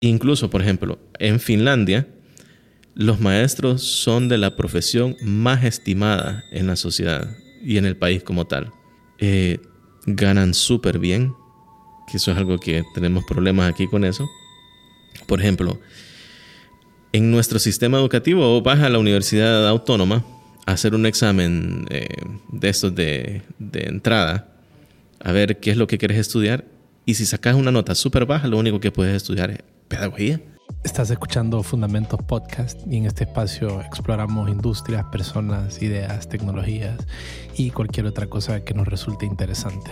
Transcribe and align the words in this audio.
Incluso, 0.00 0.50
por 0.50 0.60
ejemplo, 0.60 0.98
en 1.18 1.40
Finlandia, 1.40 2.06
los 2.94 3.18
maestros 3.20 3.82
son 3.82 4.28
de 4.28 4.36
la 4.36 4.56
profesión 4.56 5.16
más 5.22 5.64
estimada 5.64 6.44
en 6.50 6.66
la 6.66 6.76
sociedad 6.76 7.34
y 7.64 7.78
en 7.78 7.86
el 7.86 7.96
país 7.96 8.22
como 8.22 8.46
tal. 8.46 8.72
Eh, 9.18 9.58
ganan 10.04 10.52
súper 10.52 10.98
bien, 10.98 11.34
que 12.10 12.18
eso 12.18 12.30
es 12.30 12.36
algo 12.36 12.58
que 12.58 12.84
tenemos 12.94 13.24
problemas 13.24 13.70
aquí 13.70 13.86
con 13.86 14.04
eso. 14.04 14.28
Por 15.26 15.40
ejemplo, 15.40 15.80
en 17.12 17.30
nuestro 17.30 17.58
sistema 17.58 17.98
educativo 17.98 18.60
vas 18.60 18.80
a 18.80 18.90
la 18.90 18.98
universidad 18.98 19.66
autónoma 19.66 20.24
a 20.66 20.72
hacer 20.72 20.94
un 20.94 21.06
examen 21.06 21.86
eh, 21.88 22.06
de 22.52 22.68
estos 22.68 22.94
de, 22.94 23.42
de 23.58 23.80
entrada, 23.84 24.52
a 25.20 25.32
ver 25.32 25.58
qué 25.58 25.70
es 25.70 25.78
lo 25.78 25.86
que 25.86 25.96
quieres 25.96 26.18
estudiar, 26.18 26.66
y 27.06 27.14
si 27.14 27.24
sacas 27.24 27.54
una 27.54 27.70
nota 27.70 27.94
súper 27.94 28.26
baja, 28.26 28.46
lo 28.46 28.58
único 28.58 28.78
que 28.78 28.92
puedes 28.92 29.16
estudiar 29.16 29.50
es 29.50 29.75
pedagogía. 29.88 30.40
Estás 30.84 31.10
escuchando 31.10 31.62
Fundamentos 31.62 32.20
Podcast 32.22 32.80
y 32.86 32.96
en 32.96 33.06
este 33.06 33.24
espacio 33.24 33.80
exploramos 33.80 34.48
industrias, 34.48 35.04
personas, 35.06 35.82
ideas, 35.82 36.28
tecnologías 36.28 37.06
y 37.56 37.70
cualquier 37.70 38.06
otra 38.06 38.26
cosa 38.26 38.64
que 38.64 38.74
nos 38.74 38.86
resulte 38.86 39.26
interesante. 39.26 39.90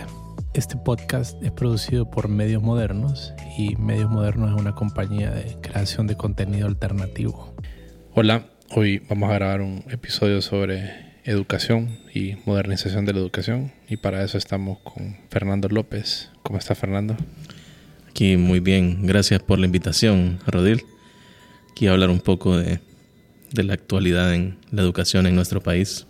Este 0.53 0.77
podcast 0.77 1.41
es 1.43 1.51
producido 1.51 2.09
por 2.09 2.29
Medios 2.29 2.63
Modernos 2.63 3.33
y 3.57 3.75
Medios 3.75 4.09
Modernos 4.09 4.51
es 4.55 4.61
una 4.61 4.73
compañía 4.73 5.31
de 5.31 5.57
creación 5.61 6.07
de 6.07 6.15
contenido 6.15 6.67
alternativo. 6.67 7.53
Hola, 8.13 8.45
hoy 8.69 8.99
vamos 9.09 9.29
a 9.29 9.33
grabar 9.33 9.61
un 9.61 9.83
episodio 9.89 10.41
sobre 10.41 11.19
educación 11.25 11.99
y 12.13 12.37
modernización 12.45 13.05
de 13.05 13.13
la 13.13 13.19
educación 13.19 13.73
y 13.89 13.97
para 13.97 14.23
eso 14.23 14.37
estamos 14.37 14.79
con 14.79 15.17
Fernando 15.29 15.67
López. 15.67 16.31
¿Cómo 16.41 16.57
está 16.57 16.73
Fernando? 16.73 17.17
Aquí 18.15 18.37
muy 18.37 18.61
bien, 18.61 19.05
gracias 19.05 19.43
por 19.43 19.59
la 19.59 19.65
invitación, 19.65 20.39
Rodil. 20.47 20.85
Aquí 21.69 21.87
a 21.87 21.91
hablar 21.91 22.09
un 22.09 22.21
poco 22.21 22.55
de, 22.55 22.79
de 23.51 23.63
la 23.63 23.73
actualidad 23.73 24.33
en 24.33 24.57
la 24.71 24.83
educación 24.83 25.27
en 25.27 25.35
nuestro 25.35 25.61
país. 25.61 26.07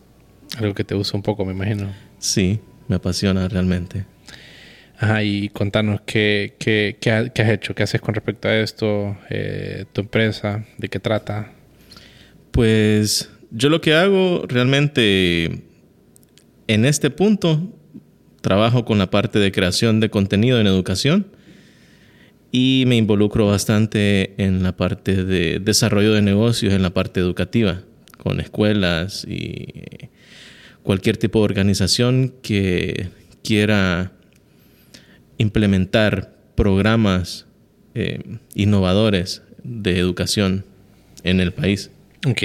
Algo 0.59 0.75
que 0.75 0.83
te 0.83 0.93
usa 0.93 1.17
un 1.17 1.23
poco, 1.23 1.45
me 1.45 1.53
imagino. 1.53 1.91
Sí, 2.19 2.59
me 2.87 2.97
apasiona 2.97 3.47
realmente. 3.47 4.05
Ajá, 4.99 5.23
y 5.23 5.49
contanos 5.49 6.01
qué, 6.05 6.53
qué, 6.59 6.95
qué, 7.01 7.09
has 7.09 7.49
hecho, 7.49 7.73
qué 7.73 7.81
haces 7.81 8.01
con 8.01 8.13
respecto 8.13 8.49
a 8.49 8.55
esto, 8.55 9.17
eh, 9.31 9.85
tu 9.91 10.01
empresa, 10.01 10.63
de 10.77 10.89
qué 10.89 10.99
trata. 10.99 11.53
Pues 12.51 13.31
yo 13.49 13.69
lo 13.69 13.81
que 13.81 13.95
hago 13.95 14.43
realmente 14.47 15.63
en 16.67 16.85
este 16.85 17.09
punto, 17.09 17.73
trabajo 18.41 18.85
con 18.85 18.99
la 18.99 19.09
parte 19.09 19.39
de 19.39 19.51
creación 19.51 19.99
de 19.99 20.11
contenido 20.11 20.59
en 20.61 20.67
educación 20.67 21.33
y 22.51 22.85
me 22.87 22.95
involucro 22.95 23.47
bastante 23.47 24.33
en 24.37 24.63
la 24.63 24.75
parte 24.75 25.23
de 25.23 25.59
desarrollo 25.59 26.13
de 26.13 26.21
negocios, 26.21 26.73
en 26.73 26.81
la 26.81 26.91
parte 26.91 27.19
educativa, 27.19 27.81
con 28.17 28.39
escuelas 28.39 29.25
y 29.27 29.67
cualquier 30.83 31.17
tipo 31.17 31.39
de 31.39 31.45
organización 31.45 32.33
que 32.41 33.09
quiera 33.43 34.11
implementar 35.37 36.33
programas 36.55 37.45
eh, 37.93 38.19
innovadores 38.53 39.41
de 39.63 39.99
educación 39.99 40.63
en 41.23 41.39
el 41.39 41.51
país. 41.51 41.91
Ok. 42.27 42.43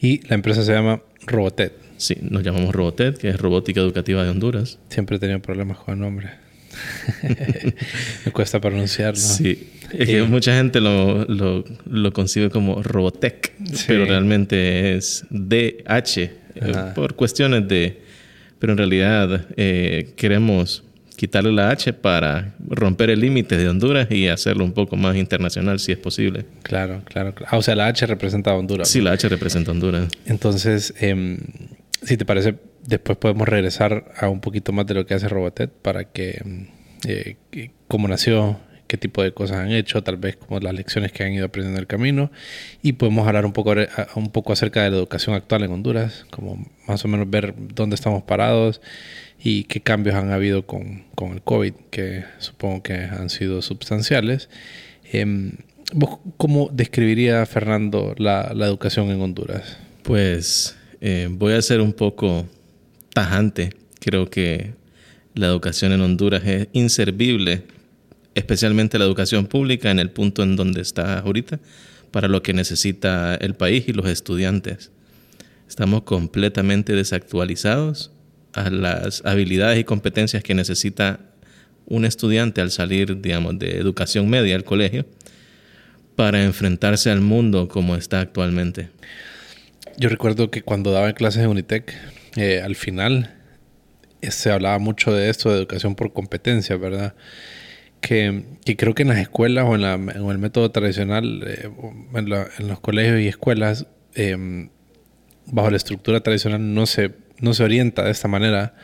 Y 0.00 0.26
la 0.28 0.34
empresa 0.34 0.64
se 0.64 0.72
llama 0.72 1.02
Robotet. 1.26 1.72
Sí, 1.96 2.16
nos 2.20 2.42
llamamos 2.42 2.74
Robotet, 2.74 3.18
que 3.18 3.28
es 3.28 3.36
Robótica 3.38 3.80
Educativa 3.80 4.24
de 4.24 4.30
Honduras. 4.30 4.78
Siempre 4.88 5.16
he 5.16 5.20
tenido 5.20 5.40
problemas 5.40 5.78
con 5.78 5.94
el 5.94 6.00
nombre. 6.00 6.41
Me 8.24 8.32
cuesta 8.32 8.60
pronunciarlo. 8.60 9.20
Sí, 9.20 9.70
es 9.92 10.08
que 10.08 10.22
mucha 10.22 10.54
gente 10.54 10.80
lo, 10.80 11.24
lo, 11.26 11.64
lo 11.86 12.12
concibe 12.12 12.50
como 12.50 12.82
Robotech, 12.82 13.52
pero 13.86 14.04
realmente 14.04 14.96
es 14.96 15.24
DH 15.30 16.18
eh, 16.18 16.30
por 16.94 17.14
cuestiones 17.14 17.66
de... 17.68 18.00
Pero 18.58 18.74
en 18.74 18.78
realidad 18.78 19.46
eh, 19.56 20.12
queremos 20.16 20.84
quitarle 21.16 21.52
la 21.52 21.70
H 21.70 21.92
para 21.92 22.54
romper 22.68 23.10
el 23.10 23.20
límite 23.20 23.56
de 23.56 23.68
Honduras 23.68 24.08
y 24.10 24.28
hacerlo 24.28 24.64
un 24.64 24.72
poco 24.72 24.96
más 24.96 25.16
internacional 25.16 25.78
si 25.78 25.92
es 25.92 25.98
posible. 25.98 26.44
Claro, 26.62 27.02
claro. 27.04 27.34
Ah, 27.46 27.58
o 27.58 27.62
sea, 27.62 27.74
la 27.74 27.86
H 27.88 28.06
representa 28.06 28.50
a 28.50 28.54
Honduras. 28.54 28.88
Sí, 28.88 29.00
la 29.00 29.12
H 29.12 29.28
representa 29.28 29.70
a 29.70 29.74
Honduras. 29.74 30.08
Entonces, 30.26 30.94
eh, 31.00 31.38
si 32.02 32.16
te 32.16 32.24
parece, 32.24 32.56
después 32.86 33.18
podemos 33.18 33.48
regresar 33.48 34.12
a 34.16 34.28
un 34.28 34.40
poquito 34.40 34.72
más 34.72 34.86
de 34.86 34.94
lo 34.94 35.06
que 35.06 35.14
hace 35.14 35.28
Robotet 35.28 35.70
para 35.70 36.04
que, 36.04 36.68
eh, 37.06 37.36
cómo 37.88 38.08
nació, 38.08 38.58
qué 38.86 38.98
tipo 38.98 39.22
de 39.22 39.32
cosas 39.32 39.58
han 39.58 39.72
hecho, 39.72 40.02
tal 40.02 40.16
vez 40.16 40.36
como 40.36 40.60
las 40.60 40.74
lecciones 40.74 41.12
que 41.12 41.24
han 41.24 41.32
ido 41.32 41.46
aprendiendo 41.46 41.78
en 41.78 41.82
el 41.82 41.86
camino. 41.86 42.30
Y 42.82 42.92
podemos 42.92 43.26
hablar 43.26 43.46
un 43.46 43.52
poco, 43.52 43.74
un 44.16 44.30
poco 44.30 44.52
acerca 44.52 44.82
de 44.82 44.90
la 44.90 44.96
educación 44.96 45.34
actual 45.34 45.62
en 45.62 45.72
Honduras, 45.72 46.26
como 46.30 46.66
más 46.86 47.04
o 47.04 47.08
menos 47.08 47.30
ver 47.30 47.54
dónde 47.56 47.94
estamos 47.94 48.22
parados 48.24 48.82
y 49.42 49.64
qué 49.64 49.80
cambios 49.80 50.14
han 50.16 50.30
habido 50.30 50.66
con, 50.66 51.04
con 51.14 51.32
el 51.32 51.42
COVID, 51.42 51.72
que 51.90 52.24
supongo 52.38 52.82
que 52.82 52.94
han 52.94 53.30
sido 53.30 53.62
sustanciales. 53.62 54.50
Eh, 55.10 55.52
¿Vos 55.94 56.18
cómo 56.36 56.68
describiría, 56.72 57.44
Fernando, 57.46 58.14
la, 58.18 58.52
la 58.54 58.66
educación 58.66 59.10
en 59.10 59.20
Honduras? 59.20 59.78
Pues 60.02 60.76
eh, 61.04 61.26
voy 61.28 61.54
a 61.54 61.62
ser 61.62 61.80
un 61.80 61.92
poco 61.92 62.48
tajante. 63.12 63.74
Creo 63.98 64.30
que 64.30 64.72
la 65.34 65.48
educación 65.48 65.90
en 65.90 66.00
Honduras 66.00 66.44
es 66.46 66.68
inservible, 66.72 67.64
especialmente 68.36 69.00
la 69.00 69.04
educación 69.04 69.46
pública 69.48 69.90
en 69.90 69.98
el 69.98 70.10
punto 70.10 70.44
en 70.44 70.54
donde 70.54 70.80
está 70.80 71.18
ahorita, 71.18 71.58
para 72.12 72.28
lo 72.28 72.44
que 72.44 72.54
necesita 72.54 73.34
el 73.34 73.54
país 73.54 73.88
y 73.88 73.92
los 73.92 74.06
estudiantes. 74.06 74.92
Estamos 75.68 76.02
completamente 76.02 76.94
desactualizados 76.94 78.12
a 78.52 78.70
las 78.70 79.24
habilidades 79.24 79.80
y 79.80 79.84
competencias 79.84 80.44
que 80.44 80.54
necesita 80.54 81.18
un 81.86 82.04
estudiante 82.04 82.60
al 82.60 82.70
salir, 82.70 83.20
digamos, 83.20 83.58
de 83.58 83.76
educación 83.76 84.30
media 84.30 84.54
al 84.54 84.62
colegio 84.62 85.04
para 86.14 86.44
enfrentarse 86.44 87.10
al 87.10 87.22
mundo 87.22 87.66
como 87.66 87.96
está 87.96 88.20
actualmente. 88.20 88.90
Yo 89.98 90.08
recuerdo 90.08 90.50
que 90.50 90.62
cuando 90.62 90.90
daba 90.90 91.12
clases 91.12 91.42
en 91.42 91.48
Unitec, 91.48 91.94
eh, 92.36 92.62
al 92.62 92.76
final 92.76 93.34
eh, 94.20 94.30
se 94.30 94.50
hablaba 94.50 94.78
mucho 94.78 95.12
de 95.12 95.28
esto, 95.28 95.50
de 95.50 95.58
educación 95.58 95.94
por 95.94 96.12
competencia, 96.12 96.76
¿verdad? 96.76 97.14
Que, 98.00 98.44
que, 98.64 98.76
creo 98.76 98.94
que 98.94 99.02
en 99.02 99.08
las 99.08 99.18
escuelas 99.18 99.64
o 99.66 99.74
en, 99.74 99.82
el 99.84 100.38
método 100.38 100.70
tradicional, 100.70 101.44
eh, 101.46 101.68
en, 102.14 102.68
los 102.68 102.80
colegios 102.80 103.20
y 103.20 103.28
escuelas, 103.28 103.86
bajo 105.46 105.70
la 105.70 105.76
estructura 105.76 106.20
tradicional 106.20 106.74
no 106.74 106.86
se, 106.86 107.12
no 107.38 107.54
se 107.54 107.62
orienta 107.62 108.04
de 108.04 108.10
esta 108.10 108.28
manera. 108.28 108.74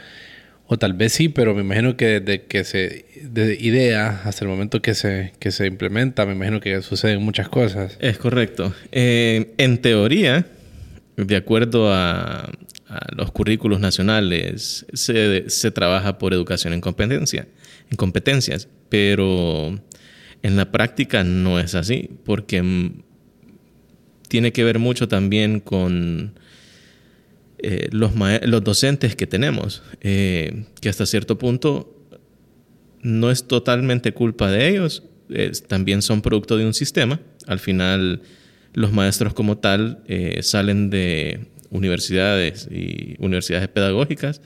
O 0.70 0.78
tal 0.78 0.92
vez 0.92 1.14
sí, 1.14 1.30
pero 1.30 1.54
me 1.54 1.62
imagino 1.62 1.96
que 1.96 2.20
desde 2.20 2.44
que 2.44 2.62
se 2.62 3.06
de 3.22 3.56
idea 3.58 4.20
hasta 4.24 4.44
el 4.44 4.50
momento 4.50 4.82
que 4.82 4.94
se, 4.94 5.32
que 5.38 5.50
se 5.50 5.66
implementa, 5.66 6.26
me 6.26 6.32
imagino 6.32 6.60
que 6.60 6.82
suceden 6.82 7.22
muchas 7.22 7.48
cosas. 7.48 7.96
Es 8.00 8.18
correcto. 8.18 8.74
En 8.92 9.78
teoría, 9.78 10.44
de 11.26 11.36
acuerdo 11.36 11.92
a, 11.92 12.50
los 13.14 13.30
currículos 13.32 13.80
nacionales, 13.80 14.86
se, 14.94 15.50
se, 15.50 15.70
trabaja 15.70 16.16
por 16.16 16.32
educación 16.32 16.72
en 16.72 16.80
competencia, 16.80 17.46
en 17.90 17.96
competencias, 17.98 18.66
pero 18.88 19.78
en 20.42 20.56
la 20.56 20.72
práctica 20.72 21.22
no 21.22 21.60
es 21.60 21.74
así, 21.74 22.08
porque 22.24 22.92
tiene 24.28 24.52
que 24.52 24.64
ver 24.64 24.78
mucho 24.78 25.06
también 25.06 25.60
con 25.60 26.38
eh, 27.58 27.88
los, 27.92 28.12
los, 28.42 28.64
docentes 28.64 29.16
que 29.16 29.26
tenemos, 29.26 29.82
eh, 30.00 30.64
que 30.80 30.88
hasta 30.88 31.04
cierto 31.04 31.36
punto 31.36 31.94
no 33.02 33.30
es 33.30 33.46
totalmente 33.46 34.12
culpa 34.12 34.50
de 34.50 34.68
ellos, 34.68 35.02
también 35.66 36.00
son 36.00 36.22
producto 36.22 36.56
de 36.56 36.64
un 36.64 36.72
sistema. 36.72 37.20
Al 37.46 37.58
final, 37.58 38.22
los 38.74 38.92
maestros 38.92 39.34
como 39.34 39.58
tal 39.58 40.02
eh, 40.06 40.40
salen 40.42 40.90
de 40.90 41.46
universidades 41.70 42.68
y 42.70 43.16
universidades 43.18 43.68
pedagógicas 43.68 44.40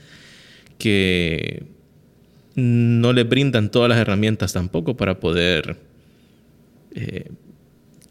que 0.78 1.64
no 2.54 3.12
les 3.12 3.28
brindan 3.28 3.70
todas 3.70 3.88
las 3.88 3.98
herramientas 3.98 4.52
tampoco 4.52 4.96
para 4.96 5.20
poder 5.20 5.78
eh, 6.94 7.30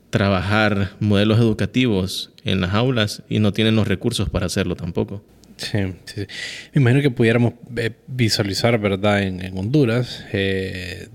trabajar 0.10 0.92
modelos 1.00 1.40
educativos 1.40 2.31
en 2.44 2.62
las 2.62 2.74
aulas 2.74 3.24
y 3.30 3.40
no 3.40 3.54
tienen 3.54 3.75
los 3.75 3.88
recursos 3.88 4.30
para 4.30 4.46
hacerlo 4.46 4.75
tampoco. 4.75 5.24
Sí, 5.58 5.80
sí. 6.06 6.22
Me 6.74 6.81
imagino 6.81 7.02
que 7.02 7.12
pudiéramos 7.12 7.54
eh, 7.78 7.92
visualizar, 8.08 8.80
¿verdad?, 8.80 9.22
en, 9.22 9.58
Honduras, 9.58 10.25
de, 10.31 11.08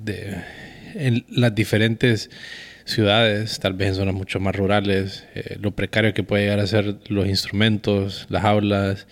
en 0.95 1.25
las 1.29 1.55
diferentes 1.55 2.31
ciudades, 2.87 3.59
tal 3.59 3.75
vez 3.75 3.89
en 3.89 3.95
zonas 3.97 4.15
mucho 4.15 4.41
más 4.41 4.57
rurales, 4.57 5.27
eh, 5.35 5.59
lo 5.61 5.73
precario 5.73 6.15
que 6.15 6.23
puede 6.23 6.45
llegar 6.45 6.61
a 6.61 6.67
ser 6.67 6.97
los 7.09 7.27
instrumentos, 7.27 8.27
las 8.31 8.45
aulas, 8.45 9.07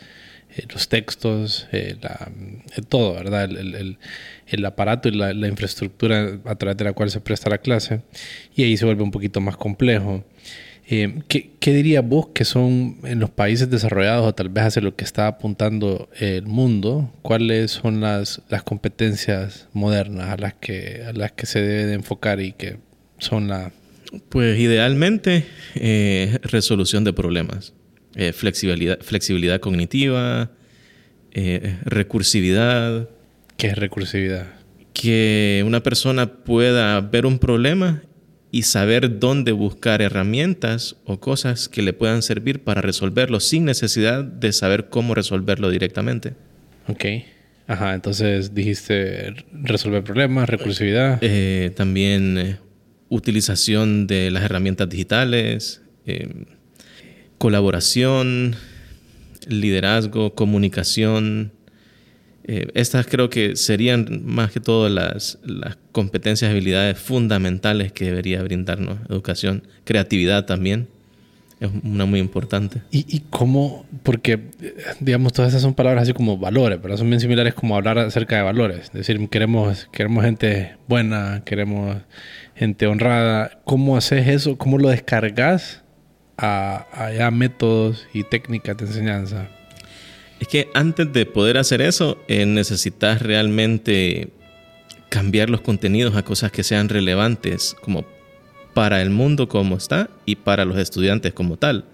eh, 0.57 0.65
los 0.73 0.89
textos, 0.89 1.67
eh, 1.73 1.97
todo, 2.89 3.15
¿verdad? 3.15 3.51
El, 3.51 4.65
aparato 4.65 5.09
y 5.09 5.13
la, 5.13 5.49
infraestructura 5.49 6.39
a 6.45 6.55
través 6.55 6.77
de 6.77 6.85
la 6.85 6.93
cual 6.93 7.11
se 7.11 7.21
presta 7.21 7.51
la 7.51 7.59
clase. 7.59 8.03
Y 8.55 8.63
ahí 8.63 8.77
se 8.77 8.85
vuelve 8.85 9.03
un 9.03 9.11
poquito 9.11 9.41
más 9.41 9.57
complejo. 9.57 10.25
¿qué, 10.87 11.51
¿qué, 11.59 11.73
dirías 11.73 12.07
vos 12.07 12.29
que 12.35 12.45
son 12.45 12.99
en 13.05 13.19
los 13.19 13.31
países 13.31 13.71
desarrollados 13.71 14.29
o 14.29 14.35
tal 14.35 14.51
vez 14.51 14.65
hacia 14.65 14.83
lo 14.83 14.95
que 14.95 15.05
está 15.05 15.27
apuntando 15.27 16.09
el 16.21 16.47
mundo? 16.47 17.11
¿Cuáles 17.23 17.73
son 17.73 18.01
las, 18.01 18.43
las 18.49 18.63
competencias 18.63 19.67
modernas 19.73 20.29
a 20.29 20.37
las, 20.37 20.55
que, 20.55 21.03
a 21.09 21.13
las 21.13 21.33
que 21.33 21.47
se 21.47 21.61
debe 21.61 21.87
de 21.87 21.95
enfocar 21.95 22.41
y 22.41 22.53
que 22.53 22.79
son 23.25 23.49
la... 23.49 23.73
Pues 24.29 24.59
idealmente 24.61 25.45
eh, 25.75 26.39
resolución 26.43 27.03
de 27.03 27.13
problemas, 27.13 27.73
eh, 28.15 28.33
flexibilidad, 28.33 29.01
flexibilidad 29.01 29.59
cognitiva, 29.59 30.53
eh, 31.33 31.79
recursividad. 31.85 33.09
¿Qué 33.57 33.69
es 33.69 33.77
recursividad? 33.77 34.47
Que 34.93 35.65
una 35.67 35.83
persona 35.83 36.33
pueda 36.45 37.01
ver 37.01 37.27
un 37.27 37.41
problema 37.41 38.03
y 38.53 38.63
saber 38.63 39.19
dónde 39.19 39.51
buscar 39.51 40.01
herramientas 40.01 40.95
o 41.05 41.19
cosas 41.19 41.69
que 41.69 41.83
le 41.83 41.93
puedan 41.93 42.23
servir 42.23 42.63
para 42.63 42.81
resolverlo 42.81 43.41
sin 43.41 43.65
necesidad 43.65 44.23
de 44.23 44.53
saber 44.53 44.89
cómo 44.91 45.17
resolverlo 45.17 45.71
directamente. 45.71 46.35
Ok. 46.87 47.05
Ajá, 47.67 47.95
entonces 47.95 48.55
dijiste 48.55 49.35
resolver 49.53 50.05
problemas, 50.05 50.49
recursividad. 50.49 51.19
Eh, 51.21 51.73
también 51.75 52.59
utilización 53.09 54.07
de 54.07 54.31
las 54.31 54.43
herramientas 54.45 54.89
digitales, 54.89 55.83
eh, 56.07 56.47
colaboración, 57.39 58.57
liderazgo, 59.47 60.35
comunicación. 60.35 61.53
Eh, 62.45 62.69
estas 62.75 63.07
creo 63.07 63.31
que 63.31 63.57
serían 63.57 64.23
más 64.25 64.53
que 64.53 64.61
todo 64.61 64.89
las, 64.89 65.39
las 65.45 65.77
competencias 65.93 66.49
y 66.49 66.53
habilidades 66.53 66.99
fundamentales 66.99 67.93
que 67.93 68.07
debería 68.07 68.43
brindarnos 68.43 68.99
educación. 69.09 69.67
Creatividad 69.85 70.47
también 70.47 70.89
es 71.61 71.71
una 71.83 72.05
muy 72.05 72.21
importante. 72.21 72.83
¿Y, 72.91 73.05
y 73.09 73.21
cómo? 73.31 73.87
Porque, 74.03 74.41
digamos, 75.01 75.33
todas 75.33 75.51
esas 75.51 75.63
son 75.63 75.75
palabras 75.75 76.03
así 76.03 76.13
como 76.13 76.37
valores, 76.37 76.79
pero 76.83 76.97
son 76.97 77.09
bien 77.09 77.21
similares 77.21 77.55
como 77.55 77.77
hablar 77.77 77.99
acerca 77.99 78.37
de 78.37 78.43
valores. 78.43 78.87
Es 78.87 78.93
decir, 78.93 79.29
queremos, 79.29 79.89
queremos 79.93 80.25
gente 80.25 80.77
buena, 80.89 81.43
queremos 81.45 81.97
gente 82.55 82.87
honrada. 82.87 83.61
¿Cómo 83.65 83.97
haces 83.97 84.29
eso? 84.29 84.59
¿Cómo 84.59 84.79
lo 84.79 84.89
descargas 84.89 85.83
a, 86.37 86.87
a, 86.93 87.31
métodos 87.31 88.07
y 88.13 88.25
técnicas 88.25 88.77
de 88.77 88.87
enseñanza? 88.87 89.49
Es 90.41 90.49
que 90.49 90.69
antes 90.75 91.13
de 91.13 91.27
poder 91.27 91.57
hacer 91.57 91.81
eso, 91.81 92.19
eh, 92.29 92.45
necesitas 92.45 93.23
realmente 93.23 94.31
cambiar 95.09 95.49
los 95.49 95.61
contenidos 95.61 96.17
a 96.17 96.25
cosas 96.25 96.51
que 96.51 96.65
sean 96.65 96.89
relevantes 96.89 97.77
como 97.81 98.05
para 98.75 99.01
el 99.01 99.11
mundo 99.11 99.49
como 99.49 99.77
está 99.77 100.11
y 100.27 100.37
para 100.37 100.65
los 100.65 100.77
estudiantes 100.77 101.33
como 101.33 101.57
tal. 101.57 101.85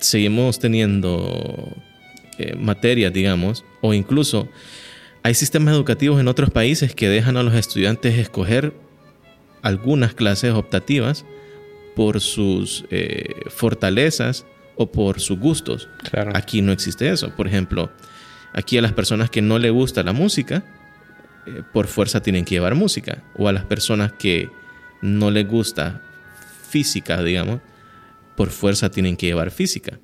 Seguimos 0.00 0.58
teniendo 0.58 1.76
eh, 2.38 2.54
materias, 2.56 3.12
digamos, 3.12 3.64
o 3.82 3.92
incluso 3.92 4.48
hay 5.22 5.34
sistemas 5.34 5.74
educativos 5.74 6.20
en 6.20 6.28
otros 6.28 6.50
países 6.50 6.94
que 6.94 7.08
dejan 7.08 7.36
a 7.36 7.42
los 7.42 7.54
estudiantes 7.54 8.16
escoger 8.16 8.72
algunas 9.62 10.14
clases 10.14 10.54
optativas 10.54 11.24
por 11.96 12.20
sus 12.20 12.84
eh, 12.90 13.34
fortalezas 13.50 14.46
o 14.76 14.92
por 14.92 15.20
sus 15.20 15.38
gustos. 15.38 15.88
Claro. 16.10 16.30
Aquí 16.34 16.62
no 16.62 16.70
existe 16.70 17.10
eso. 17.10 17.34
Por 17.34 17.48
ejemplo, 17.48 17.90
aquí 18.52 18.78
a 18.78 18.82
las 18.82 18.92
personas 18.92 19.30
que 19.30 19.42
no 19.42 19.58
le 19.58 19.70
gusta 19.70 20.04
la 20.04 20.12
música, 20.12 20.64
eh, 21.46 21.62
por 21.72 21.88
fuerza 21.88 22.22
tienen 22.22 22.44
que 22.44 22.54
llevar 22.54 22.76
música. 22.76 23.24
O 23.36 23.48
a 23.48 23.52
las 23.52 23.64
personas 23.64 24.12
que 24.12 24.48
no 25.02 25.30
les 25.30 25.46
gusta 25.46 26.02
física, 26.68 27.22
digamos, 27.22 27.60
por 28.36 28.50
fuerza 28.50 28.90
tienen 28.90 29.16
que 29.16 29.26
llevar 29.26 29.50
física. 29.50 29.98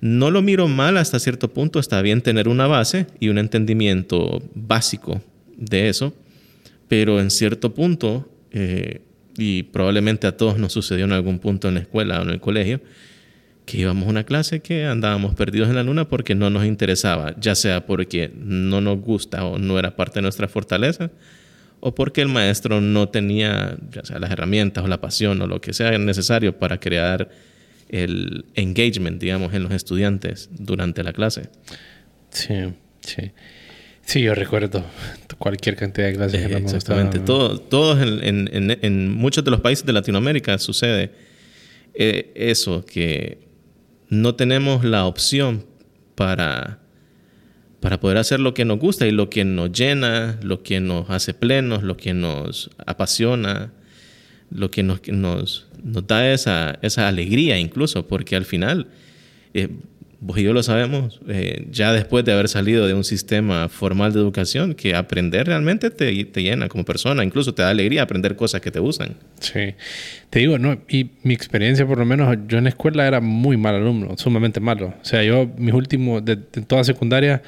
No 0.00 0.30
lo 0.30 0.42
miro 0.42 0.68
mal 0.68 0.96
hasta 0.96 1.18
cierto 1.18 1.52
punto, 1.52 1.78
está 1.78 2.02
bien 2.02 2.20
tener 2.20 2.48
una 2.48 2.66
base 2.66 3.06
y 3.20 3.28
un 3.28 3.38
entendimiento 3.38 4.42
básico 4.54 5.22
de 5.56 5.88
eso, 5.88 6.14
pero 6.88 7.20
en 7.20 7.30
cierto 7.30 7.74
punto, 7.74 8.28
eh, 8.50 9.02
y 9.38 9.64
probablemente 9.64 10.26
a 10.26 10.36
todos 10.36 10.58
nos 10.58 10.72
sucedió 10.72 11.04
en 11.04 11.12
algún 11.12 11.38
punto 11.38 11.68
en 11.68 11.74
la 11.74 11.80
escuela 11.80 12.20
o 12.20 12.22
en 12.22 12.30
el 12.30 12.40
colegio, 12.40 12.80
que 13.64 13.78
íbamos 13.78 14.06
a 14.06 14.10
una 14.10 14.24
clase 14.24 14.60
que 14.60 14.84
andábamos 14.84 15.34
perdidos 15.34 15.68
en 15.68 15.76
la 15.76 15.82
luna 15.82 16.08
porque 16.08 16.34
no 16.34 16.50
nos 16.50 16.64
interesaba, 16.64 17.34
ya 17.40 17.54
sea 17.54 17.86
porque 17.86 18.30
no 18.36 18.80
nos 18.80 19.00
gusta 19.00 19.44
o 19.44 19.58
no 19.58 19.78
era 19.78 19.96
parte 19.96 20.16
de 20.16 20.22
nuestra 20.22 20.48
fortaleza, 20.48 21.10
o 21.86 21.94
porque 21.94 22.22
el 22.22 22.28
maestro 22.28 22.80
no 22.80 23.10
tenía 23.10 23.76
ya 23.90 24.02
sea 24.04 24.18
las 24.18 24.30
herramientas 24.30 24.82
o 24.84 24.88
la 24.88 25.00
pasión 25.02 25.40
o 25.42 25.46
lo 25.46 25.60
que 25.60 25.72
sea 25.74 25.96
necesario 25.98 26.58
para 26.58 26.80
crear 26.80 27.28
el 27.90 28.46
engagement, 28.54 29.20
digamos, 29.20 29.52
en 29.52 29.62
los 29.62 29.72
estudiantes 29.72 30.48
durante 30.52 31.02
la 31.02 31.12
clase. 31.12 31.50
Sí, 32.30 32.54
sí. 33.02 33.32
Sí, 34.06 34.22
yo 34.22 34.34
recuerdo 34.34 34.82
cualquier 35.38 35.76
cantidad 35.76 36.06
de 36.08 36.14
clases 36.14 36.40
Eh, 36.40 36.46
que 36.48 36.52
no 36.54 36.58
me 36.60 36.64
exactamente. 36.64 37.18
gustaban. 37.18 37.24
Todo, 37.48 37.58
todos 37.60 38.02
en, 38.02 38.22
en- 38.24 38.48
en- 38.70 38.78
en 38.82 39.10
muchos 39.10 39.44
de 39.44 39.50
los 39.50 39.60
países 39.60 39.84
de 39.84 39.92
Latinoamérica 39.92 40.56
sucede 40.58 41.10
eh, 41.94 42.32
eso, 42.34 42.84
que 42.84 43.38
no 44.08 44.34
tenemos 44.34 44.84
la 44.84 45.04
opción 45.06 45.64
para, 46.14 46.80
para 47.84 48.00
poder 48.00 48.16
hacer 48.16 48.40
lo 48.40 48.54
que 48.54 48.64
nos 48.64 48.78
gusta 48.78 49.06
y 49.06 49.10
lo 49.10 49.28
que 49.28 49.44
nos 49.44 49.70
llena, 49.70 50.38
lo 50.42 50.62
que 50.62 50.80
nos 50.80 51.10
hace 51.10 51.34
plenos, 51.34 51.82
lo 51.82 51.98
que 51.98 52.14
nos 52.14 52.70
apasiona, 52.86 53.72
lo 54.50 54.70
que 54.70 54.82
nos, 54.82 55.02
nos 55.10 55.66
da 56.06 56.32
esa, 56.32 56.78
esa 56.80 57.08
alegría 57.08 57.58
incluso, 57.58 58.08
porque 58.08 58.36
al 58.36 58.46
final, 58.46 58.86
eh, 59.52 59.68
vos 60.18 60.38
y 60.38 60.44
yo 60.44 60.54
lo 60.54 60.62
sabemos, 60.62 61.20
eh, 61.28 61.66
ya 61.70 61.92
después 61.92 62.24
de 62.24 62.32
haber 62.32 62.48
salido 62.48 62.86
de 62.86 62.94
un 62.94 63.04
sistema 63.04 63.68
formal 63.68 64.14
de 64.14 64.20
educación, 64.20 64.72
que 64.72 64.94
aprender 64.94 65.46
realmente 65.46 65.90
te, 65.90 66.24
te 66.24 66.42
llena 66.42 66.68
como 66.68 66.86
persona, 66.86 67.22
incluso 67.22 67.52
te 67.52 67.60
da 67.60 67.68
alegría 67.68 68.00
aprender 68.00 68.34
cosas 68.34 68.62
que 68.62 68.70
te 68.70 68.80
gustan. 68.80 69.16
Sí. 69.40 69.74
Te 70.30 70.38
digo, 70.38 70.58
no, 70.58 70.80
y 70.88 71.10
mi 71.22 71.34
experiencia, 71.34 71.86
por 71.86 71.98
lo 71.98 72.06
menos, 72.06 72.34
yo 72.48 72.56
en 72.56 72.64
la 72.64 72.70
escuela 72.70 73.06
era 73.06 73.20
muy 73.20 73.58
mal 73.58 73.74
alumno, 73.74 74.16
sumamente 74.16 74.58
malo. 74.58 74.94
O 75.02 75.04
sea, 75.04 75.22
yo, 75.22 75.50
mis 75.58 75.74
últimos, 75.74 76.24
de, 76.24 76.36
de 76.36 76.62
toda 76.62 76.82
secundaria, 76.82 77.42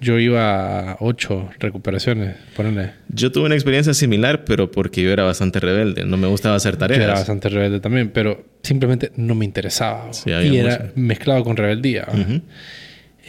yo 0.00 0.18
iba 0.18 0.92
a 0.92 0.96
ocho 1.00 1.50
recuperaciones, 1.58 2.36
ponele. 2.56 2.92
Yo 3.08 3.32
tuve 3.32 3.46
una 3.46 3.54
experiencia 3.54 3.94
similar, 3.94 4.44
pero 4.44 4.70
porque 4.70 5.02
yo 5.02 5.10
era 5.10 5.24
bastante 5.24 5.60
rebelde, 5.60 6.04
no 6.04 6.16
me 6.16 6.26
gustaba 6.28 6.56
hacer 6.56 6.76
Yo 6.78 6.84
era 6.84 6.94
tareas. 6.96 7.10
bastante 7.18 7.48
rebelde 7.48 7.80
también, 7.80 8.10
pero 8.10 8.44
simplemente 8.62 9.10
no 9.16 9.34
me 9.34 9.44
interesaba. 9.44 10.12
Sí, 10.12 10.30
y 10.30 10.56
era 10.56 10.78
mucho. 10.78 10.92
mezclado 10.96 11.42
con 11.44 11.56
rebeldía. 11.56 12.06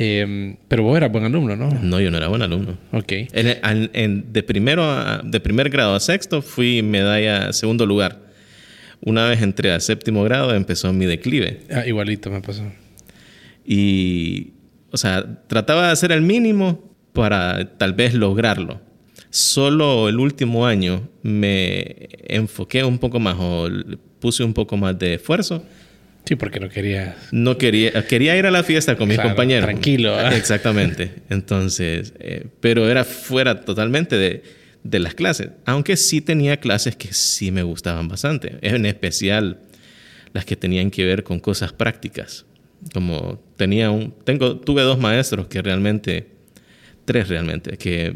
Eh, 0.02 0.56
pero 0.70 0.84
vos 0.84 0.96
eras 0.96 1.12
buen 1.12 1.26
alumno, 1.26 1.56
¿no? 1.58 1.70
No, 1.82 2.00
yo 2.00 2.10
no 2.10 2.18
era 2.18 2.28
buen 2.30 2.42
alumno. 2.42 2.78
Ok. 2.94 3.12
En 3.34 3.90
en- 3.94 4.32
de, 4.32 4.44
primero 4.44 4.84
a- 4.84 5.22
de 5.24 5.40
primer 5.42 5.70
grado 5.70 5.94
a 5.96 6.00
sexto 6.00 6.42
fui 6.42 6.82
medalla 6.82 7.52
segundo 7.52 7.86
lugar. 7.86 8.18
Una 9.02 9.28
vez 9.28 9.42
entré 9.42 9.72
a 9.72 9.80
séptimo 9.82 10.24
grado 10.24 10.54
empezó 10.56 10.94
mi 10.94 11.06
declive. 11.06 11.62
Ah, 11.72 11.86
igualito 11.86 12.30
me 12.30 12.40
pasó. 12.42 12.64
Y, 13.66 14.54
o 14.92 14.98
sea, 14.98 15.44
trataba 15.48 15.88
de 15.88 15.92
hacer 15.92 16.12
el 16.12 16.22
mínimo 16.22 16.94
para 17.14 17.78
tal 17.78 17.94
vez 17.94 18.14
lograrlo. 18.14 18.82
Solo 19.30 20.10
el 20.10 20.20
último 20.20 20.66
año 20.66 21.08
me 21.22 22.10
enfoqué 22.28 22.84
un 22.84 22.98
poco 22.98 23.20
más 23.20 23.36
o 23.40 23.70
puse 24.20 24.44
un 24.44 24.54
poco 24.54 24.76
más 24.78 24.98
de 24.98 25.16
esfuerzo. 25.16 25.64
Sí, 26.26 26.36
porque 26.36 26.60
no 26.60 26.70
quería. 26.70 27.16
No 27.32 27.58
quería, 27.58 28.06
quería 28.08 28.36
ir 28.38 28.46
a 28.46 28.52
la 28.52 28.64
fiesta 28.64 28.96
con 28.96 29.08
mis 29.08 29.16
Claro, 29.18 29.30
compañeros. 29.30 29.66
tranquilo, 29.66 30.12
¿verdad? 30.16 30.34
Exactamente. 30.34 31.12
Entonces, 31.30 32.14
eh, 32.20 32.46
pero 32.60 32.90
era 32.90 33.04
fuera 33.04 33.62
totalmente 33.62 34.18
de, 34.18 34.44
de 34.84 35.00
las 35.00 35.14
clases. 35.16 35.50
Aunque 35.66 35.96
sí 35.98 36.22
tenía 36.22 36.58
clases 36.58 36.96
que 36.96 37.14
sí 37.14 37.52
me 37.52 37.64
gustaban 37.64 38.08
bastante. 38.08 38.58
En 38.62 38.86
especial 38.86 39.60
las 40.34 40.46
que 40.46 40.56
tenían 40.56 40.92
que 40.92 41.06
ver 41.06 41.24
con 41.24 41.40
cosas 41.40 41.74
prácticas. 41.74 42.46
Como 42.94 43.40
tenía 43.58 43.92
un, 43.92 44.14
tengo, 44.24 44.58
tuve 44.58 44.82
dos 44.84 45.00
maestros 45.00 45.48
que 45.48 45.62
realmente, 45.62 46.28
tres 47.06 47.28
realmente, 47.28 47.78
que 47.78 48.16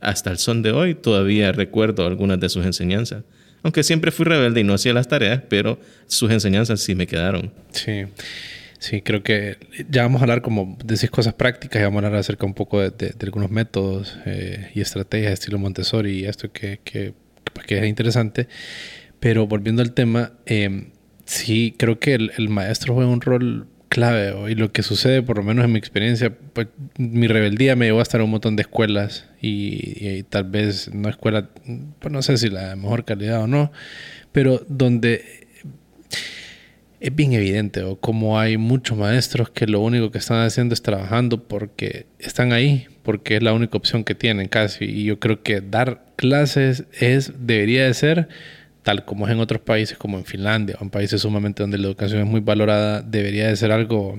hasta 0.00 0.30
el 0.30 0.38
son 0.38 0.62
de 0.62 0.70
hoy 0.70 0.94
todavía 0.94 1.50
recuerdo 1.52 2.06
algunas 2.06 2.38
de 2.38 2.48
sus 2.48 2.64
enseñanzas. 2.64 3.24
Aunque 3.62 3.82
siempre 3.82 4.10
fui 4.10 4.26
rebelde 4.26 4.60
y 4.60 4.64
no 4.64 4.74
hacía 4.74 4.92
las 4.92 5.08
tareas, 5.08 5.42
pero 5.48 5.80
sus 6.06 6.30
enseñanzas 6.30 6.80
sí 6.80 6.94
me 6.94 7.06
quedaron. 7.06 7.50
Sí. 7.72 8.04
Sí, 8.78 9.00
creo 9.00 9.22
que 9.22 9.56
ya 9.88 10.02
vamos 10.02 10.20
a 10.20 10.24
hablar 10.24 10.42
como 10.42 10.76
decís 10.84 11.08
cosas 11.08 11.32
prácticas 11.32 11.80
y 11.80 11.84
vamos 11.84 12.02
a 12.02 12.06
hablar 12.08 12.20
acerca 12.20 12.44
un 12.44 12.52
poco 12.52 12.82
de, 12.82 13.14
algunos 13.22 13.50
métodos 13.50 14.18
eh, 14.26 14.70
y 14.74 14.82
estrategias 14.82 15.32
estilo 15.32 15.58
Montessori 15.58 16.18
y 16.18 16.24
esto 16.26 16.52
que, 16.52 16.80
que, 16.84 17.14
que 17.66 17.78
es 17.78 17.86
interesante. 17.86 18.46
Pero 19.20 19.46
volviendo 19.46 19.80
al 19.80 19.94
tema, 19.94 20.32
eh, 20.44 20.88
sí, 21.24 21.74
creo 21.78 21.98
que 21.98 22.12
el, 22.12 22.32
el 22.36 22.50
maestro 22.50 22.92
juega 22.92 23.10
un 23.10 23.22
rol 23.22 23.66
clave. 23.88 24.34
Y 24.50 24.54
lo 24.54 24.72
que 24.72 24.82
sucede, 24.82 25.22
por 25.22 25.38
lo 25.38 25.42
menos 25.42 25.64
en 25.64 25.72
mi 25.72 25.78
experiencia, 25.78 26.36
pues 26.52 26.68
mi 26.98 27.26
rebeldía 27.26 27.76
me 27.76 27.86
llevó 27.86 28.00
a 28.00 28.02
estar 28.02 28.20
en 28.20 28.26
un 28.26 28.32
montón 28.32 28.56
de 28.56 28.62
escuelas 28.62 29.26
y, 29.40 30.22
tal 30.24 30.44
vez 30.44 30.92
no 30.92 31.08
escuela, 31.08 31.50
pues 31.98 32.12
no 32.12 32.22
sé 32.22 32.36
si 32.36 32.48
la 32.48 32.76
mejor 32.76 33.04
calidad 33.04 33.42
o 33.42 33.46
no, 33.46 33.72
pero 34.32 34.64
donde 34.68 35.44
es 37.00 37.14
bien 37.14 37.34
evidente, 37.34 37.82
o 37.82 37.96
como 37.96 38.38
hay 38.38 38.56
muchos 38.56 38.96
maestros 38.96 39.50
que 39.50 39.66
lo 39.66 39.80
único 39.80 40.10
que 40.10 40.18
están 40.18 40.40
haciendo 40.40 40.72
es 40.72 40.80
trabajando 40.80 41.46
porque 41.46 42.06
están 42.18 42.52
ahí, 42.52 42.86
porque 43.02 43.36
es 43.36 43.42
la 43.42 43.52
única 43.52 43.76
opción 43.76 44.04
que 44.04 44.14
tienen 44.14 44.48
casi. 44.48 44.86
Y 44.86 45.04
yo 45.04 45.20
creo 45.20 45.42
que 45.42 45.60
dar 45.60 46.06
clases 46.16 46.84
es, 46.98 47.32
debería 47.46 47.84
de 47.84 47.92
ser, 47.92 48.28
tal 48.84 49.04
como 49.04 49.26
es 49.26 49.32
en 49.32 49.40
otros 49.40 49.60
países 49.62 49.98
como 49.98 50.18
en 50.18 50.24
Finlandia, 50.24 50.76
o 50.78 50.84
en 50.84 50.90
países 50.90 51.22
sumamente 51.22 51.64
donde 51.64 51.78
la 51.78 51.88
educación 51.88 52.20
es 52.20 52.26
muy 52.26 52.40
valorada, 52.40 53.02
debería 53.02 53.48
de 53.48 53.56
ser 53.56 53.72
algo 53.72 54.16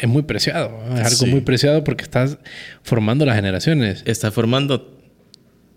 es 0.00 0.08
muy 0.08 0.22
preciado. 0.22 0.80
Es 0.94 1.20
algo 1.20 1.32
muy 1.32 1.40
preciado 1.42 1.84
porque 1.84 2.02
estás 2.02 2.38
formando 2.82 3.24
las 3.24 3.36
generaciones. 3.36 4.02
Está 4.06 4.30
formando 4.30 4.98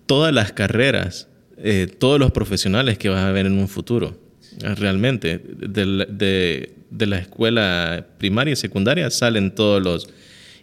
todas 0.05 0.33
las 0.33 0.51
carreras, 0.51 1.27
eh, 1.57 1.87
todos 1.99 2.19
los 2.19 2.31
profesionales 2.31 2.97
que 2.97 3.09
vas 3.09 3.23
a 3.23 3.31
ver 3.31 3.45
en 3.45 3.57
un 3.57 3.67
futuro. 3.67 4.19
Realmente, 4.61 5.39
de, 5.39 6.73
de, 6.89 7.05
la 7.05 7.19
escuela 7.19 8.07
primaria 8.17 8.53
y 8.53 8.55
secundaria 8.55 9.09
salen 9.11 9.53
todos 9.53 9.81
los 9.81 10.09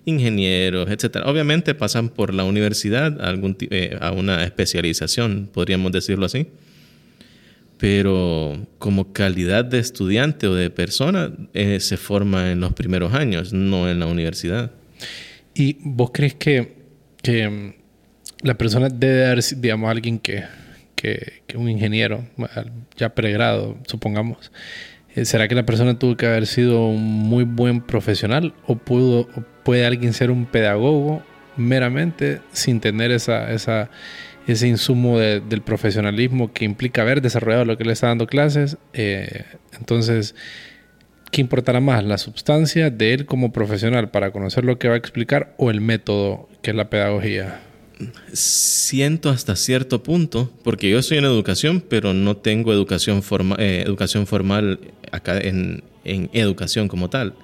ingenieros, 0.05 0.91
etc. 0.91 1.19
Obviamente 1.25 1.75
pasan 1.75 2.09
por 2.09 2.35
la 2.35 2.45
universidad 2.45 3.21
a, 3.21 3.29
algún, 3.29 3.57
eh, 3.71 3.97
a 4.01 4.11
una 4.11 4.45
especialización, 4.45 5.49
podríamos 5.53 5.93
decirlo 5.93 6.27
así. 6.27 6.49
Pero 7.79 8.67
como 8.79 9.13
calidad 9.13 9.65
de 9.65 9.79
estudiante 9.79 10.47
o 10.47 10.55
de 10.55 10.71
persona 10.71 11.33
eh, 11.53 11.81
se 11.81 11.97
forma 11.97 12.51
en 12.51 12.61
los 12.61 12.73
primeros 12.73 13.13
años, 13.15 13.53
no 13.53 13.89
en 13.89 14.01
la 14.01 14.07
universidad. 14.07 14.73
¿Y 15.55 15.79
vos 15.81 16.11
crees 16.13 16.35
que, 16.35 16.77
que 17.23 17.49
mm, 17.49 17.75
la 18.43 18.57
persona 18.57 18.89
debe 18.89 19.21
dar, 19.21 19.41
digamos, 19.43 19.91
alguien 19.91 20.19
que 20.19 20.45
que, 20.97 21.57
un 21.57 21.69
ingeniero, 21.69 22.25
ya 22.97 23.15
pregrado, 23.15 23.77
supongamos. 23.87 24.51
Eh, 25.15 25.25
¿Será 25.25 25.47
que 25.47 25.55
la 25.55 25.65
persona 25.65 25.99
tuvo 25.99 26.17
que 26.17 26.27
haber 26.27 26.47
sido 26.47 26.89
un 26.89 27.03
muy 27.03 27.45
buen 27.45 27.81
profesional 27.81 28.55
o, 28.67 28.77
pudo, 28.77 29.29
puede 29.63 29.87
alguien 29.87 30.13
ser 30.13 30.31
un 30.31 30.47
pedagogo 30.47 31.23
meramente 31.57 32.41
sin 32.53 32.81
tener 32.81 33.13
esa, 33.13 33.53
esa, 33.53 33.91
ese 34.47 34.69
insumo 34.69 35.19
del 35.19 35.63
profesionalismo 35.63 36.53
que 36.53 36.65
implica 36.65 37.03
haber 37.03 37.21
desarrollado 37.21 37.65
lo 37.65 37.77
que 37.77 37.85
le 37.85 37.93
está 37.93 38.09
dando 38.09 38.27
clases? 38.27 38.79
Eh, 38.93 39.45
entonces, 39.79 40.35
¿qué 41.31 41.41
importará 41.41 41.81
más? 41.81 42.05
¿La 42.05 42.19
sustancia 42.19 42.91
de 42.91 43.15
él 43.15 43.27
como 43.27 43.53
profesional 43.53 44.11
para 44.11 44.31
conocer 44.31 44.65
lo 44.65 44.79
que 44.79 44.89
va 44.89 44.95
a 44.95 44.99
explicar 44.99 45.55
o 45.59 45.71
el 45.71 45.81
método 45.81 46.49
que 46.63 46.71
es 46.71 46.77
la 46.77 46.91
pedagogía? 46.91 47.61
siento 48.33 49.31
hasta 49.31 49.57
cierto 49.57 50.03
punto, 50.03 50.51
porque 50.63 50.91
yo 50.91 50.99
estoy 50.99 51.19
en 51.19 51.25
educación, 51.25 51.81
pero 51.81 52.13
no 52.13 52.37
tengo 52.37 52.73
educación, 52.73 53.23
eh, 53.59 53.85
educación 53.87 54.27
formal 54.27 54.81
acá 55.13 55.39
en, 55.39 55.83
educación 56.05 56.89
como 56.89 57.11
tal. 57.11 57.35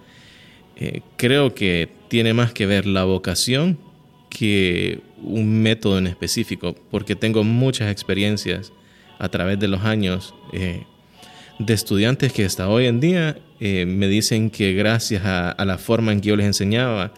Eh, 0.77 1.01
creo 1.17 1.55
que 1.55 1.89
tiene 2.09 2.33
más 2.33 2.53
que 2.53 2.67
ver 2.67 2.87
la 2.87 3.05
vocación 3.05 3.79
que 4.33 5.01
un 5.23 5.63
método 5.63 5.99
en 5.99 6.07
específico, 6.07 6.75
porque 6.91 7.15
tengo 7.15 7.45
muchas 7.45 7.91
experiencias 7.91 8.73
a 9.19 9.29
través 9.29 9.59
de 9.59 9.69
los 9.69 9.83
años 9.83 10.35
eh, 10.53 10.85
de 11.59 11.75
estudiantes 11.75 12.33
que 12.33 12.45
hasta 12.45 12.69
hoy 12.69 12.87
en 12.87 13.01
día 13.01 13.39
me 13.61 14.09
dicen 14.09 14.51
que 14.51 14.73
gracias 14.73 15.23
a, 15.25 15.65
la 15.65 15.79
forma 15.79 16.11
en 16.11 16.21
que 16.21 16.31
yo 16.31 16.37
les 16.37 16.47
enseñaba, 16.47 17.15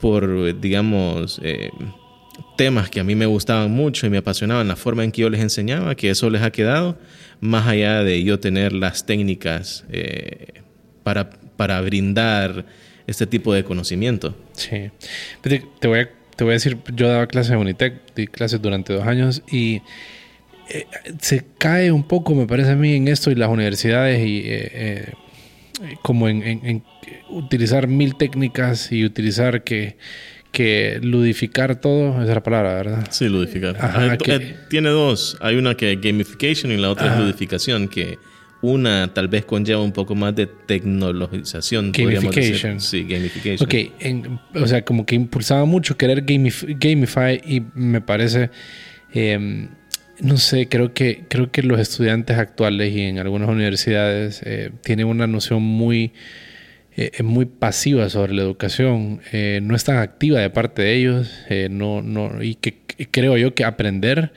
por, 0.00 0.58
digamos, 0.58 1.38
temas 2.56 2.90
que 2.90 3.00
a 3.00 3.04
mí 3.04 3.14
me 3.14 3.26
gustaban 3.26 3.70
mucho 3.70 4.06
y 4.06 4.10
me 4.10 4.18
apasionaban, 4.18 4.68
la 4.68 4.76
forma 4.76 5.04
en 5.04 5.12
que 5.12 5.22
yo 5.22 5.30
les 5.30 5.40
enseñaba, 5.40 5.94
que 5.94 6.10
eso 6.10 6.30
les 6.30 6.42
ha 6.42 6.50
quedado, 6.50 6.98
más 7.40 7.66
allá 7.66 8.02
de 8.02 8.22
yo 8.22 8.40
tener 8.40 8.72
las 8.72 9.06
técnicas 9.06 9.84
eh, 9.90 10.62
para, 11.02 11.30
para 11.30 11.80
brindar 11.80 12.66
este 13.06 13.26
tipo 13.26 13.52
de 13.52 13.64
conocimiento. 13.64 14.36
Sí. 14.52 14.90
Te, 15.42 15.62
voy 15.86 16.00
a, 16.00 16.10
te 16.36 16.44
voy 16.44 16.52
a 16.52 16.54
decir, 16.54 16.78
yo 16.94 17.08
daba 17.08 17.26
clases 17.26 17.52
en 17.52 17.58
Unitec, 17.58 18.14
di 18.14 18.26
clases 18.26 18.60
durante 18.60 18.92
dos 18.92 19.06
años 19.06 19.42
y 19.50 19.82
eh, 20.70 20.86
se 21.20 21.44
cae 21.58 21.92
un 21.92 22.04
poco, 22.04 22.34
me 22.34 22.46
parece 22.46 22.72
a 22.72 22.76
mí, 22.76 22.94
en 22.94 23.08
esto 23.08 23.30
y 23.30 23.34
las 23.34 23.48
universidades 23.48 24.26
y 24.26 24.42
eh, 24.44 25.12
como 26.02 26.28
en 26.28 26.82
utilizar 27.28 27.88
mil 27.88 28.16
técnicas 28.16 28.92
y 28.92 29.04
utilizar 29.04 29.64
que 29.64 29.96
que 30.54 31.00
ludificar 31.02 31.80
todo, 31.80 32.12
esa 32.12 32.22
es 32.22 32.28
la 32.28 32.42
palabra, 32.42 32.74
¿verdad? 32.74 33.08
Sí, 33.10 33.28
ludificar. 33.28 33.76
Eh, 34.24 34.56
tiene 34.70 34.88
dos. 34.88 35.36
Hay 35.40 35.56
una 35.56 35.74
que 35.74 35.92
es 35.92 36.00
gamification 36.00 36.70
y 36.70 36.76
la 36.76 36.90
otra 36.90 37.12
es 37.12 37.20
ludificación, 37.20 37.88
que 37.88 38.18
una 38.72 39.12
tal 39.12 39.28
vez 39.28 39.44
conlleva 39.44 39.82
un 39.82 39.92
poco 39.92 40.14
más 40.14 40.34
de 40.34 40.46
tecnologización. 40.46 41.92
Gamification. 41.92 42.80
Sí, 42.80 43.04
gamification. 43.04 43.66
Ok, 43.66 44.62
o 44.62 44.66
sea, 44.66 44.84
como 44.84 45.06
que 45.06 45.14
impulsaba 45.14 45.64
mucho 45.64 45.96
querer 45.96 46.24
gamify 46.24 47.40
y 47.44 47.62
me 47.74 48.00
parece, 48.00 48.50
em, 49.12 49.68
no 50.20 50.36
sé, 50.36 50.68
creo 50.68 50.92
que, 50.94 51.24
creo 51.28 51.50
que 51.50 51.62
los 51.62 51.80
estudiantes 51.80 52.38
actuales 52.38 52.94
y 52.94 53.02
en 53.02 53.18
algunas 53.18 53.48
universidades 53.48 54.42
eh, 54.44 54.70
tienen 54.82 55.06
una 55.06 55.26
noción 55.26 55.62
muy 55.62 56.12
eh, 56.96 57.10
es 57.14 57.24
muy 57.24 57.46
pasiva 57.46 58.08
sobre 58.08 58.34
la 58.34 58.42
educación, 58.42 59.20
eh, 59.32 59.58
no 59.62 59.74
es 59.74 59.82
tan 59.82 59.96
activa 59.98 60.38
de 60.38 60.48
parte 60.50 60.82
de 60.82 60.94
ellos, 60.94 61.28
eh, 61.48 61.66
no, 61.68 62.02
no, 62.02 62.40
y 62.40 62.54
que, 62.54 62.78
creo 63.10 63.36
yo 63.36 63.52
que 63.52 63.64
aprender 63.64 64.32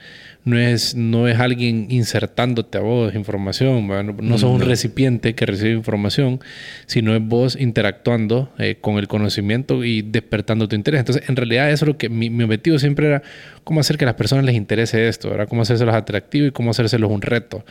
no 0.48 0.58
es, 0.58 0.94
no 0.94 1.28
es 1.28 1.38
alguien 1.38 1.86
insertándote 1.90 2.78
a 2.78 2.80
vos 2.80 3.14
información, 3.14 3.86
no, 4.22 4.38
sos 4.38 4.50
un 4.50 4.60
recipiente 4.60 5.34
que 5.34 5.46
recibe 5.46 5.72
información, 5.72 6.40
sino 6.86 7.14
es 7.14 7.22
vos 7.22 7.56
interactuando 7.58 8.52
con 8.80 8.98
el 8.98 9.08
conocimiento 9.08 9.84
y 9.84 10.02
despertando 10.02 10.68
tu 10.68 10.76
interés. 10.76 11.00
Entonces, 11.00 11.28
en 11.28 11.36
realidad 11.36 11.70
eso 11.70 11.84
es 11.84 11.88
lo 11.88 11.98
que 11.98 12.08
mi, 12.08 12.30
mi, 12.30 12.44
objetivo 12.44 12.78
siempre 12.78 13.06
era 13.06 13.22
cómo 13.64 13.80
hacer 13.80 13.98
que 13.98 14.04
a 14.04 14.06
las 14.06 14.16
personas 14.16 14.44
les 14.44 14.54
interese 14.54 15.08
esto, 15.08 15.32
era 15.32 15.46
cómo 15.46 15.62
hacérselos 15.62 15.94
atractivo 15.94 16.46
y 16.46 16.50
cómo 16.50 16.70
hacérselos 16.70 17.10
un 17.10 17.22
reto. 17.22 17.64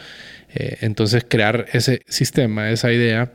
entonces, 0.53 1.25
crear 1.27 1.65
ese 1.73 2.01
sistema, 2.07 2.69
esa 2.71 2.91
idea. 2.91 3.31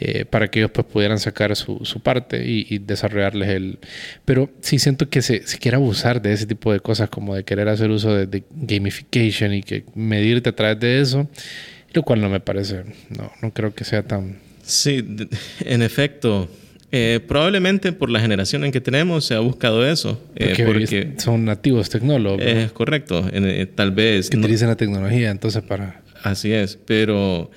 Eh, 0.00 0.24
para 0.24 0.48
que 0.48 0.60
ellos 0.60 0.70
pues 0.70 0.86
pudieran 0.86 1.18
sacar 1.18 1.56
su, 1.56 1.80
su 1.82 1.98
parte 1.98 2.44
y, 2.46 2.78
desarrollarles 2.78 3.48
el... 3.48 3.78
Pero 4.24 4.48
sí 4.60 4.78
siento 4.78 5.08
que 5.08 5.22
se, 5.22 5.44
se, 5.44 5.58
quiere 5.58 5.76
abusar 5.76 6.22
de 6.22 6.32
ese 6.32 6.46
tipo 6.46 6.72
de 6.72 6.78
cosas 6.78 7.10
como 7.10 7.34
de 7.34 7.42
querer 7.42 7.68
hacer 7.68 7.90
uso 7.90 8.14
de, 8.14 8.44
gamification 8.52 9.54
y 9.54 9.62
que 9.64 9.84
medirte 9.96 10.50
a 10.50 10.54
través 10.54 10.78
de 10.78 11.00
eso, 11.00 11.28
lo 11.94 12.04
cual 12.04 12.20
no 12.20 12.28
me 12.28 12.38
parece, 12.38 12.84
no, 13.10 13.32
no 13.42 13.52
creo 13.52 13.74
que 13.74 13.82
sea 13.82 14.04
tan... 14.04 14.36
Sí, 14.62 15.04
en 15.64 15.82
efecto. 15.82 16.48
Eh, 16.92 17.18
probablemente 17.26 17.90
por 17.92 18.08
la 18.08 18.20
generación 18.20 18.64
en 18.64 18.70
que 18.70 18.80
tenemos 18.80 19.24
se 19.24 19.34
ha 19.34 19.40
buscado 19.40 19.84
eso. 19.84 20.22
Eh, 20.36 20.54
porque, 20.64 21.14
son 21.16 21.44
nativos 21.44 21.90
tecnólogos. 21.90 22.40
Es 22.40 22.70
correcto. 22.70 23.28
tal 23.74 23.90
vez... 23.90 24.30
Que 24.30 24.36
utilicen 24.36 24.68
la 24.68 24.76
tecnología 24.76 25.30
entonces 25.30 25.64
para... 25.64 26.02
Así 26.22 26.52
es, 26.52 26.78
pero 26.86 27.50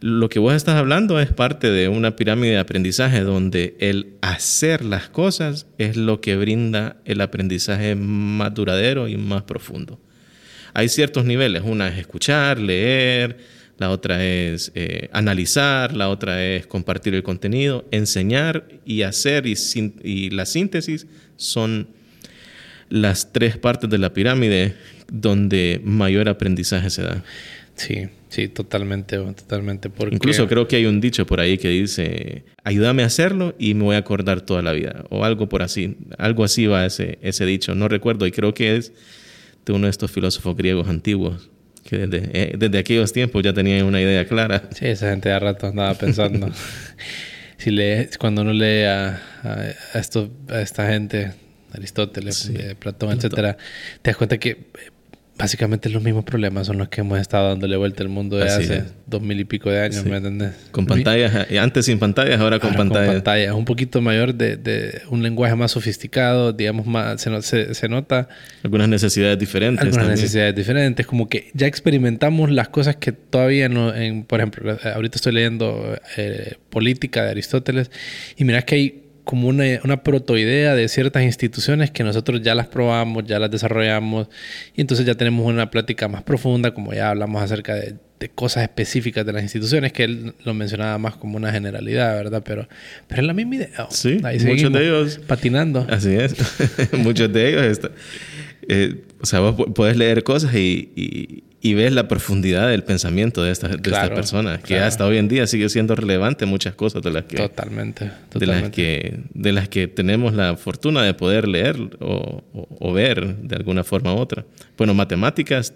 lo 0.00 0.28
que 0.28 0.38
vos 0.38 0.54
estás 0.54 0.76
hablando 0.76 1.18
es 1.20 1.32
parte 1.32 1.70
de 1.70 1.88
una 1.88 2.16
pirámide 2.16 2.52
de 2.52 2.58
aprendizaje 2.58 3.20
donde 3.20 3.76
el 3.80 4.14
hacer 4.20 4.84
las 4.84 5.08
cosas 5.08 5.66
es 5.78 5.96
lo 5.96 6.20
que 6.20 6.36
brinda 6.36 6.96
el 7.04 7.20
aprendizaje 7.20 7.94
más 7.94 8.52
duradero 8.52 9.08
y 9.08 9.16
más 9.16 9.42
profundo. 9.42 9.98
Hay 10.74 10.90
ciertos 10.90 11.24
niveles, 11.24 11.62
una 11.64 11.88
es 11.88 11.98
escuchar, 11.98 12.58
leer, 12.58 13.38
la 13.78 13.90
otra 13.90 14.24
es 14.24 14.72
eh, 14.74 15.08
analizar, 15.12 15.94
la 15.96 16.10
otra 16.10 16.44
es 16.44 16.66
compartir 16.66 17.14
el 17.14 17.22
contenido, 17.22 17.86
enseñar 17.90 18.68
y 18.84 19.02
hacer 19.02 19.46
y, 19.46 19.54
y 20.02 20.30
la 20.30 20.44
síntesis 20.44 21.06
son 21.36 21.88
las 22.88 23.32
tres 23.32 23.56
partes 23.56 23.90
de 23.90 23.98
la 23.98 24.12
pirámide 24.12 24.74
donde 25.10 25.80
mayor 25.84 26.28
aprendizaje 26.28 26.90
se 26.90 27.02
da. 27.02 27.24
Sí, 27.76 28.08
sí, 28.28 28.48
totalmente, 28.48 29.18
totalmente. 29.18 29.90
Porque... 29.90 30.14
Incluso 30.14 30.48
creo 30.48 30.66
que 30.66 30.76
hay 30.76 30.86
un 30.86 31.00
dicho 31.00 31.26
por 31.26 31.40
ahí 31.40 31.58
que 31.58 31.68
dice, 31.68 32.44
ayúdame 32.64 33.02
a 33.02 33.06
hacerlo 33.06 33.54
y 33.58 33.74
me 33.74 33.84
voy 33.84 33.96
a 33.96 33.98
acordar 33.98 34.40
toda 34.40 34.62
la 34.62 34.72
vida. 34.72 35.04
O 35.10 35.24
algo 35.24 35.48
por 35.48 35.62
así, 35.62 35.96
algo 36.18 36.42
así 36.42 36.66
va 36.66 36.86
ese, 36.86 37.18
ese 37.22 37.44
dicho. 37.44 37.74
No 37.74 37.88
recuerdo 37.88 38.26
y 38.26 38.32
creo 38.32 38.54
que 38.54 38.76
es 38.76 38.92
de 39.64 39.72
uno 39.72 39.86
de 39.86 39.90
estos 39.90 40.10
filósofos 40.10 40.56
griegos 40.56 40.88
antiguos 40.88 41.50
que 41.86 41.98
desde, 42.06 42.30
eh, 42.32 42.54
desde 42.58 42.78
aquellos 42.78 43.12
tiempos 43.12 43.42
ya 43.42 43.52
tenían 43.52 43.86
una 43.86 44.00
idea 44.00 44.26
clara. 44.26 44.68
Sí, 44.74 44.86
esa 44.86 45.10
gente 45.10 45.28
de 45.28 45.38
rato 45.38 45.68
andaba 45.68 45.94
pensando. 45.94 46.50
si 47.58 47.70
lees, 47.70 48.18
cuando 48.18 48.42
uno 48.42 48.52
lee 48.52 48.84
a, 48.84 49.22
a, 49.42 49.98
esto, 49.98 50.30
a 50.48 50.60
esta 50.60 50.88
gente, 50.88 51.32
Aristóteles, 51.72 52.50
eh, 52.54 52.74
Platón, 52.78 53.12
etcétera, 53.12 53.56
te 54.02 54.10
das 54.10 54.16
cuenta 54.16 54.38
que 54.38 54.66
básicamente 55.38 55.90
los 55.90 56.02
mismos 56.02 56.24
problemas 56.24 56.66
son 56.66 56.78
los 56.78 56.88
que 56.88 57.02
hemos 57.02 57.18
estado 57.20 57.48
dándole 57.50 57.76
vuelta 57.76 58.02
al 58.02 58.08
mundo 58.08 58.36
de 58.38 58.44
Así 58.44 58.62
hace 58.64 58.76
es. 58.78 58.84
dos 59.06 59.20
mil 59.20 59.38
y 59.38 59.44
pico 59.44 59.70
de 59.70 59.80
años, 59.80 60.02
Sí. 60.02 60.08
¿me 60.08 60.16
entiendes? 60.16 60.52
Con 60.70 60.86
pantallas, 60.86 61.46
eh, 61.50 61.58
antes 61.58 61.84
sin 61.86 61.98
pantallas, 61.98 62.40
ahora 62.40 62.58
con 62.58 62.70
Ahora 62.70 62.78
pantallas. 62.78 63.06
Con 63.06 63.14
pantallas, 63.16 63.52
un 63.54 63.64
poquito 63.66 64.00
mayor 64.00 64.34
de, 64.34 64.56
de 64.56 65.02
un 65.10 65.22
lenguaje 65.22 65.54
más 65.54 65.72
sofisticado, 65.72 66.52
digamos, 66.54 66.86
más, 66.86 67.20
se, 67.20 67.28
no- 67.30 67.42
se, 67.42 67.74
se 67.74 67.88
nota 67.88 68.28
Algunas 68.62 68.88
necesidades 68.88 69.38
diferentes. 69.38 69.82
algunas 69.82 70.06
también. 70.06 70.20
necesidades 70.20 70.54
diferentes, 70.54 71.06
como 71.06 71.28
que 71.28 71.50
ya 71.52 71.66
experimentamos 71.66 72.50
las 72.50 72.68
cosas 72.70 72.96
que 72.96 73.12
todavía 73.12 73.68
no, 73.68 73.94
en, 73.94 74.24
por 74.24 74.40
ejemplo, 74.40 74.78
ahorita 74.94 75.16
estoy 75.16 75.32
leyendo 75.34 75.98
eh, 76.16 76.54
Política 76.70 77.24
de 77.24 77.30
Aristóteles 77.30 77.90
y 78.36 78.44
mirás 78.44 78.64
que 78.64 78.74
hay 78.74 79.02
como 79.26 79.48
una, 79.48 79.64
una 79.84 80.02
protoidea 80.02 80.74
de 80.74 80.88
ciertas 80.88 81.22
instituciones 81.24 81.90
que 81.90 82.02
nosotros 82.04 82.40
ya 82.42 82.54
las 82.54 82.68
probamos, 82.68 83.24
ya 83.26 83.38
las 83.38 83.50
desarrollamos 83.50 84.28
y 84.74 84.80
entonces 84.80 85.04
ya 85.04 85.14
tenemos 85.16 85.44
una 85.46 85.68
plática 85.70 86.06
más 86.08 86.22
profunda, 86.22 86.72
como 86.72 86.94
ya 86.94 87.10
hablamos 87.10 87.42
acerca 87.42 87.74
de, 87.74 87.96
de 88.20 88.28
cosas 88.28 88.62
específicas 88.62 89.26
de 89.26 89.32
las 89.32 89.42
instituciones, 89.42 89.92
que 89.92 90.04
él 90.04 90.32
lo 90.44 90.54
mencionaba 90.54 90.96
más 90.98 91.16
como 91.16 91.36
una 91.36 91.50
generalidad, 91.50 92.14
¿verdad? 92.16 92.42
Pero, 92.46 92.68
pero 93.08 93.20
es 93.20 93.26
la 93.26 93.34
misma 93.34 93.56
idea. 93.56 93.86
Sí, 93.90 94.20
Ahí 94.22 94.38
muchos 94.38 94.72
de 94.72 94.84
ellos- 94.84 95.18
patinando. 95.26 95.84
Así 95.90 96.14
es. 96.14 96.34
Muchos 96.92 97.30
de 97.32 97.48
ellos. 97.50 97.64
está- 97.66 97.90
eh, 98.68 99.02
o 99.20 99.26
sea, 99.26 99.40
vos 99.40 99.66
puedes 99.74 99.96
leer 99.96 100.22
cosas 100.22 100.54
y, 100.54 100.90
y, 100.96 101.42
y 101.68 101.74
ves 101.74 101.92
la 101.92 102.06
profundidad 102.06 102.68
del 102.68 102.84
pensamiento 102.84 103.42
de 103.42 103.50
estas 103.50 103.72
de 103.72 103.78
Claro, 103.78 104.14
personas, 104.14 104.58
que 104.60 104.66
claro. 104.74 104.84
hasta 104.84 105.04
hoy 105.06 105.16
en 105.18 105.26
día 105.28 105.46
sigue 105.46 105.68
siendo 105.68 105.94
relevante 105.96 106.46
muchas 106.46 106.74
cosas 106.74 107.02
de 107.02 107.10
las 107.10 107.24
que, 107.24 107.36
Totalmente, 107.36 108.04
de 108.04 108.10
las 108.10 108.28
totalmente. 108.30 108.70
que, 108.70 109.20
de 109.34 109.52
las 109.52 109.68
que 109.68 109.88
tenemos 109.88 110.34
la 110.34 110.56
fortuna 110.56 111.02
de 111.02 111.14
poder 111.14 111.48
leer 111.48 111.76
o, 112.00 112.44
o- 112.52 112.68
o 112.78 112.92
ver 112.92 113.36
de 113.38 113.56
alguna 113.56 113.82
forma 113.84 114.14
u 114.14 114.18
otra. 114.18 114.44
Bueno, 114.78 114.94
matemáticas, 114.94 115.74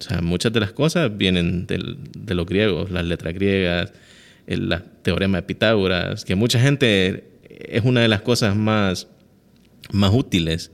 o 0.00 0.02
sea, 0.02 0.20
muchas 0.20 0.52
de 0.52 0.60
las 0.60 0.72
cosas 0.72 1.16
vienen 1.16 1.66
del- 1.66 1.96
de 2.18 2.34
los 2.34 2.44
griegos, 2.46 2.90
las 2.90 3.04
letras 3.04 3.32
griegas, 3.34 3.92
el 4.46 4.68
la 4.68 4.82
teorema 5.02 5.38
de 5.38 5.42
Pitágoras, 5.44 6.24
que 6.24 6.34
mucha 6.34 6.60
gente 6.60 7.24
es 7.48 7.84
una 7.84 8.00
de 8.00 8.08
las 8.08 8.20
cosas 8.22 8.56
más, 8.56 9.06
más 9.92 10.12
útiles 10.12 10.72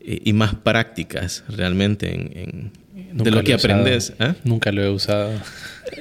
eh, 0.00 0.20
y 0.24 0.32
más 0.34 0.54
prácticas 0.54 1.42
realmente 1.48 2.12
en, 2.14 2.30
en- 2.36 2.81
Nunca 3.12 3.24
de 3.24 3.30
lo 3.30 3.44
que 3.44 3.52
he 3.52 3.54
usado. 3.56 3.74
aprendes. 3.74 4.12
¿ah? 4.18 4.34
Nunca 4.44 4.72
lo 4.72 4.82
he 4.82 4.90
usado. 4.90 5.32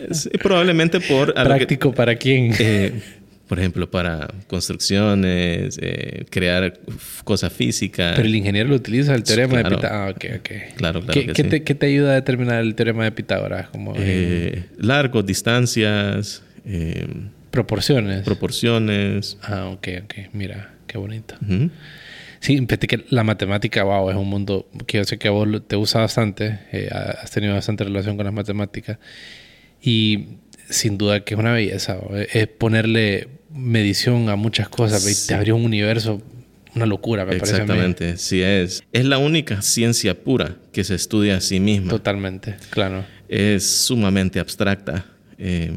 Es 0.10 0.30
probablemente 0.42 1.00
por... 1.00 1.30
lo 1.30 1.34
que- 1.36 1.44
¿Práctico 1.44 1.94
para 1.94 2.16
quién? 2.16 2.54
eh, 2.60 3.02
por 3.48 3.60
ejemplo, 3.60 3.92
para 3.92 4.30
construcciones, 4.48 5.78
eh, 5.82 6.26
crear 6.30 6.80
cosas 7.26 7.52
físicas. 7.52 8.14
Pero 8.16 8.28
el 8.28 8.36
ingeniero 8.36 8.70
lo 8.70 8.76
utiliza, 8.76 9.14
el 9.14 9.24
teorema 9.24 9.60
Claro. 9.60 9.70
de 9.70 9.76
Pitágoras. 9.76 10.08
Ah, 10.08 10.12
ok, 10.16 10.26
ok. 10.40 10.50
Claro, 10.78 11.02
claro 11.02 11.14
¿Qué, 11.14 11.26
que 11.28 11.34
qué 11.34 11.44
sí. 11.44 11.50
te, 11.50 11.64
qué 11.64 11.76
te 11.76 11.86
ayuda 11.88 12.12
a 12.12 12.16
determinar 12.16 12.62
el 12.62 12.76
teorema 12.76 13.04
de 13.04 13.12
Pitágoras? 13.12 13.68
Como 13.70 13.94
en 13.96 14.02
eh, 14.06 14.66
largos, 14.78 15.26
distancias, 15.26 16.44
eh, 16.66 17.06
proporciones. 17.52 18.24
proporciones. 18.24 19.38
ah, 19.42 19.66
ok, 19.66 19.88
ok. 20.06 20.14
Mira, 20.32 20.72
qué 20.88 20.98
bonito. 20.98 21.36
Ujú. 21.42 21.70
Sí, 22.42 22.66
que 22.66 23.06
la 23.10 23.24
matemática, 23.24 23.84
wow, 23.84 24.10
es 24.10 24.16
un 24.16 24.28
mundo 24.28 24.68
que 24.88 24.98
yo 24.98 25.04
sé 25.04 25.18
que 25.20 25.28
a 25.28 25.32
vos 25.32 25.48
te 25.68 25.76
usa 25.78 26.02
bastante. 26.02 26.60
eh, 26.72 26.90
has 26.92 27.30
tenido 27.32 27.54
bastante 27.54 27.84
relación 27.84 28.18
con 28.18 28.26
las 28.26 28.34
matemáticas. 28.34 28.98
Y 29.82 30.40
sin 30.70 30.98
duda 30.98 31.24
que 31.24 31.36
es 31.36 31.40
una 31.40 31.54
belleza. 31.54 31.98
Es 32.34 32.48
ponerle 32.48 33.28
medición 33.52 34.30
a 34.30 34.36
muchas 34.36 34.70
cosas. 34.70 35.04
Sí. 35.04 35.28
Te 35.28 35.36
abrió 35.36 35.56
un 35.56 35.66
universo, 35.66 36.22
una 36.76 36.88
locura, 36.88 37.26
me 37.26 37.36
parece. 37.38 37.56
a 37.56 37.60
mí. 37.60 37.62
Exactamente, 37.64 38.18
sí 38.18 38.42
es. 38.42 38.84
Es 38.92 39.06
la 39.06 39.20
única 39.20 39.62
ciencia 39.62 40.24
pura 40.24 40.58
que 40.72 40.84
se 40.84 40.96
estudia 40.96 41.38
a 41.38 41.42
sí 41.42 41.60
misma. 41.60 41.90
Totalmente, 41.92 42.56
claro. 42.72 43.06
Es 43.28 43.68
sumamente 43.68 44.40
abstracta. 44.40 45.06
Eh, 45.38 45.72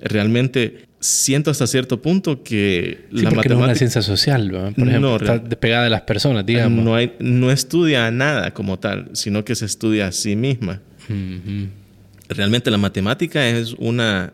realmente 0.00 0.87
siento 1.08 1.50
hasta 1.50 1.66
cierto 1.66 2.00
punto 2.02 2.42
que 2.42 3.06
Sí, 3.10 3.22
la 3.22 3.30
porque 3.30 3.48
no 3.48 3.54
es 3.54 3.58
una 3.58 3.66
matemática 3.66 3.74
ciencia 3.78 4.02
social, 4.02 4.50
¿verdad? 4.50 4.72
por 4.74 4.84
No, 4.84 4.90
ejemplo. 4.90 5.16
está 5.16 5.24
real- 5.34 5.48
despegada 5.48 5.84
de 5.84 5.90
las 5.90 6.02
personas, 6.02 6.44
digamos. 6.46 6.84
no, 6.84 6.94
hay, 6.94 7.12
no 7.20 7.50
estudia 7.50 8.10
nada 8.10 8.52
como 8.52 8.78
tal, 8.78 9.10
sino 9.14 9.44
que 9.44 9.54
se 9.54 9.64
estudia 9.66 10.08
a 10.08 10.12
sí 10.12 10.36
misma. 10.36 10.80
Ujú. 11.08 11.68
Realmente 12.28 12.70
la 12.70 12.78
matemática 12.78 13.48
es 13.48 13.74
una, 13.78 14.32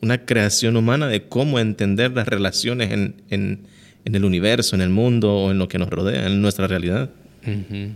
una 0.00 0.24
creación 0.24 0.76
humana 0.76 1.08
de 1.08 1.24
cómo 1.24 1.58
entender 1.58 2.12
las 2.12 2.28
relaciones 2.28 2.92
en, 2.92 3.22
en- 3.30 3.60
en 4.04 4.14
el 4.14 4.24
universo, 4.24 4.76
en 4.76 4.82
el 4.82 4.90
mundo 4.90 5.34
o 5.34 5.50
en 5.50 5.58
lo 5.58 5.66
que 5.66 5.78
nos 5.78 5.88
rodea, 5.88 6.26
en 6.28 6.40
nuestra 6.40 6.68
realidad. 6.68 7.10
Ujú. 7.44 7.90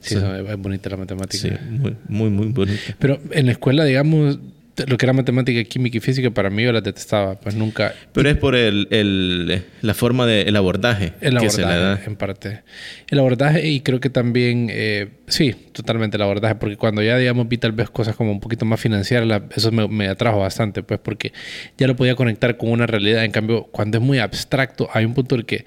Sí, 0.00 0.10
Sí. 0.10 0.14
eso 0.16 0.34
es 0.36 0.48
es 0.50 0.56
bonita 0.58 0.88
la 0.90 0.96
matemática. 0.98 1.42
Sí, 1.42 1.50
muy, 1.70 1.96
muy, 2.08 2.28
muy 2.30 2.46
bonito. 2.48 2.78
Pero 2.98 3.18
en 3.30 3.46
la 3.46 3.52
escuela, 3.52 3.84
digamos, 3.84 4.38
lo 4.86 4.96
que 4.96 5.04
era 5.06 5.12
matemática, 5.12 5.62
química 5.64 5.98
y 5.98 6.00
física, 6.00 6.30
para 6.30 6.48
mí 6.50 6.62
yo 6.62 6.72
las 6.72 6.82
detestaba. 6.82 7.34
Pues 7.38 7.54
nunca... 7.54 7.94
Pero 8.12 8.30
es 8.30 8.36
por 8.36 8.54
el, 8.56 8.88
el- 8.90 9.64
la 9.82 9.94
forma 9.94 10.26
del 10.26 10.54
abordaje 10.56 11.12
El 11.20 11.36
que 11.38 11.50
se 11.50 11.60
le 11.62 11.66
da. 11.66 11.74
abordaje, 11.74 12.10
en 12.10 12.16
parte. 12.16 12.62
El 13.10 13.18
abordaje 13.18 13.68
y 13.68 13.80
creo 13.80 14.00
que 14.00 14.10
también, 14.10 14.68
eh, 14.70 15.08
sí, 15.26 15.54
totalmente 15.72 16.16
el 16.16 16.22
abordaje, 16.22 16.54
porque 16.54 16.76
cuando 16.76 17.02
ya, 17.02 17.16
digamos, 17.18 17.48
vi 17.48 17.58
tal 17.58 17.72
vez 17.72 17.90
cosas 17.90 18.16
como 18.16 18.32
un 18.32 18.40
poquito 18.40 18.64
más 18.64 18.80
financieras, 18.80 19.26
la- 19.26 19.42
eso 19.54 19.70
me, 19.72 19.86
me 19.88 20.08
atrajo 20.08 20.38
bastante, 20.38 20.82
pues 20.82 21.00
porque 21.02 21.32
ya 21.76 21.86
lo 21.86 21.96
podía 21.96 22.14
conectar 22.14 22.56
con 22.56 22.70
una 22.70 22.86
realidad. 22.86 23.24
En 23.24 23.32
cambio, 23.32 23.64
cuando 23.64 23.98
es 23.98 24.04
muy 24.04 24.18
abstracto, 24.18 24.88
hay 24.92 25.04
un 25.04 25.14
punto 25.14 25.34
en 25.34 25.40
el 25.40 25.46
que 25.46 25.64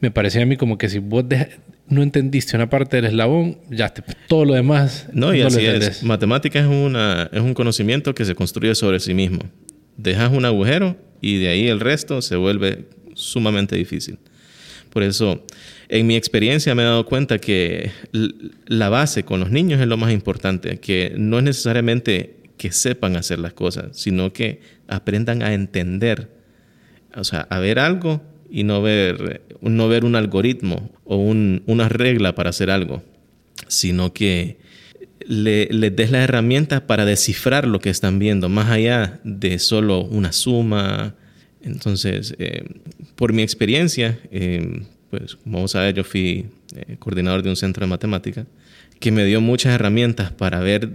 me 0.00 0.10
parecía 0.10 0.42
a 0.42 0.46
mí 0.46 0.56
como 0.56 0.78
que 0.78 0.88
si 0.88 0.98
vos 0.98 1.24
no 1.88 2.02
entendiste 2.02 2.56
una 2.56 2.70
parte 2.70 2.96
del 2.96 3.06
eslabón, 3.06 3.58
ya 3.70 3.88
te- 3.92 4.02
todo 4.28 4.44
lo 4.44 4.54
demás 4.54 5.08
No, 5.12 5.34
y 5.34 5.40
lo 5.40 5.48
así 5.48 5.64
es. 5.66 6.02
Matemática 6.02 6.58
es, 6.60 6.66
una, 6.66 7.28
es 7.32 7.40
un 7.40 7.54
conocimiento 7.54 8.14
que 8.14 8.24
se 8.24 8.34
construye 8.34 8.74
sobre 8.74 9.00
sí 9.00 9.14
mismo. 9.14 9.40
Dejas 9.96 10.32
un 10.32 10.44
agujero 10.44 10.96
y 11.20 11.38
de 11.38 11.48
ahí 11.48 11.68
el 11.68 11.80
resto 11.80 12.22
se 12.22 12.36
vuelve 12.36 12.86
sumamente 13.14 13.76
difícil. 13.76 14.18
Por 14.90 15.02
eso, 15.02 15.44
en 15.88 16.06
mi 16.06 16.16
experiencia 16.16 16.74
me 16.74 16.82
he 16.82 16.86
dado 16.86 17.04
cuenta 17.06 17.38
que 17.38 17.90
la 18.66 18.88
base 18.88 19.24
con 19.24 19.40
los 19.40 19.50
niños 19.50 19.80
es 19.80 19.86
lo 19.86 19.96
más 19.96 20.12
importante, 20.12 20.78
que 20.78 21.14
no 21.16 21.38
es 21.38 21.44
necesariamente 21.44 22.36
que 22.56 22.72
sepan 22.72 23.16
hacer 23.16 23.38
las 23.38 23.52
cosas, 23.54 23.86
sino 23.98 24.32
que 24.32 24.60
aprendan 24.88 25.42
a 25.42 25.52
entender, 25.54 26.30
o 27.16 27.24
sea, 27.24 27.40
a 27.50 27.58
ver 27.58 27.78
algo 27.78 28.22
y 28.52 28.64
no 28.64 28.82
ver, 28.82 29.40
no 29.62 29.88
ver 29.88 30.04
un 30.04 30.14
algoritmo 30.14 30.90
o 31.04 31.16
un- 31.16 31.62
una 31.66 31.88
regla 31.88 32.34
para 32.34 32.50
hacer 32.50 32.70
algo, 32.70 33.02
sino 33.66 34.12
que 34.12 34.58
le- 35.26 35.66
des 35.90 36.10
las 36.10 36.24
herramientas 36.24 36.82
para 36.82 37.04
descifrar 37.04 37.66
lo 37.66 37.80
que 37.80 37.90
están 37.90 38.18
viendo, 38.18 38.48
más 38.48 38.70
allá 38.70 39.20
de 39.24 39.58
solo 39.58 40.02
una 40.04 40.32
suma. 40.32 41.14
Entonces, 41.62 42.34
eh, 42.38 42.64
por 43.14 43.32
mi 43.32 43.42
experiencia, 43.42 44.18
eh, 44.30 44.82
pues 45.10 45.36
como 45.36 45.60
vos 45.60 45.70
sabés, 45.72 45.94
yo 45.94 46.04
fui 46.04 46.46
eh, 46.74 46.96
coordinador 46.98 47.42
de 47.42 47.50
un 47.50 47.56
centro 47.56 47.84
de 47.86 47.90
matemática 47.90 48.46
que 48.98 49.10
me 49.12 49.24
dio 49.24 49.40
muchas 49.40 49.74
herramientas 49.74 50.32
para 50.32 50.60
ver, 50.60 50.90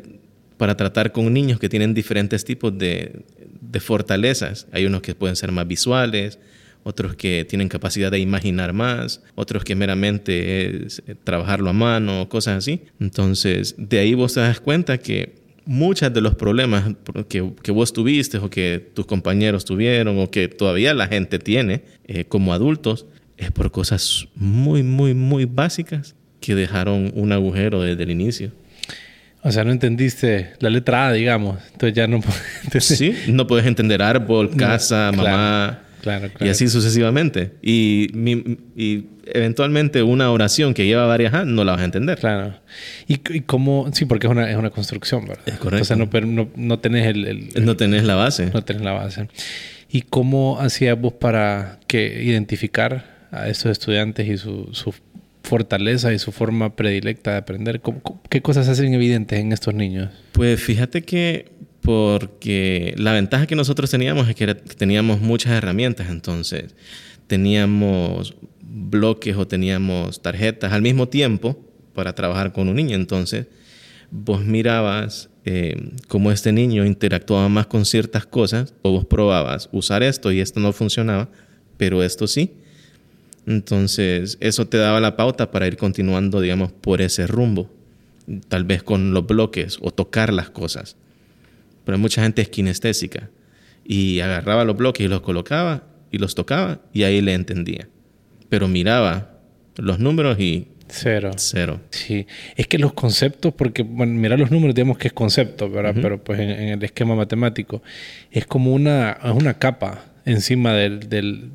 para 0.58 0.76
tratar 0.76 1.12
con 1.12 1.32
niños 1.34 1.60
que 1.60 1.70
tienen 1.70 1.93
diferentes 1.93 2.43
tipos 2.43 2.78
de, 2.78 3.22
de 3.62 3.80
fortalezas. 3.80 4.67
Hay 4.72 4.86
unos 4.86 5.02
que 5.02 5.13
pueden 5.15 5.36
ser 5.36 5.52
más 5.52 5.67
visuales, 5.67 6.39
otros 6.88 7.15
que 7.15 7.45
tienen 7.47 7.67
capacidad 7.67 8.10
de 8.10 8.19
imaginar 8.19 8.71
más, 8.71 9.21
otros 9.36 9.65
que 9.65 9.76
meramente 9.76 10.86
es 10.86 11.04
eh, 11.06 11.15
trabajarlo 11.21 11.69
a 11.69 11.73
mano, 11.73 12.30
cosas 12.30 12.60
así. 12.60 12.84
Entonces, 13.02 13.76
de 13.78 14.00
ahí 14.00 14.13
vos 14.13 14.34
te 14.34 14.39
das 14.39 14.62
cuenta 14.62 14.97
que 14.97 15.36
muchos 15.65 16.13
de 16.13 16.21
los 16.21 16.36
problemas 16.36 16.95
que, 17.28 17.52
que 17.62 17.71
vos 17.73 17.91
tuviste 17.91 18.38
o 18.38 18.50
que 18.50 18.89
tus 18.93 19.06
compañeros 19.06 19.65
tuvieron 19.65 20.17
o 20.17 20.32
que 20.32 20.47
todavía 20.47 20.93
la 20.93 21.08
gente 21.08 21.39
tiene 21.39 21.82
eh, 22.08 22.23
como 22.23 22.54
adultos 22.54 23.06
es 23.36 23.52
por 23.52 23.69
cosas 23.69 24.30
muy, 24.34 24.82
muy, 24.82 25.13
muy 25.13 25.43
básicas 25.43 26.15
que 26.39 26.56
dejaron 26.56 27.12
un 27.15 27.34
agujero 27.34 27.82
desde 27.82 28.04
el 28.04 28.12
inicio. 28.12 28.52
O 29.43 29.52
sea, 29.52 29.65
no 29.65 29.71
entendiste 29.71 30.54
la 30.60 30.69
letra 30.69 31.08
A, 31.08 31.13
digamos. 31.13 31.60
Entonces 31.73 31.93
ya 31.93 32.08
no 32.08 32.21
puedes 32.69 32.86
Sí, 32.86 33.13
no 33.28 33.45
puedes 33.45 33.65
entender 33.65 34.02
árbol, 34.02 34.56
casa, 34.56 35.12
claro, 35.13 35.17
mamá, 35.17 35.67
claro, 35.67 35.87
y 36.15 36.30
claro. 36.30 36.52
así 36.52 36.67
sucesivamente. 36.70 37.52
Y, 37.62 38.08
mi- 38.13 38.58
y 38.76 39.06
eventualmente 39.26 40.02
una 40.04 40.32
oración 40.32 40.74
que 40.74 40.86
lleva 40.86 41.06
varias 41.06 41.34
A 41.34 41.46
no 41.46 41.63
la 41.63 41.74
vas 41.74 41.82
a 41.82 41.86
entender. 41.86 42.17
Claro. 42.20 42.56
Y, 43.08 43.15
y 43.36 43.41
cómo... 43.41 43.89
Sí, 43.93 44.06
porque 44.06 44.28
es 44.28 44.32
una, 44.32 44.50
es 44.50 44.56
una 44.58 44.70
construcción, 44.70 45.26
¿verdad? 45.28 45.43
Es 45.48 45.56
correcto. 45.58 45.82
O 45.84 45.86
sea, 45.86 45.96
no, 45.98 46.10
no, 46.26 46.50
no 46.56 46.80
tenés 46.80 47.06
el... 47.08 47.26
el- 47.56 47.65
No 47.65 47.76
tenés 47.76 48.04
la 48.04 48.15
base. 48.15 48.50
no 48.54 48.63
tenés 48.63 48.82
la 48.84 48.93
base. 48.93 49.28
¿Y 49.89 50.02
cómo 50.02 50.60
hacías 50.60 51.00
vos 51.00 51.13
para 51.13 51.80
que 51.88 52.24
identificar 52.24 53.28
a 53.32 53.48
estos 53.50 53.72
estudiantes 53.72 54.28
y 54.28 54.38
su, 54.38 54.70
su 54.74 54.93
fortaleza 55.43 56.13
y 56.13 56.20
su 56.20 56.32
forma 56.32 56.76
predilecta 56.76 57.32
de 57.32 57.38
aprender? 57.38 57.80
¿Cómo- 57.82 58.02
cómo- 58.02 58.22
¿Qué 58.30 58.41
cosas 58.41 58.67
hacen 58.67 58.93
evidentes 58.93 59.39
en 59.39 59.52
estos 59.54 59.74
niños? 59.74 60.10
Pues 60.34 60.62
fíjate 60.62 61.04
que 61.04 61.50
porque 61.88 62.93
la 62.97 63.13
ventaja 63.13 63.47
que 63.47 63.56
nosotros 63.56 63.89
teníamos 63.89 64.28
es 64.28 64.36
que, 64.36 64.54
teníamos 64.56 65.21
muchas 65.21 65.54
herramientas, 65.54 66.10
entonces 66.10 66.76
teníamos 67.28 68.36
bloques 68.62 69.38
o 69.38 69.47
teníamos 69.47 70.21
tarjetas 70.21 70.73
al 70.73 70.82
mismo 70.82 71.08
tiempo 71.08 71.58
para 71.93 72.13
trabajar 72.13 72.52
con 72.52 72.67
un 72.67 72.76
niño, 72.76 72.97
entonces 72.97 73.47
vos 74.12 74.43
mirabas 74.43 75.30
eh, 75.45 75.78
cómo 76.10 76.34
este 76.34 76.52
niño 76.52 76.86
interactuaba 76.86 77.47
más 77.47 77.67
con 77.67 77.86
ciertas 77.86 78.26
cosas, 78.26 78.73
o 78.82 78.91
vos 78.91 79.06
probabas 79.06 79.69
usar 79.71 80.04
esto 80.04 80.34
y 80.34 80.41
esto 80.41 80.60
no 80.60 80.73
funcionaba, 80.73 81.30
pero 81.78 82.04
esto 82.04 82.28
sí. 82.28 82.52
Entonces, 83.45 84.38
eso 84.41 84.67
te 84.67 84.76
daba 84.76 85.00
la 85.00 85.15
pauta 85.15 85.52
para 85.52 85.67
ir 85.67 85.78
continuando, 85.78 86.41
digamos, 86.41 86.73
por 86.73 87.02
ese 87.02 87.28
rumbo. 87.28 87.69
Tal 88.50 88.65
vez 88.65 88.84
con 88.84 89.13
los 89.13 89.26
bloques 89.26 89.78
o 89.80 89.91
tocar 89.91 90.34
las 90.34 90.50
cosas. 90.50 90.97
Pero 91.88 91.97
mucha 91.97 92.21
gente 92.21 92.41
es 92.41 92.50
kinestésica 92.50 93.30
y 93.86 94.19
agarraba 94.19 94.65
los 94.65 94.76
bloques 94.76 95.06
y 95.06 95.08
los 95.08 95.21
colocaba 95.21 95.84
y 96.12 96.17
los 96.17 96.36
tocaba 96.36 96.82
y 96.93 97.04
ahí 97.04 97.21
le 97.21 97.34
entendía. 97.34 97.88
Pero 98.50 98.67
miraba 98.67 99.39
los 99.78 99.97
números 99.97 100.38
y 100.39 100.67
Cero. 100.89 101.32
cero. 101.38 101.80
Sí, 101.91 102.28
es 102.56 102.67
que 102.67 102.78
los 102.78 102.91
conceptos, 102.93 103.54
porque 103.54 103.84
bueno, 103.84 104.13
mirar 104.13 104.38
los 104.39 104.52
números, 104.52 104.76
digamos 104.76 104.97
que 104.97 105.08
es 105.08 105.13
concepto, 105.13 105.69
¿verdad? 105.69 105.95
Pero 106.02 106.21
pues 106.23 106.39
en, 106.39 106.50
en 106.50 106.69
el 106.69 106.84
esquema 106.84 107.15
matemático 107.15 107.82
es 108.32 108.45
como 108.45 108.73
una, 108.73 109.17
es 109.23 109.32
una 109.32 109.54
capa 109.56 110.06
encima 110.26 110.73
del, 110.73 111.08
del- 111.10 111.52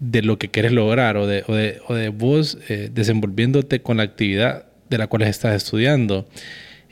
de 0.00 0.22
lo 0.22 0.36
que 0.38 0.48
quieres 0.48 0.72
lograr 0.72 1.16
o 1.16 1.26
de, 1.28 1.44
o 1.46 1.54
de, 1.54 1.80
o 1.88 1.94
de 1.94 2.08
vos 2.08 2.58
eh, 2.68 2.88
desenvolviéndote 2.92 3.82
con 3.82 3.96
la 3.98 4.02
actividad 4.04 4.66
de 4.90 4.98
la 4.98 5.06
cual 5.08 5.22
estás 5.22 5.54
estudiando. 5.54 6.28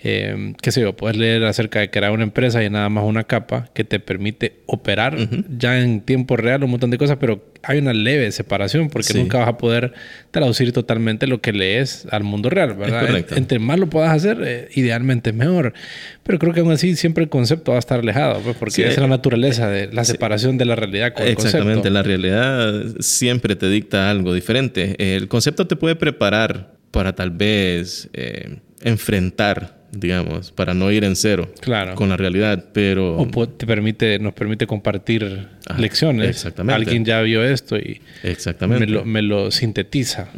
Eh, 0.03 0.55
qué 0.63 0.73
sé 0.73 0.81
yo, 0.81 0.97
puedes 0.97 1.19
leer 1.19 1.45
acerca 1.45 1.81
de 1.81 1.91
crear 1.91 2.11
una 2.13 2.23
empresa 2.23 2.65
y 2.65 2.71
nada 2.71 2.89
más 2.89 3.05
una 3.05 3.25
capa 3.25 3.69
que 3.75 3.85
te 3.85 4.01
permite 4.01 4.61
operar 4.65 5.15
ya 5.59 5.79
en 5.79 6.01
tiempo 6.01 6.39
real 6.39 6.65
un 6.65 6.71
montón 6.71 6.91
de 6.91 6.97
cosas, 6.97 7.19
pero 7.21 7.45
hay 7.63 7.79
una 7.79 7.93
leve 7.93 8.33
separación 8.33 8.89
porque 8.89 9.13
Sí. 9.13 9.19
nunca 9.19 9.37
vas 9.39 9.49
a 9.49 9.59
poder 9.59 9.93
traducir 10.31 10.73
totalmente 10.73 11.27
lo 11.27 11.43
que 11.43 11.53
lees 11.53 12.07
al 12.11 12.25
mundo 12.25 12.49
real, 12.49 12.75
¿verdad? 12.77 13.07
correcto. 13.07 13.35
En- 13.35 13.43
entre 13.43 13.59
más 13.59 13.79
lo 13.79 13.89
puedas 13.91 14.11
hacer, 14.11 14.39
eh, 14.43 14.69
idealmente 14.75 15.31
es 15.31 15.37
mejor. 15.37 15.75
Pero 16.23 16.39
creo 16.39 16.55
que 16.55 16.61
aún 16.61 16.73
así 16.73 16.97
siempre 16.97 17.23
el 17.25 17.29
concepto 17.29 17.73
va 17.73 17.77
a 17.77 17.81
estar 17.81 17.99
alejado, 18.01 18.41
pues, 18.41 18.57
porque 18.57 18.73
Sí, 18.77 18.83
esa 18.83 18.93
es 18.93 18.99
la 19.01 19.05
eh, 19.05 19.09
naturaleza 19.09 19.69
de 19.69 19.93
la 19.93 20.05
separación 20.05 20.57
de 20.57 20.65
la 20.65 20.77
realidad 20.77 21.13
con 21.13 21.25
el 21.27 21.33
Exactamente, 21.33 21.75
concepto. 21.75 21.91
la 21.91 22.03
realidad 22.03 22.85
siempre 23.01 23.55
te 23.55 23.69
dicta 23.69 24.09
algo 24.11 24.33
diferente. 24.33 25.15
El 25.15 25.29
concepto 25.29 25.67
te 25.67 25.77
puede 25.77 25.97
preparar 25.97 26.73
para 26.91 27.15
tal 27.15 27.31
vez 27.31 28.09
eh, 28.15 28.61
enfrentar, 28.83 29.79
digamos, 29.93 30.53
para 30.53 30.73
no 30.75 30.91
ir 30.93 31.05
en 31.05 31.17
cero 31.17 31.53
Claro. 31.61 31.95
con 31.95 32.09
la 32.09 32.17
realidad, 32.17 32.67
pero... 32.73 33.17
O 33.17 33.49
te 33.49 33.67
permite, 33.67 34.19
nos 34.19 34.33
permite 34.35 34.67
compartir 34.67 35.49
Ah, 35.67 35.77
lecciones. 35.79 36.29
exactamente. 36.31 36.75
Alguien 36.77 37.05
ya 37.05 37.21
vio 37.23 37.45
esto 37.45 37.77
y 37.77 38.01
Exactamente. 38.23 38.87
me 38.87 38.93
lo, 38.93 39.05
me 39.05 39.23
lo 39.23 39.51
sintetiza. 39.51 40.29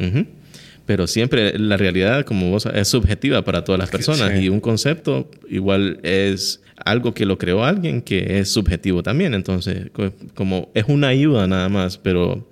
Pero 0.85 1.07
siempre 1.07 1.57
la 1.57 1.77
realidad, 1.77 2.25
como 2.25 2.49
vos 2.51 2.65
es 2.65 2.87
subjetiva 2.89 3.43
para 3.45 3.63
todas 3.63 3.79
las 3.79 3.89
personas 3.89 4.31
sí. 4.33 4.45
y 4.45 4.49
un 4.49 4.59
concepto 4.59 5.31
igual 5.49 5.99
es 6.03 6.61
algo 6.83 7.13
que 7.13 7.25
lo 7.25 7.37
creó 7.37 7.63
alguien 7.63 8.01
que 8.01 8.39
es 8.39 8.49
subjetivo 8.49 9.01
también. 9.01 9.33
Entonces, 9.33 9.89
co- 9.93 10.11
como 10.33 10.71
es 10.73 10.83
una 10.89 11.07
ayuda 11.07 11.47
nada 11.47 11.69
más, 11.69 11.97
pero 11.97 12.49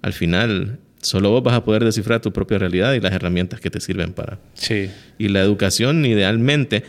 al 0.00 0.12
final 0.12 0.78
solo 1.02 1.30
vos 1.30 1.42
vas 1.42 1.54
a 1.54 1.64
poder 1.64 1.84
descifrar 1.84 2.20
tu 2.20 2.32
propia 2.32 2.58
realidad 2.58 2.94
y 2.94 3.00
las 3.00 3.12
herramientas 3.12 3.60
que 3.60 3.70
te 3.70 3.80
sirven 3.80 4.12
para. 4.12 4.38
Sí. 4.54 4.88
Y 5.18 5.28
la 5.28 5.40
educación 5.40 6.04
idealmente 6.04 6.84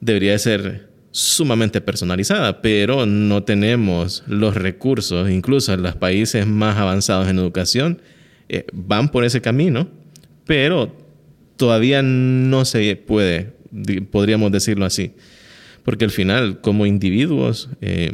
debería 0.00 0.32
de 0.32 0.38
ser 0.38 0.88
sumamente 1.10 1.80
personalizada, 1.80 2.62
pero 2.62 3.04
no 3.04 3.42
tenemos 3.42 4.24
los 4.26 4.54
recursos, 4.54 5.30
incluso 5.30 5.74
en 5.74 5.82
los 5.82 5.94
países 5.94 6.46
más 6.46 6.78
avanzados 6.78 7.28
en 7.28 7.38
educación, 7.38 8.00
eh, 8.48 8.64
van 8.72 9.10
por 9.10 9.24
ese 9.24 9.42
camino, 9.42 9.88
pero 10.46 10.96
todavía 11.56 12.02
no 12.02 12.64
se 12.64 12.96
puede, 12.96 13.52
podríamos 14.10 14.50
decirlo 14.52 14.86
así, 14.86 15.12
porque 15.84 16.06
al 16.06 16.10
final 16.10 16.60
como 16.60 16.86
individuos 16.86 17.68
eh, 17.82 18.12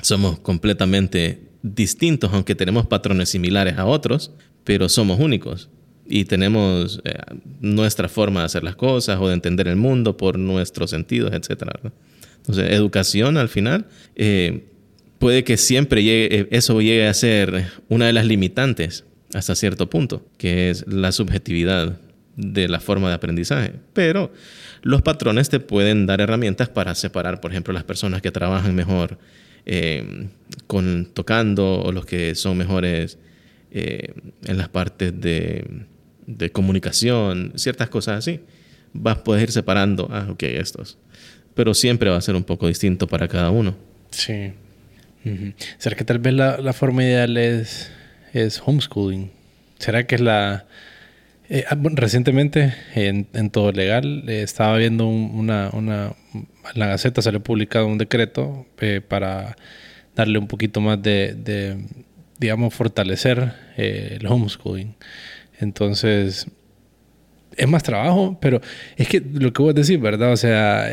somos 0.00 0.38
completamente 0.38 1.40
distintos, 1.62 2.32
aunque 2.32 2.54
tenemos 2.54 2.86
patrones 2.86 3.28
similares 3.28 3.78
a 3.78 3.86
otros, 3.86 4.32
pero 4.64 4.88
somos 4.88 5.18
únicos 5.20 5.68
y 6.06 6.24
tenemos 6.24 7.00
eh, 7.04 7.14
nuestra 7.60 8.08
forma 8.08 8.40
de 8.40 8.46
hacer 8.46 8.64
las 8.64 8.76
cosas 8.76 9.18
o 9.20 9.28
de 9.28 9.34
entender 9.34 9.68
el 9.68 9.76
mundo 9.76 10.16
por 10.16 10.38
nuestros 10.38 10.90
sentidos. 10.90 11.30
¿verdad? 11.30 11.92
Entonces, 12.36 12.72
educación 12.72 13.36
al 13.36 13.48
final 13.48 13.86
eh, 14.16 14.64
puede 15.18 15.44
que 15.44 15.56
siempre 15.56 16.02
llegue, 16.02 16.40
eh, 16.40 16.48
eso 16.50 16.80
llegue 16.80 17.06
a 17.06 17.14
ser 17.14 17.66
una 17.88 18.06
de 18.06 18.12
las 18.12 18.26
limitantes 18.26 19.04
hasta 19.32 19.54
cierto 19.54 19.88
punto, 19.88 20.26
que 20.36 20.70
es 20.70 20.86
la 20.86 21.12
subjetividad 21.12 21.98
de 22.36 22.68
la 22.68 22.80
forma 22.80 23.08
de 23.08 23.14
aprendizaje. 23.14 23.74
Pero 23.92 24.32
los 24.82 25.02
patrones 25.02 25.48
te 25.48 25.60
pueden 25.60 26.06
dar 26.06 26.20
herramientas 26.20 26.68
para 26.68 26.94
separar, 26.94 27.40
por 27.40 27.52
ejemplo, 27.52 27.72
las 27.72 27.84
personas 27.84 28.20
que 28.20 28.30
trabajan 28.30 28.74
mejor 28.74 29.18
eh, 29.66 30.28
con 30.66 31.10
tocando 31.12 31.82
o 31.82 31.92
los 31.92 32.06
que 32.06 32.34
son 32.34 32.56
mejores 32.58 33.18
eh, 33.70 34.14
en 34.46 34.58
las 34.58 34.68
partes 34.68 35.18
de, 35.20 35.64
de 36.26 36.50
comunicación, 36.50 37.52
ciertas 37.56 37.88
cosas 37.88 38.18
así. 38.18 38.40
Vas 38.92 39.18
a 39.18 39.24
poder 39.24 39.44
ir 39.44 39.52
separando, 39.52 40.08
ah, 40.10 40.28
ok, 40.30 40.42
estos. 40.42 40.98
Pero 41.54 41.74
siempre 41.74 42.10
va 42.10 42.16
a 42.16 42.20
ser 42.20 42.34
un 42.34 42.44
poco 42.44 42.68
distinto 42.68 43.06
para 43.06 43.28
cada 43.28 43.50
uno. 43.50 43.76
Sí. 44.10 44.52
¿Será 45.78 45.96
que 45.96 46.04
tal 46.04 46.18
vez 46.18 46.34
la, 46.34 46.58
la 46.58 46.72
forma 46.72 47.04
ideal 47.04 47.36
es, 47.36 47.90
es 48.32 48.60
homeschooling? 48.64 49.30
¿Será 49.78 50.06
que 50.06 50.16
es 50.16 50.20
la... 50.20 50.66
eh, 51.52 51.64
ah, 51.68 51.76
recientemente 51.94 52.74
en, 52.94 53.26
en 53.34 53.50
Todo 53.50 53.70
Legal 53.72 54.24
eh, 54.28 54.42
estaba 54.42 54.76
viendo 54.78 55.06
un- 55.06 55.30
una, 55.34 55.68
una... 55.72 56.14
La 56.74 56.86
Gaceta 56.86 57.20
salió 57.22 57.40
publicado 57.42 57.86
un 57.86 57.98
decreto 57.98 58.66
eh, 58.80 59.00
para 59.06 59.56
darle 60.16 60.38
un 60.38 60.46
poquito 60.48 60.80
más 60.80 61.02
de, 61.02 61.34
de, 61.34 61.76
digamos, 62.38 62.72
fortalecer 62.74 63.52
eh, 63.76 64.16
el 64.20 64.26
homeschooling. 64.26 64.94
Entonces, 65.60 66.46
es 67.56 67.68
más 67.68 67.82
trabajo, 67.82 68.38
pero 68.40 68.60
es 68.96 69.08
que 69.08 69.20
lo 69.20 69.52
que 69.52 69.62
vos 69.62 69.74
decís, 69.74 70.00
¿verdad? 70.00 70.32
O 70.32 70.36
sea, 70.36 70.88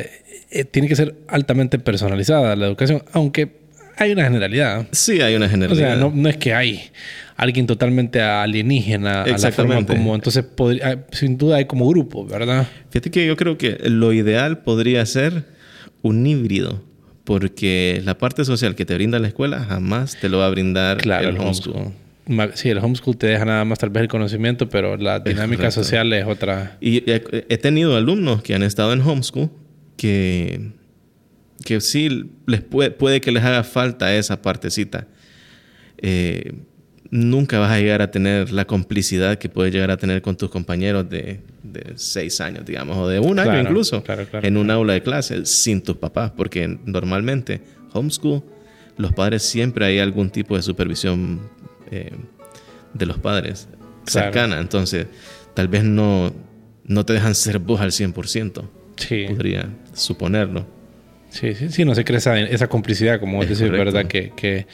tiene 0.71 0.87
que 0.87 0.95
ser 0.95 1.15
altamente 1.27 1.79
personalizada 1.79 2.55
la 2.55 2.65
educación, 2.67 3.03
aunque 3.13 3.59
hay 3.97 4.11
una 4.11 4.23
generalidad. 4.23 4.87
Sí, 4.91 5.21
hay 5.21 5.35
una 5.35 5.45
O 5.45 5.49
generalidad. 5.49 5.87
sea, 5.87 5.95
no, 5.95 6.11
no 6.13 6.29
es 6.29 6.37
que 6.37 6.53
hay 6.53 6.89
alguien 7.39 7.65
totalmente 7.67 8.21
alienígena 8.21 9.11
a 9.11 9.13
la 9.15 9.23
forma 9.23 9.35
Exactamente. 9.35 9.95
como... 9.95 10.13
Entonces, 10.15 10.43
podría- 10.43 10.87
ah, 10.89 10.97
sin 11.11 11.37
duda 11.37 11.55
hay 11.57 11.65
como 11.65 11.87
grupo, 11.87 12.25
¿verdad? 12.25 12.67
Fíjate 12.89 13.09
que 13.11 13.25
yo 13.25 13.35
creo 13.37 13.57
que 13.57 13.77
lo 13.89 14.11
ideal 14.13 14.59
podría 14.59 15.05
ser 15.05 15.45
un 16.01 16.27
híbrido, 16.27 16.83
porque 17.23 18.01
la 18.03 18.17
parte 18.17 18.43
social 18.43 18.75
que 18.75 18.85
te 18.85 18.93
brinda 18.95 19.19
la 19.19 19.27
escuela 19.27 19.59
jamás 19.63 20.17
te 20.19 20.27
lo 20.29 20.39
va 20.39 20.47
a 20.47 20.49
brindar 20.49 20.97
Claro, 20.97 21.29
el 21.29 21.35
el 21.35 21.41
homeschool. 21.41 21.93
Sí, 22.55 22.69
el 22.69 22.77
homeschool 22.77 23.17
te 23.17 23.27
deja 23.27 23.45
nada 23.45 23.65
más 23.65 23.79
tal 23.79 23.89
vez 23.89 24.01
el 24.01 24.07
conocimiento, 24.09 24.69
pero 24.69 24.97
la 24.97 25.19
dinámica 25.19 25.63
correcto. 25.63 25.83
social 25.83 26.11
es 26.13 26.25
otra. 26.27 26.77
Y 26.81 27.09
he, 27.09 27.23
he 27.49 27.57
tenido 27.57 27.95
alumnos 27.97 28.43
que 28.43 28.53
han 28.53 28.63
estado 28.63 28.93
en 28.93 29.01
homeschool 29.01 29.49
que, 29.97 30.71
que 31.65 31.79
sí 31.81 32.29
les 32.45 32.61
puede, 32.61 32.91
puede 32.91 33.19
que 33.21 33.31
les 33.31 33.43
haga 33.43 33.63
falta 33.63 34.13
esa 34.15 34.41
partecita. 34.41 35.07
Eh, 36.01 36.53
nunca 37.11 37.59
vas 37.59 37.71
a 37.71 37.79
llegar 37.79 38.01
a 38.01 38.11
tener 38.11 38.51
la 38.51 38.65
complicidad 38.65 39.37
que 39.37 39.49
puedes 39.49 39.73
llegar 39.73 39.91
a 39.91 39.97
tener 39.97 40.21
con 40.21 40.35
tus 40.35 40.49
compañeros 40.49 41.09
de, 41.09 41.39
de 41.63 41.93
seis 41.95 42.39
años, 42.41 42.65
digamos, 42.65 42.97
o 42.97 43.07
de 43.07 43.19
un 43.19 43.39
año 43.39 43.59
incluso, 43.59 44.03
claro, 44.03 44.25
claro, 44.29 44.47
en 44.47 44.57
un 44.57 44.69
aula 44.69 44.93
de 44.93 45.01
clase 45.01 45.45
sin 45.45 45.81
tus 45.81 45.97
papás, 45.97 46.31
porque 46.35 46.67
normalmente 46.85 47.61
homeschool, 47.93 48.43
los 48.97 49.13
padres 49.13 49.43
siempre 49.43 49.85
hay 49.85 49.99
algún 49.99 50.29
tipo 50.29 50.55
de 50.55 50.61
supervisión 50.61 51.39
eh, 51.89 52.11
de 52.93 53.05
los 53.05 53.17
padres 53.17 53.67
cercana, 54.05 54.59
entonces 54.59 55.07
tal 55.53 55.67
vez 55.67 55.83
no, 55.83 56.33
no 56.85 57.05
te 57.05 57.13
dejan 57.13 57.35
ser 57.35 57.59
vos 57.59 57.81
al 57.81 57.91
100%, 57.91 58.63
Sí, 58.97 59.25
podría 59.29 59.69
suponerlo. 59.93 60.65
Sí, 61.29 61.53
sí, 61.55 61.69
sí, 61.69 61.85
no 61.85 61.95
se 61.95 62.03
crea 62.03 62.17
esa, 62.17 62.39
esa 62.39 62.67
complicidad, 62.67 63.19
como 63.19 63.41
Es 63.43 63.49
decís, 63.49 63.63
correcto. 63.65 63.85
¿verdad? 63.85 64.05
Que, 64.09 64.31
que, 64.35 64.67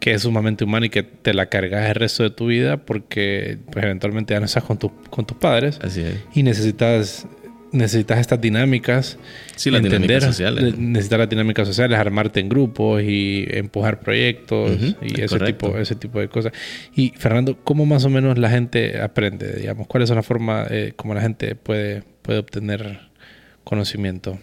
que 0.00 0.12
es 0.14 0.22
sumamente 0.22 0.64
humana 0.64 0.86
y 0.86 0.90
que 0.90 1.02
te 1.02 1.32
la 1.34 1.46
cargas 1.46 1.88
el 1.88 1.94
resto 1.94 2.22
de 2.22 2.30
tu 2.30 2.46
vida 2.46 2.76
porque 2.78 3.58
pues, 3.70 3.84
eventualmente 3.84 4.34
ya 4.34 4.40
no 4.40 4.46
estás 4.46 4.64
con, 4.64 4.78
tu- 4.78 4.92
con 5.10 5.24
tus 5.26 5.36
padres 5.36 5.78
Así 5.82 6.00
es. 6.02 6.14
y 6.34 6.42
necesitas, 6.42 7.26
necesitas 7.70 8.18
estas 8.18 8.40
dinámicas. 8.40 9.16
Sí, 9.56 9.70
las 9.70 9.82
dinámicas 9.82 10.24
sociales. 10.24 10.62
ne- 10.76 10.86
Necesitar 10.92 11.20
las 11.20 11.28
dinámicas 11.30 11.66
sociales, 11.68 11.98
armarte 11.98 12.40
en 12.40 12.48
grupos 12.48 13.02
y 13.02 13.46
empujar 13.48 14.00
proyectos 14.00 14.72
y 15.02 15.06
es 15.14 15.18
ese 15.20 15.28
correcto. 15.38 15.66
tipo, 15.68 15.78
ese 15.78 15.94
tipo 15.94 16.18
de 16.20 16.28
cosas. 16.28 16.52
Y 16.94 17.12
Fernando, 17.16 17.56
¿cómo 17.64 17.86
más 17.86 18.04
o 18.04 18.10
menos 18.10 18.36
la 18.38 18.50
gente 18.50 19.00
aprende? 19.00 19.52
Digamos, 19.54 19.86
¿cuál 19.86 20.02
es 20.02 20.10
la 20.10 20.22
forma 20.22 20.66
eh, 20.68 20.92
como 20.96 21.14
la 21.14 21.20
gente 21.22 21.54
puede, 21.54 22.02
puede 22.22 22.40
obtener 22.40 23.00
conocimiento? 23.64 24.38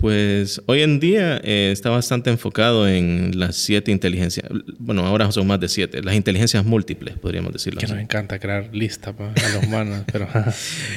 Pues 0.00 0.62
hoy 0.66 0.82
en 0.82 1.00
día 1.00 1.40
eh, 1.42 1.70
está 1.72 1.90
bastante 1.90 2.30
enfocado 2.30 2.86
en 2.88 3.32
las 3.34 3.56
siete 3.56 3.90
inteligencias. 3.90 4.48
Bueno, 4.78 5.04
ahora 5.04 5.32
son 5.32 5.48
más 5.48 5.58
de 5.58 5.68
siete. 5.68 6.02
Las 6.04 6.14
inteligencias 6.14 6.64
múltiples, 6.64 7.16
podríamos 7.18 7.52
decirlo 7.52 7.80
Que 7.80 7.86
así. 7.86 7.94
nos 7.94 8.02
encanta 8.02 8.38
crear 8.38 8.68
listas 8.72 9.12
pa, 9.14 9.32
a 9.32 9.48
los 9.54 9.64
humanos, 9.64 10.04
pero 10.12 10.28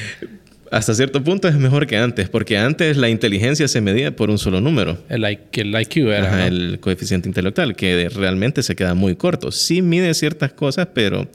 hasta 0.72 0.94
cierto 0.94 1.24
punto 1.24 1.48
es 1.48 1.56
mejor 1.56 1.88
que 1.88 1.98
antes, 1.98 2.30
porque 2.30 2.60
antes 2.60 2.96
la 2.96 3.10
inteligencia 3.10 3.68
se 3.68 3.82
medía 3.82 4.16
por 4.16 4.30
un 4.30 4.38
solo 4.38 4.62
número. 4.62 5.04
El, 5.10 5.26
IQ 5.26 5.98
era. 6.10 6.46
El 6.46 6.80
coeficiente 6.80 7.28
intelectual, 7.28 7.76
que 7.76 8.08
realmente 8.08 8.62
se 8.62 8.76
queda 8.76 8.94
muy 8.94 9.16
corto. 9.16 9.52
Sí 9.52 9.82
mide 9.82 10.14
ciertas 10.14 10.54
cosas, 10.54 10.90
pero 10.94 11.28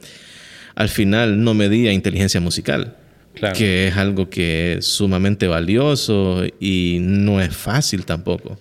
al 0.76 0.88
final 0.88 1.42
no 1.42 1.52
medía 1.52 1.90
inteligencia 1.92 2.40
musical. 2.40 2.94
Que 3.54 3.88
es 3.88 3.96
algo 3.96 4.30
que 4.30 4.74
es 4.74 4.86
sumamente 4.86 5.46
valioso 5.46 6.44
y 6.58 6.98
no 7.00 7.40
es 7.40 7.54
fácil 7.54 8.04
tampoco. 8.04 8.58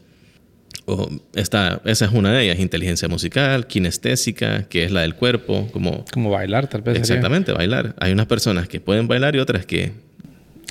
O 0.86 1.10
esa 1.34 1.82
es 1.86 2.02
una 2.12 2.32
de 2.32 2.44
ellas, 2.44 2.60
inteligencia 2.60 3.08
musical, 3.08 3.66
kinestésica, 3.68 4.64
que 4.68 4.84
es 4.84 4.92
la 4.92 5.02
del 5.02 5.16
cuerpo, 5.16 5.68
como... 5.72 6.06
Como 6.14 6.30
bailar, 6.30 6.68
tal 6.68 6.82
vez. 6.82 6.98
Exactamente, 6.98 7.54
bailar. 7.54 7.96
Hay 8.00 8.12
unas 8.12 8.28
personas 8.28 8.68
que 8.68 8.80
pueden 8.80 9.08
bailar 9.08 9.36
y 9.36 9.40
otras 9.40 9.66
que 9.66 9.94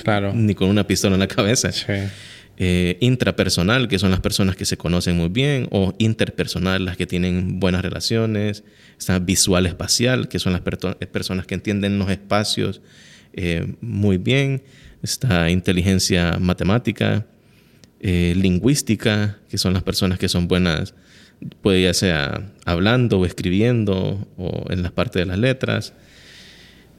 Claro. 0.02 0.32
Ni 0.34 0.54
con 0.54 0.68
una 0.68 0.86
pistola 0.86 1.14
en 1.14 1.20
la 1.20 1.28
cabeza. 1.28 1.70
Eh, 2.56 2.98
intrapersonal, 3.00 3.88
que 3.88 3.98
son 3.98 4.10
las 4.10 4.20
personas 4.20 4.54
que 4.54 4.64
se 4.64 4.76
conocen 4.76 5.16
muy 5.16 5.28
bien, 5.28 5.66
o 5.70 5.94
interpersonal, 5.98 6.84
las 6.84 6.96
que 6.96 7.06
tienen 7.06 7.58
buenas 7.60 7.82
relaciones. 7.82 8.64
Está 8.98 9.18
visual 9.18 9.66
espacial, 9.66 10.28
que 10.28 10.38
son 10.38 10.52
las 10.52 10.62
eh, 10.62 11.06
personas 11.06 11.46
que 11.46 11.54
entienden 11.54 11.98
los 11.98 12.10
espacios 12.10 12.80
eh, 13.36 13.74
muy 13.80 14.18
bien. 14.18 14.62
Está 15.02 15.50
inteligencia 15.50 16.38
matemática, 16.40 17.26
lingüística, 18.00 19.38
que 19.48 19.58
son 19.58 19.74
las 19.74 19.82
personas 19.82 20.18
que 20.18 20.28
son 20.28 20.48
buenas, 20.48 20.94
puede 21.62 21.82
ya 21.82 21.94
sea 21.94 22.52
hablando 22.64 23.18
o 23.18 23.26
escribiendo 23.26 24.26
o 24.36 24.64
en 24.70 24.82
las 24.82 24.92
partes 24.92 25.20
de 25.20 25.26
las 25.26 25.38
letras. 25.38 25.92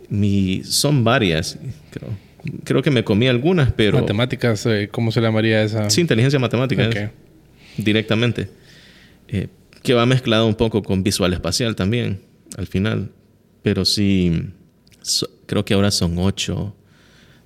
Mi, 0.10 0.64
son 0.64 1.04
varias, 1.04 1.58
creo 1.92 2.26
creo 2.64 2.82
que 2.82 2.92
me 2.92 3.04
comí 3.04 3.28
algunas, 3.28 3.72
pero... 3.72 4.00
Matemáticas, 4.00 4.66
eh, 4.66 4.90
¿cómo 4.92 5.12
se 5.12 5.22
llamaría 5.22 5.64
esa? 5.64 5.90
Sí, 5.90 6.02
inteligencia 6.02 6.40
matemática. 6.40 7.12
directamente. 7.78 8.50
Eh, 9.28 9.48
que 9.82 9.94
va 9.94 10.06
mezclado 10.06 10.48
un 10.48 10.56
poco 10.56 10.82
con 10.84 11.04
visual 11.04 11.34
espacial 11.34 11.76
también, 11.76 12.22
al 12.58 12.68
final. 12.68 13.12
Pero 13.62 13.86
sí, 13.86 14.50
creo 15.46 15.66
que 15.66 15.74
ahora 15.74 15.92
son 15.92 16.18
ocho, 16.18 16.76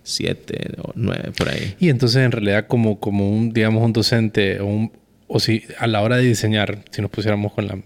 siete 0.04 0.76
o 0.82 0.92
nueve, 0.96 1.32
por 1.38 1.50
ahí. 1.50 1.76
Y 1.80 1.90
entonces, 1.90 2.24
en 2.24 2.32
realidad, 2.32 2.68
como, 2.68 3.00
como 3.00 3.30
un, 3.30 3.52
digamos, 3.52 3.84
un 3.84 3.94
docente 3.94 4.60
o, 4.62 5.40
si 5.40 5.64
a 5.78 5.88
la 5.88 6.02
hora 6.02 6.18
de 6.18 6.24
diseñar, 6.24 6.84
si 6.92 7.02
nos 7.02 7.12
pusiéramos 7.12 7.54
con 7.54 7.68
la, 7.68 7.80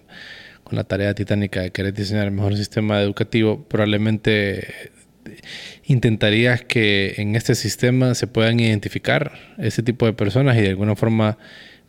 con 0.63 0.75
la 0.75 0.83
tarea 0.85 1.13
titánica 1.13 1.61
de 1.61 1.71
querer 1.71 1.93
diseñar 1.93 2.25
el 2.25 2.31
mejor 2.31 2.55
sistema 2.55 3.01
educativo, 3.01 3.63
probablemente 3.67 4.67
intentarías 5.85 6.61
que 6.63 7.15
en 7.17 7.35
este 7.35 7.55
sistema 7.55 8.15
se 8.15 8.27
puedan 8.27 8.59
identificar 8.59 9.33
ese 9.57 9.83
tipo 9.83 10.05
de 10.05 10.13
personas 10.13 10.57
y 10.57 10.61
de 10.61 10.69
alguna 10.69 10.95
forma 10.95 11.37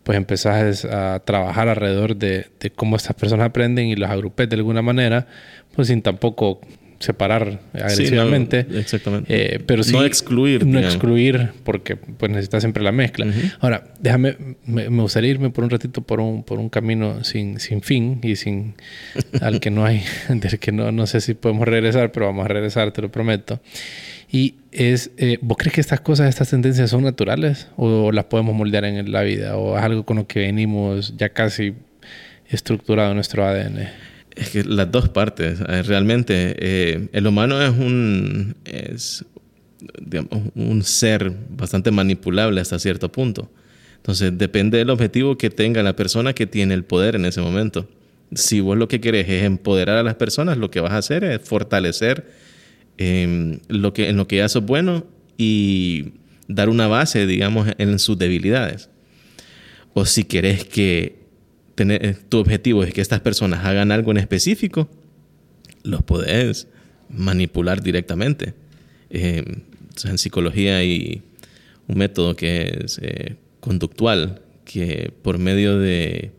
pues 0.04 0.18
empezás 0.18 0.84
a 0.84 1.20
trabajar 1.24 1.68
alrededor 1.68 2.16
de, 2.16 2.46
cómo 2.76 2.96
estas 2.96 3.16
personas 3.16 3.46
aprenden 3.46 3.86
y 3.86 3.96
los 3.96 4.10
agrupes 4.10 4.48
de 4.48 4.56
alguna 4.56 4.82
manera, 4.82 5.26
pues 5.74 5.88
sin 5.88 6.02
tampoco 6.02 6.60
separar 7.04 7.60
agresivamente. 7.72 8.66
exactamente. 8.74 9.56
Eh, 9.56 9.60
pero 9.66 9.82
sí, 9.82 9.92
no 9.92 10.04
excluir. 10.04 10.66
No 10.66 10.78
excluir 10.78 11.50
porque 11.62 11.96
pues 11.96 12.30
necesitas 12.30 12.62
siempre 12.62 12.82
la 12.82 12.92
mezcla. 12.92 13.26
Ahora, 13.60 13.84
déjame, 14.00 14.36
me, 14.66 14.88
gustaría 14.88 15.30
irme 15.30 15.50
por 15.50 15.64
un 15.64 15.70
ratito 15.70 16.02
por 16.02 16.20
un, 16.20 16.42
por 16.42 16.58
un 16.58 16.68
camino 16.68 17.22
sin, 17.24 17.60
sin 17.60 17.82
fin 17.82 18.20
y 18.22 18.36
sin 18.36 18.74
al 19.40 19.60
que 19.60 19.70
no 19.70 19.84
hay, 19.84 20.02
del 20.28 20.58
que 20.58 20.72
no, 20.72 20.92
no 20.92 21.06
sé 21.06 21.20
si 21.20 21.34
podemos 21.34 21.66
regresar, 21.68 22.12
pero 22.12 22.26
vamos 22.26 22.44
a 22.44 22.48
regresar, 22.48 22.90
te 22.92 23.02
lo 23.02 23.10
prometo. 23.10 23.60
Y 24.30 24.56
es, 24.72 25.12
eh, 25.16 25.38
¿vos 25.40 25.56
crees 25.56 25.74
que 25.74 25.80
estas 25.80 26.00
cosas, 26.00 26.28
estas 26.28 26.50
tendencias 26.50 26.90
son 26.90 27.04
naturales 27.04 27.68
o, 27.76 28.10
las 28.10 28.24
podemos 28.24 28.54
moldear 28.54 28.84
en 28.84 29.12
la 29.12 29.22
vida 29.22 29.56
o 29.56 29.78
es 29.78 29.84
algo 29.84 30.04
con 30.04 30.16
lo 30.16 30.26
que 30.26 30.40
venimos 30.40 31.16
ya 31.16 31.28
casi 31.28 31.74
estructurado 32.48 33.10
en 33.10 33.16
nuestro 33.16 33.44
ADN? 33.44 33.88
Es 34.34 34.50
que 34.50 34.64
las 34.64 34.90
dos 34.90 35.08
partes. 35.08 35.60
Realmente, 35.60 36.56
eh, 36.58 37.08
el 37.12 37.26
humano 37.26 37.60
es 37.62 37.70
un, 37.70 38.56
es, 38.64 39.24
un 40.54 40.82
ser 40.82 41.32
bastante 41.50 41.90
manipulable 41.90 42.60
hasta 42.60 42.78
cierto 42.78 43.10
punto. 43.10 43.50
Entonces, 43.96 44.36
depende 44.36 44.78
del 44.78 44.90
objetivo 44.90 45.38
que 45.38 45.50
tenga 45.50 45.82
la 45.82 45.96
persona 45.96 46.34
que 46.34 46.46
tiene 46.46 46.74
el 46.74 46.84
poder 46.84 47.16
en 47.16 47.24
ese 47.24 47.40
momento. 47.40 47.88
Si 48.34 48.60
vos 48.60 48.76
lo 48.76 48.88
que 48.88 49.00
querés 49.00 49.28
es 49.28 49.44
empoderar 49.44 49.96
a 49.96 50.02
las 50.02 50.16
personas, 50.16 50.58
lo 50.58 50.70
que 50.70 50.80
vas 50.80 50.92
a 50.92 50.98
hacer 50.98 51.24
es 51.24 51.40
fortalecer 51.40 52.26
em, 52.98 53.60
lo 53.68 53.94
que, 53.94 54.08
en 54.08 54.16
lo 54.16 54.26
que 54.26 54.36
ya 54.36 54.48
sos 54.48 54.64
bueno 54.64 55.06
y 55.38 56.12
dar 56.48 56.68
una 56.68 56.86
base, 56.86 57.26
digamos, 57.26 57.68
en 57.78 57.98
sus 57.98 58.18
debilidades. 58.18 58.90
O 59.94 60.04
si 60.04 60.24
querés 60.24 60.64
que 60.64 61.23
eh, 61.76 62.16
tu 62.28 62.38
objetivo 62.38 62.84
es 62.84 62.92
que 62.92 63.00
estas 63.00 63.20
personas 63.20 63.64
hagan 63.64 63.92
algo 63.92 64.10
en 64.10 64.18
específico, 64.18 64.88
los 65.82 66.02
puedes 66.02 66.68
manipular 67.08 67.82
directamente. 67.82 68.54
Eh, 69.10 69.44
en 70.04 70.18
psicología 70.18 70.78
hay 70.78 71.22
un 71.86 71.98
método 71.98 72.36
que 72.36 72.80
es 72.84 72.98
eh, 73.02 73.36
conductual, 73.60 74.42
que 74.64 75.12
por 75.22 75.38
medio 75.38 75.78
de, 75.78 76.32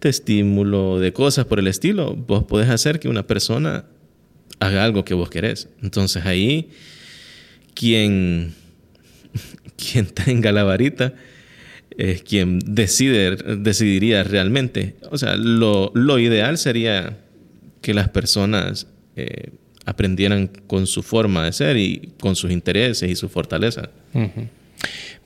de 0.00 0.08
estímulo, 0.08 0.98
de 0.98 1.12
cosas 1.12 1.44
por 1.46 1.58
el 1.58 1.66
estilo, 1.68 2.14
vos 2.14 2.44
podés 2.44 2.70
hacer 2.70 2.98
que 2.98 3.08
una 3.08 3.26
persona 3.26 3.84
haga 4.58 4.84
algo 4.84 5.04
que 5.04 5.14
vos 5.14 5.30
querés. 5.30 5.68
Entonces 5.82 6.24
ahí, 6.24 6.70
quien, 7.74 8.54
quien 9.76 10.06
tenga 10.06 10.52
la 10.52 10.64
varita, 10.64 11.14
es 11.98 12.22
quien 12.22 12.58
decide, 12.58 13.36
decidiría 13.56 14.24
realmente. 14.24 14.96
O 15.10 15.18
sea, 15.18 15.36
lo, 15.36 16.18
ideal 16.18 16.58
sería 16.58 17.18
que 17.80 17.94
las 17.94 18.08
personas 18.08 18.86
eh, 19.16 19.50
aprendieran 19.84 20.48
con 20.66 20.86
su 20.86 21.02
forma 21.02 21.44
de 21.44 21.52
ser 21.52 21.76
y 21.76 22.12
con 22.20 22.36
sus 22.36 22.50
intereses 22.50 23.10
y 23.10 23.16
su 23.16 23.28
fortaleza. 23.28 23.90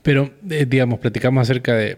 Pero, 0.01 0.33
eh, 0.49 0.65
digamos, 0.67 0.99
platicamos 0.99 1.41
acerca 1.41 1.75
de 1.75 1.97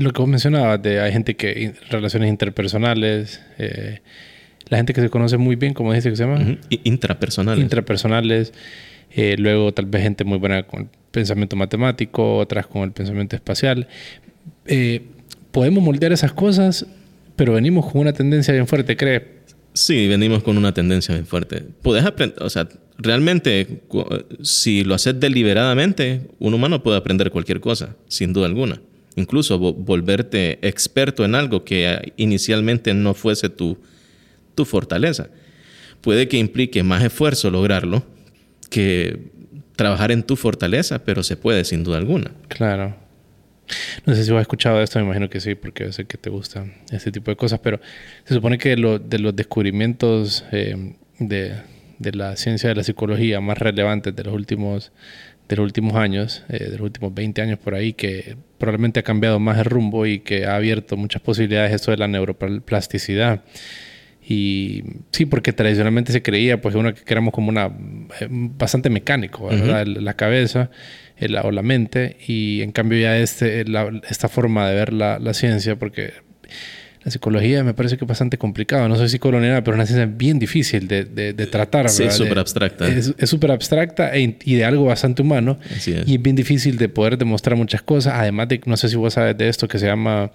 lo 0.00 0.12
que 0.12 0.20
vos 0.20 0.28
mencionabas, 0.28 0.82
de 0.82 1.00
hay 1.00 1.12
gente 1.12 1.36
que, 1.36 1.74
relaciones 1.90 2.30
interpersonales, 2.30 3.42
eh, 3.58 4.00
la 4.68 4.78
gente 4.78 4.94
que 4.94 5.02
se 5.02 5.10
conoce 5.10 5.36
muy 5.36 5.56
bien, 5.56 5.74
como 5.74 5.92
dice 5.92 6.10
que 6.10 6.16
se 6.16 6.24
llama. 6.24 6.58
Intrapersonales. 6.84 7.62
Intrapersonales. 7.62 8.52
luego 9.38 9.72
tal 9.72 9.86
vez 9.86 10.02
gente 10.02 10.24
muy 10.24 10.38
buena 10.38 10.62
con 10.64 10.90
pensamiento 11.14 11.56
matemático, 11.56 12.38
otras 12.38 12.66
con 12.66 12.82
el 12.82 12.92
pensamiento 12.92 13.36
espacial. 13.36 13.86
Eh, 14.66 15.02
podemos 15.52 15.82
moldear 15.82 16.12
esas 16.12 16.32
cosas, 16.32 16.86
pero 17.36 17.54
venimos 17.54 17.90
con 17.90 18.00
una 18.00 18.12
tendencia 18.12 18.52
bien 18.52 18.66
fuerte, 18.66 18.96
¿cree? 18.96 19.44
Sí, 19.72 20.08
venimos 20.08 20.42
con 20.42 20.58
una 20.58 20.74
tendencia 20.74 21.14
bien 21.14 21.26
fuerte. 21.26 21.64
Puedes 21.82 22.04
aprender, 22.04 22.42
o 22.42 22.50
sea, 22.50 22.68
realmente, 22.98 23.82
si 24.42 24.84
lo 24.84 24.94
haces 24.94 25.18
deliberadamente, 25.18 26.22
un 26.38 26.54
humano 26.54 26.82
puede 26.82 26.98
aprender 26.98 27.30
cualquier 27.30 27.60
cosa, 27.60 27.96
sin 28.08 28.32
duda 28.32 28.46
alguna. 28.46 28.80
Incluso 29.16 29.58
volverte 29.58 30.58
experto 30.66 31.24
en 31.24 31.36
algo 31.36 31.64
que 31.64 32.12
inicialmente 32.16 32.92
no 32.94 33.14
fuese 33.14 33.48
tu, 33.48 33.78
tu 34.56 34.64
fortaleza. 34.64 35.28
Puede 36.00 36.26
que 36.26 36.38
implique 36.38 36.82
más 36.82 37.02
esfuerzo 37.04 37.50
lograrlo 37.50 38.04
que 38.70 39.33
trabajar 39.76 40.12
en 40.12 40.22
tu 40.22 40.36
fortaleza, 40.36 41.04
pero 41.04 41.22
se 41.22 41.36
puede 41.36 41.64
sin 41.64 41.84
duda 41.84 41.98
alguna. 41.98 42.32
Claro. 42.48 42.96
No 44.04 44.14
sé 44.14 44.24
si 44.24 44.34
has 44.34 44.40
escuchado 44.42 44.82
esto, 44.82 44.98
me 44.98 45.06
imagino 45.06 45.30
que 45.30 45.40
sí, 45.40 45.54
porque 45.54 45.90
sé 45.92 46.04
que 46.04 46.18
te 46.18 46.30
gusta 46.30 46.66
este 46.90 47.10
tipo 47.10 47.30
de 47.30 47.36
cosas, 47.36 47.60
pero 47.60 47.80
se 48.24 48.34
supone 48.34 48.58
que 48.58 48.76
lo, 48.76 48.98
de 48.98 49.18
los 49.18 49.34
descubrimientos 49.34 50.44
eh, 50.52 50.94
de, 51.18 51.54
de, 51.98 52.12
la 52.12 52.36
ciencia 52.36 52.68
de 52.68 52.74
la 52.74 52.84
psicología 52.84 53.40
más 53.40 53.56
relevantes 53.58 54.14
de 54.14 54.24
los 54.24 54.34
últimos, 54.34 54.92
de 55.48 55.56
los 55.56 55.64
últimos 55.64 55.94
años, 55.94 56.44
eh, 56.50 56.64
de 56.64 56.72
los 56.72 56.82
últimos 56.82 57.14
20 57.14 57.40
años 57.40 57.58
por 57.58 57.74
ahí, 57.74 57.94
que 57.94 58.36
probablemente 58.58 59.00
ha 59.00 59.02
cambiado 59.02 59.40
más 59.40 59.58
el 59.58 59.64
rumbo 59.64 60.04
y 60.04 60.20
que 60.20 60.44
ha 60.44 60.56
abierto 60.56 60.98
muchas 60.98 61.22
posibilidades, 61.22 61.72
eso 61.72 61.90
de 61.90 61.96
la 61.96 62.08
neuroplasticidad. 62.08 63.42
Y 64.26 64.84
sí, 65.10 65.26
porque 65.26 65.52
tradicionalmente 65.52 66.12
se 66.12 66.22
creía 66.22 66.60
pues 66.60 66.74
uno 66.74 66.94
que 66.94 67.02
éramos 67.06 67.34
como 67.34 67.50
una 67.50 67.66
eh, 67.66 68.28
bastante 68.30 68.88
mecánico, 68.88 69.46
¿verdad? 69.48 69.86
La 69.86 70.14
cabeza 70.14 70.70
o 71.42 71.50
la 71.50 71.62
mente 71.62 72.16
y 72.26 72.62
en 72.62 72.72
cambio 72.72 72.98
ya 72.98 73.16
este, 73.18 73.64
esta 74.08 74.28
forma 74.28 74.68
de 74.68 74.74
ver 74.74 74.92
la, 74.92 75.18
la, 75.18 75.32
ciencia, 75.32 75.76
porque 75.76 76.12
la 77.04 77.10
psicología 77.10 77.62
me 77.62 77.72
parece 77.72 77.96
que 77.96 78.04
es 78.04 78.08
bastante 78.08 78.36
complicado, 78.36 78.88
no 78.88 78.96
soy 78.96 79.08
psicólogo 79.08 79.42
pero 79.42 79.72
es 79.72 79.74
una 79.74 79.86
ciencia 79.86 80.06
bien 80.06 80.38
difícil 80.38 80.88
de, 80.88 81.04
de, 81.04 81.46
tratar. 81.46 81.88
Sí, 81.88 82.04
es 82.04 82.14
súper 82.14 82.38
abstracta. 82.38 82.88
Es 82.88 83.14
súper 83.30 83.52
abstracta 83.52 84.14
e 84.14 84.36
y 84.44 84.54
de 84.54 84.64
algo 84.64 84.86
bastante 84.86 85.22
humano 85.22 85.58
y 85.86 86.12
es 86.12 86.22
bien 86.22 86.36
difícil 86.36 86.78
de 86.78 86.88
poder 86.88 87.16
demostrar 87.16 87.56
muchas 87.56 87.82
cosas, 87.82 88.14
además 88.16 88.48
de, 88.48 88.60
no 88.64 88.76
sé 88.76 88.88
si 88.88 88.96
vos 88.96 89.14
sabes 89.14 89.36
de 89.36 89.48
esto 89.48 89.68
que 89.68 89.78
se 89.78 89.86
llama 89.86 90.32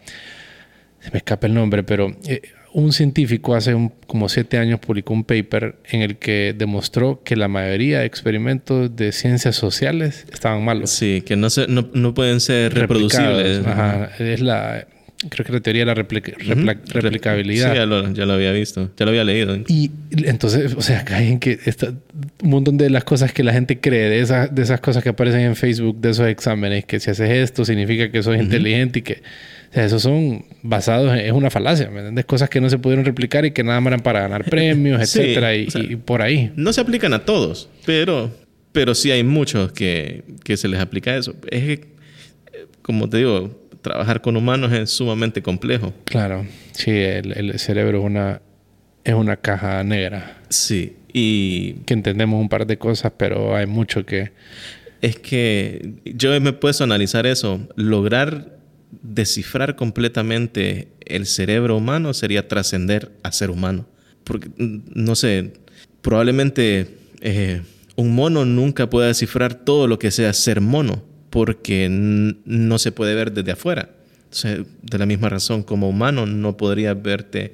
se 1.02 1.12
me 1.12 1.18
escapa 1.18 1.48
el 1.48 1.54
nombre, 1.54 1.84
pero 1.84 2.16
eh, 2.28 2.42
un 2.74 2.94
científico 2.94 3.56
hace 3.56 3.76
como 4.08 4.30
siete 4.30 4.58
años 4.58 4.80
publicó 4.80 5.14
un 5.14 5.24
paper 5.24 5.76
en 5.90 6.02
el 6.02 6.18
que 6.18 6.54
demostró 6.58 7.22
que 7.24 7.36
la 7.36 7.48
mayoría 7.48 8.00
de 8.00 8.06
experimentos 8.06 8.96
de 8.96 9.12
ciencias 9.12 9.56
sociales 9.56 10.26
estaban 10.32 10.64
malos. 10.64 10.90
Sí, 10.90 11.24
que 11.26 11.36
no, 11.36 11.50
se, 11.50 11.68
no, 11.68 11.90
no 11.94 12.14
pueden 12.14 12.40
ser 12.40 12.74
reproducibles. 12.74 13.66
Ajá. 13.66 14.12
Es 14.20 14.42
la, 14.42 14.88
creo 15.28 15.46
que 15.46 15.52
la 15.52 15.60
teoría 15.60 15.82
de 15.82 15.86
la 15.88 15.94
replicabilidad. 15.96 17.72
Sí, 17.72 17.78
ya 17.78 17.86
lo, 17.86 18.14
ya 18.14 18.26
lo, 18.26 18.34
había 18.34 18.54
visto, 18.54 18.90
ya 18.96 19.06
lo 19.06 19.12
había 19.12 19.26
leído. 19.26 19.58
Y 19.68 19.92
entonces, 20.12 20.74
o 20.76 20.82
sea, 20.82 21.04
caen 21.04 21.40
que 21.40 21.60
está, 21.66 21.94
un 22.42 22.50
montón 22.50 22.78
de 22.78 22.90
las 22.90 23.04
cosas 23.04 23.34
que 23.34 23.44
la 23.44 23.52
gente 23.52 23.80
cree, 23.80 24.10
de, 24.10 24.22
esas 24.22 24.54
de 24.56 24.62
esas 24.62 24.80
cosas 24.80 25.04
que 25.04 25.10
aparecen 25.10 25.42
en 25.42 25.56
Facebook, 25.58 26.00
de 26.00 26.12
esos 26.12 26.28
exámenes, 26.28 26.86
que 26.86 27.00
si 27.00 27.10
haces 27.10 27.30
esto 27.30 27.66
significa 27.66 28.10
que 28.12 28.24
sos 28.24 28.38
inteligente 28.38 29.00
y 29.00 29.02
que 29.02 29.22
o 29.70 29.74
sea, 29.74 29.86
esos 29.86 30.02
son 30.02 30.46
basados, 30.64 31.12
en, 31.14 31.20
es 31.20 31.32
una 31.32 31.50
falacia, 31.50 31.90
¿me 31.90 32.00
entiendes? 32.00 32.26
Cosas 32.26 32.50
que 32.50 32.60
no 32.62 32.70
se 32.70 32.80
pudieron 32.80 33.06
replicar 33.06 33.46
y 33.46 33.52
que 33.52 33.64
nada 33.64 33.80
más 33.82 33.92
eran 33.92 34.00
para 34.00 34.22
ganar 34.22 34.46
premios, 34.50 35.02
etcétera, 35.02 35.54
y, 35.56 35.68
por 35.98 36.22
ahí. 36.22 36.52
No 36.56 36.72
se 36.72 36.82
aplican 36.82 37.14
a 37.14 37.26
todos, 37.26 37.70
pero, 37.86 38.32
pero 38.72 38.96
sí 38.96 39.12
hay 39.12 39.24
muchos 39.24 39.72
que, 39.74 40.24
que 40.44 40.56
se 40.58 40.70
les 40.70 40.80
aplica 40.80 41.16
eso. 41.16 41.36
Es 41.52 41.64
que, 41.64 41.88
como 42.82 43.10
te 43.10 43.18
digo, 43.18 43.69
trabajar 43.90 44.22
con 44.22 44.38
humanos 44.38 44.72
es 44.72 44.92
sumamente 44.92 45.42
complejo. 45.42 45.94
Claro, 46.06 46.46
sí, 46.74 46.92
el, 46.92 47.32
el 47.34 47.60
cerebro 47.60 48.00
es 48.00 48.06
una, 48.06 48.42
es 49.04 49.14
una 49.16 49.36
caja 49.36 49.84
negra. 49.84 50.38
Sí, 50.50 50.96
y... 51.12 51.74
Que 51.86 51.96
entendemos 51.96 52.40
un 52.40 52.50
par 52.50 52.68
de 52.68 52.78
cosas, 52.78 53.14
pero 53.18 53.56
hay 53.56 53.66
mucho 53.66 54.06
que... 54.06 54.32
Es 55.02 55.18
que 55.18 55.94
yo 56.06 56.40
me 56.40 56.54
puedo 56.54 56.84
analizar 56.84 57.26
eso. 57.26 57.68
Lograr 57.76 58.60
descifrar 59.02 59.76
completamente 59.76 60.90
el 61.06 61.26
cerebro 61.26 61.78
humano 61.78 62.14
sería 62.14 62.48
trascender 62.48 63.12
a 63.24 63.32
ser 63.32 63.50
humano. 63.50 63.88
Porque, 64.24 64.50
no 64.58 65.16
sé, 65.16 65.54
probablemente 66.02 66.88
eh, 67.22 67.62
un 67.96 68.14
mono 68.14 68.46
nunca 68.46 68.90
pueda 68.90 69.08
descifrar 69.08 69.54
todo 69.54 69.88
lo 69.88 69.98
que 70.00 70.12
sea 70.12 70.34
ser 70.34 70.62
mono, 70.62 71.04
porque 71.30 71.88
no 71.90 72.80
se 72.80 72.92
puede 72.92 73.16
ver 73.16 73.32
desde 73.32 73.52
afuera. 73.52 73.90
de 74.44 74.98
la 74.98 75.06
misma 75.06 75.30
razón, 75.30 75.64
como 75.64 75.90
humano 75.90 76.26
no 76.26 76.58
podría 76.58 76.94
verte 76.94 77.54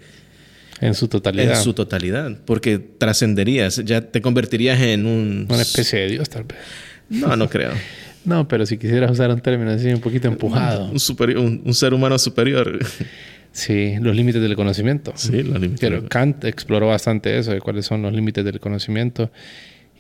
en 0.82 0.94
su 0.94 1.08
totalidad. 1.08 1.58
En 1.58 1.64
su 1.64 1.74
totalidad, 1.74 2.38
porque 2.46 2.80
trascenderías, 2.80 3.84
ya 3.86 4.02
te 4.02 4.22
convertirías 4.22 4.82
en 4.82 5.06
un... 5.06 5.48
Una 5.50 5.62
especie 5.62 6.00
de 6.00 6.08
Dios, 6.10 6.30
tal 6.30 6.44
vez. 6.44 6.58
No, 7.10 7.36
no 7.36 7.50
creo. 7.50 7.72
No, 8.26 8.48
pero 8.48 8.66
si 8.66 8.80
quisieras 8.80 9.12
usar 9.12 9.30
un 9.30 9.40
término 9.40 9.70
así 9.70 9.88
un 9.90 10.02
poquito 10.02 10.28
empujado. 10.28 10.86
Un, 10.86 11.62
un, 11.64 11.74
ser 11.76 11.94
humano 11.94 12.18
superior. 12.18 12.80
Sí, 13.52 13.96
los 14.02 14.14
límites 14.14 14.42
del 14.42 14.54
conocimiento. 14.58 15.14
Sí, 15.16 15.42
los 15.42 15.62
límites. 15.62 15.80
Pero 15.80 16.10
Kant 16.10 16.44
exploró 16.44 16.88
bastante 16.88 17.38
eso, 17.38 17.52
de 17.52 17.62
cuáles 17.62 17.86
son 17.86 18.02
los 18.02 18.12
límites 18.12 18.44
del 18.44 18.60
conocimiento. 18.60 19.32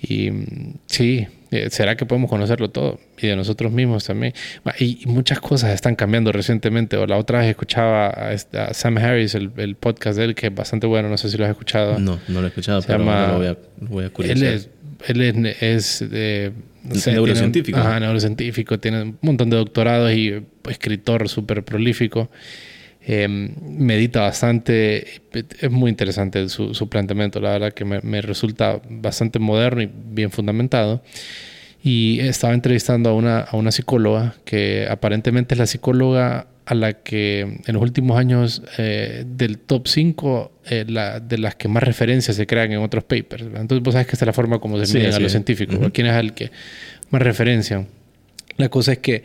Y 0.01 0.29
mm, 0.29 0.73
sí, 0.88 1.25
¿será 1.69 1.95
que 1.95 2.05
podemos 2.05 2.29
conocerlo 2.29 2.69
todo? 2.69 2.99
Y 3.17 3.27
de 3.27 3.36
nosotros 3.36 3.71
mismos 3.71 4.05
también. 4.05 4.34
Y, 4.79 5.03
muchas 5.05 5.39
cosas 5.39 5.73
están 5.73 5.95
cambiando 5.95 6.31
recientemente. 6.31 6.97
O 6.97 7.05
la 7.08 7.17
otra 7.17 7.39
vez 7.39 7.49
escuchaba 7.49 8.08
a, 8.10 8.73
Sam 8.73 8.97
Harris, 8.97 9.36
el, 9.36 9.75
podcast 9.75 10.17
de 10.17 10.25
él, 10.25 10.36
que 10.36 10.47
es 10.47 10.55
bastante 10.55 10.88
bueno, 10.88 11.10
no 11.10 11.17
sé 11.17 11.29
si 11.29 11.38
lo 11.38 11.45
has 11.45 11.51
escuchado. 11.51 11.99
No, 11.99 12.19
no 12.27 12.41
lo 12.41 12.47
he 12.47 12.49
escuchado, 12.49 12.81
pero 12.86 12.99
lo 12.99 13.38
voy 13.38 13.47
a, 13.47 13.58
voy 13.79 14.05
a 14.05 14.31
Él 14.31 14.43
es, 14.43 14.69
él 15.08 15.21
es, 15.21 15.62
es 15.62 16.10
de 16.10 16.51
neurocientífico. 17.12 17.79
ajá, 17.79 17.99
neurocientífico, 17.99 18.79
tiene 18.79 19.01
un 19.03 19.17
montón 19.21 19.49
de 19.49 19.58
doctorados 19.58 20.12
y 20.13 20.43
escritor 20.69 21.27
súper 21.29 21.63
prolífico. 21.63 22.29
Em, 23.08 23.54
medita 23.62 24.22
bastante, 24.22 25.22
es 25.32 25.70
muy 25.70 25.91
interesante 25.91 26.50
su, 26.50 26.89
planteamiento, 26.89 27.39
la 27.39 27.52
verdad 27.52 27.72
que 27.72 27.86
me, 27.86 28.22
resulta 28.22 28.82
bastante 28.89 29.38
moderno 29.38 29.84
y 29.84 29.89
bien 29.94 30.32
fundamentado. 30.32 31.04
Y 31.84 32.20
estaba 32.22 32.56
entrevistando 32.56 33.12
a 33.12 33.13
una, 33.13 33.41
a 33.41 33.58
una 33.58 33.72
psicóloga 33.72 34.36
que 34.44 34.88
aparentemente 34.89 35.54
es 35.54 35.60
la 35.60 35.68
psicóloga 35.68 36.48
a 36.65 36.74
la 36.74 36.94
que 36.94 37.41
en 37.41 37.74
los 37.74 37.82
últimos 37.84 38.18
años 38.18 38.63
eh, 38.80 39.24
del 39.28 39.60
top 39.60 39.88
5 39.88 40.52
eh, 40.65 41.22
de 41.22 41.38
las 41.38 41.56
que 41.56 41.68
más 41.68 41.84
referencias 41.84 42.36
se 42.36 42.48
crean 42.48 42.72
en 42.72 42.80
otros 42.80 43.04
papers. 43.04 43.44
Entonces 43.44 43.84
vos 43.84 43.94
sabes 43.94 44.08
que 44.08 44.13
esta 44.13 44.26
es 44.26 44.28
la 44.28 44.34
forma 44.34 44.58
como 44.58 44.84
se 44.84 44.98
miden 44.98 45.13
a 45.13 45.20
los 45.20 45.32
científicos. 45.32 45.78
¿Quién 45.94 46.08
es 46.08 46.15
el 46.15 46.34
que 46.34 46.50
más 47.12 47.22
referencia? 47.22 47.86
La 48.58 48.70
cosa 48.70 48.94
es 48.94 49.00
que 49.00 49.24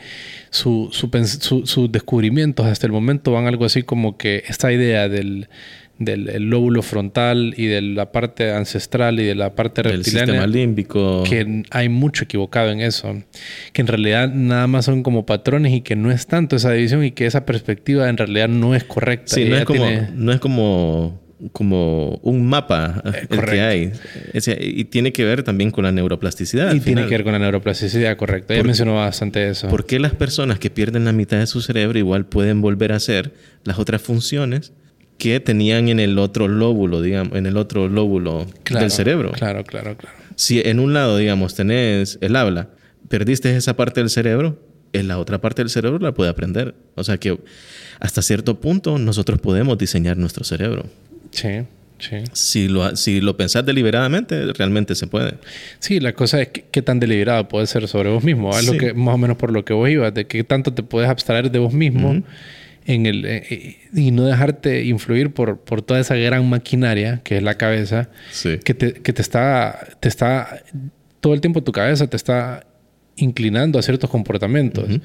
sus 0.50 0.96
su, 0.96 1.88
descubrimientos 1.90 2.66
hasta 2.66 2.86
el 2.86 2.92
momento 2.92 3.32
van 3.32 3.46
algo 3.46 3.64
así 3.64 3.82
como 3.82 4.16
que 4.16 4.42
esta 4.48 4.72
idea 4.72 5.08
del, 5.08 5.48
del 5.98 6.24
lóbulo 6.48 6.82
frontal 6.82 7.54
y 7.56 7.66
de 7.66 7.80
la 7.82 8.10
parte 8.10 8.52
ancestral 8.52 9.20
y 9.20 9.24
de 9.24 9.34
la 9.34 9.54
parte 9.54 9.82
reptiliana. 9.82 10.26
sistema 10.26 10.46
límbico. 10.46 11.22
Que 11.22 11.62
hay 11.70 11.88
mucho 11.88 12.24
equivocado 12.24 12.70
en 12.70 12.80
eso. 12.80 13.22
Que 13.72 13.82
en 13.82 13.86
realidad 13.86 14.32
nada 14.32 14.66
más 14.66 14.86
son 14.86 15.02
como 15.02 15.26
patrones 15.26 15.72
y 15.74 15.82
que 15.82 15.94
no 15.94 16.10
es 16.10 16.26
tanto 16.26 16.56
esa 16.56 16.72
división 16.72 17.04
y 17.04 17.12
que 17.12 17.26
esa 17.26 17.46
perspectiva 17.46 18.08
en 18.08 18.16
realidad 18.16 18.48
no 18.48 18.74
es 18.74 18.82
correcta. 18.82 19.34
Sí, 19.34 19.44
no 19.44 19.58
es, 19.58 19.64
como, 19.64 19.86
no 20.14 20.32
es 20.32 20.40
como 20.40 21.20
como 21.52 22.20
un 22.22 22.46
mapa 22.46 23.02
eh, 23.04 23.26
el 23.30 23.44
que 23.44 23.60
hay. 23.60 23.92
y 24.60 24.84
tiene 24.84 25.12
que 25.12 25.24
ver 25.24 25.42
también 25.42 25.70
con 25.70 25.84
la 25.84 25.92
neuroplasticidad. 25.92 26.74
Y 26.74 26.80
tiene 26.80 27.04
que 27.04 27.10
ver 27.10 27.24
con 27.24 27.32
la 27.32 27.38
neuroplasticidad, 27.38 28.16
correcto. 28.16 28.52
Ella 28.52 28.62
mencionó 28.62 28.96
bastante 28.96 29.48
eso. 29.48 29.68
¿Por 29.68 29.86
qué 29.86 29.98
las 29.98 30.14
personas 30.14 30.58
que 30.58 30.70
pierden 30.70 31.04
la 31.04 31.12
mitad 31.12 31.38
de 31.38 31.46
su 31.46 31.60
cerebro 31.60 31.98
igual 31.98 32.26
pueden 32.26 32.60
volver 32.60 32.92
a 32.92 32.96
hacer 32.96 33.32
las 33.64 33.78
otras 33.78 34.02
funciones 34.02 34.72
que 35.18 35.38
tenían 35.38 35.88
en 35.88 36.00
el 36.00 36.18
otro 36.18 36.48
lóbulo, 36.48 37.02
digamos, 37.02 37.36
en 37.36 37.46
el 37.46 37.56
otro 37.56 37.88
lóbulo 37.88 38.46
del 38.70 38.90
cerebro. 38.90 39.32
Claro, 39.32 39.64
claro, 39.64 39.96
claro. 39.96 40.16
Si 40.34 40.60
en 40.60 40.80
un 40.80 40.94
lado, 40.94 41.18
digamos, 41.18 41.54
tenés 41.54 42.18
el 42.22 42.36
habla, 42.36 42.70
perdiste 43.08 43.54
esa 43.54 43.76
parte 43.76 44.00
del 44.00 44.08
cerebro, 44.08 44.58
en 44.92 45.08
la 45.08 45.18
otra 45.18 45.40
parte 45.40 45.62
del 45.62 45.70
cerebro 45.70 45.98
la 45.98 46.12
puede 46.12 46.30
aprender. 46.30 46.74
O 46.94 47.04
sea 47.04 47.18
que 47.18 47.38
hasta 48.00 48.22
cierto 48.22 48.60
punto 48.60 48.98
nosotros 48.98 49.38
podemos 49.40 49.76
diseñar 49.78 50.16
nuestro 50.16 50.44
cerebro. 50.44 50.86
Sí. 51.30 51.48
Sí. 51.98 52.16
Si 52.32 52.68
lo, 52.68 52.96
si 52.96 53.20
lo 53.20 53.36
pensás 53.36 53.66
deliberadamente, 53.66 54.52
realmente 54.54 54.94
se 54.94 55.06
puede. 55.06 55.34
Sí, 55.80 56.00
la 56.00 56.14
cosa 56.14 56.40
es 56.40 56.48
qué 56.48 56.80
tan 56.80 56.98
deliberado 56.98 57.46
puede 57.48 57.66
ser 57.66 57.86
sobre 57.88 58.08
vos 58.08 58.24
mismo. 58.24 58.56
Es 58.58 58.66
lo 58.66 58.78
que, 58.78 58.94
más 58.94 59.14
o 59.14 59.18
menos 59.18 59.36
por 59.36 59.52
lo 59.52 59.66
que 59.66 59.74
vos 59.74 59.88
ibas, 59.88 60.14
de 60.14 60.26
qué 60.26 60.42
tanto 60.42 60.72
te 60.72 60.82
puedes 60.82 61.10
abstraer 61.10 61.50
de 61.50 61.58
vos 61.58 61.74
mismo 61.74 62.22
en 62.86 63.06
el, 63.06 63.24
eh, 63.24 63.44
eh, 63.50 63.76
y 63.94 64.10
no 64.10 64.24
dejarte 64.24 64.84
influir 64.84 65.32
por, 65.32 65.60
por 65.60 65.82
toda 65.82 66.00
esa 66.00 66.16
gran 66.16 66.48
maquinaria 66.48 67.20
que 67.22 67.36
es 67.36 67.42
la 67.42 67.56
cabeza, 67.56 68.08
que, 68.64 68.74
te, 68.74 68.94
que 68.94 69.12
te, 69.12 69.22
está, 69.22 69.88
te 70.00 70.08
está, 70.08 70.62
todo 71.20 71.34
el 71.34 71.40
tiempo 71.40 71.62
tu 71.62 71.72
cabeza 71.72 72.06
te 72.08 72.16
está 72.16 72.66
inclinando 73.16 73.78
a 73.78 73.82
ciertos 73.82 74.10
comportamientos, 74.10 75.00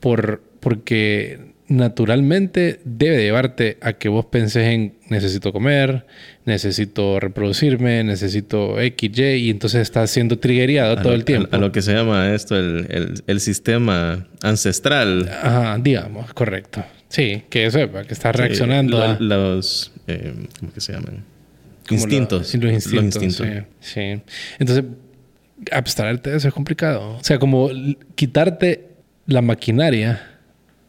por, 0.00 0.42
porque 0.60 1.51
naturalmente 1.68 2.80
debe 2.84 3.22
llevarte 3.22 3.78
a 3.80 3.94
que 3.94 4.08
vos 4.08 4.26
penses 4.26 4.66
en 4.68 4.94
necesito 5.08 5.52
comer, 5.52 6.06
necesito 6.44 7.20
reproducirme, 7.20 8.04
necesito 8.04 8.80
X, 8.80 9.18
Y, 9.18 9.22
y 9.22 9.50
entonces 9.50 9.82
estás 9.82 10.10
siendo 10.10 10.38
triggeriado 10.38 10.96
todo 11.00 11.14
el 11.14 11.24
tiempo. 11.24 11.54
A, 11.54 11.58
lo 11.58 11.72
que 11.72 11.82
se 11.82 11.92
llama 11.92 12.34
esto 12.34 12.56
el, 12.56 12.86
el, 12.90 13.22
el 13.26 13.40
sistema 13.40 14.26
ancestral. 14.42 15.28
Ajá, 15.42 15.78
digamos, 15.78 16.32
correcto. 16.34 16.84
Sí, 17.08 17.42
que 17.50 17.66
eso, 17.66 17.78
que 18.08 18.14
está 18.14 18.32
reaccionando 18.32 19.18
Los, 19.20 19.92
eh, 20.06 20.32
¿cómo 20.58 20.72
que 20.72 20.80
se 20.80 20.94
llaman? 20.94 21.24
Instintos. 21.90 22.54
los 22.54 22.72
instintos. 22.72 23.42
Sí, 23.80 24.20
Entonces, 24.58 24.84
abstraerte 25.70 26.30
de 26.30 26.38
eso 26.38 26.48
es 26.48 26.54
complicado. 26.54 27.16
O 27.16 27.24
sea, 27.24 27.38
como 27.38 27.68
quitarte 28.14 28.88
la 29.26 29.42
maquinaria 29.42 30.31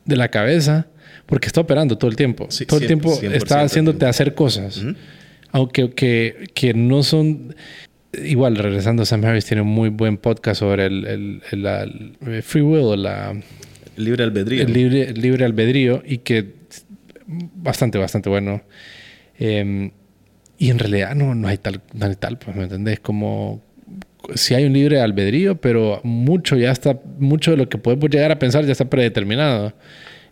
de 0.06 0.16
la 0.16 0.30
cabeza 0.30 0.88
porque 1.26 1.48
está 1.48 1.62
operando 1.62 1.98
todo 1.98 2.10
el 2.10 2.16
tiempo. 2.16 2.50
todo 2.68 2.80
el 2.80 2.88
tiempo 2.88 3.20
está 3.22 3.62
haciéndote 3.62 4.06
hacer 4.06 4.34
cosas. 4.36 4.84
Aunque 5.52 5.92
que, 5.92 6.50
que, 6.54 6.74
no 6.74 7.04
son... 7.04 7.56
Igual, 8.24 8.56
regresando, 8.56 9.06
Sam 9.06 9.26
Harris 9.26 9.46
tiene 9.46 9.62
un 9.62 9.70
muy 9.70 9.90
buen 9.90 10.18
podcast 10.18 10.60
sobre 10.60 10.86
el, 10.86 11.42
el 11.52 12.44
free 12.44 12.62
will, 12.62 13.02
la 13.02 13.36
Libre 13.96 14.24
albedrío. 14.24 14.64
El 14.64 14.74
libre, 14.74 15.14
libre 15.14 15.46
albedrío 15.46 16.02
y 16.06 16.20
que 16.20 16.54
bastante, 17.28 17.98
bastante 17.98 18.30
bueno. 18.30 18.64
Em, 19.38 19.92
y 20.58 20.70
en 20.70 20.80
realidad 20.80 21.16
no, 21.16 21.36
no 21.36 21.48
hay 21.48 21.58
tal, 21.58 21.82
no 21.94 22.06
hay 22.06 22.16
tal, 22.16 22.38
pues, 22.38 22.56
¿me 22.56 22.64
entendés? 22.64 23.00
Como 23.00 23.62
si 24.36 24.54
hay 24.54 24.66
un 24.66 24.74
libre 24.74 25.02
albedrío, 25.02 25.56
pero 25.56 26.00
mucho 26.04 26.56
ya 26.56 26.72
está, 26.72 27.00
mucho 27.18 27.52
de 27.52 27.58
lo 27.58 27.70
que 27.70 27.78
podemos 27.78 28.10
llegar 28.10 28.32
a 28.32 28.40
pensar 28.40 28.66
ya 28.66 28.72
está 28.72 28.90
predeterminado. 28.90 29.74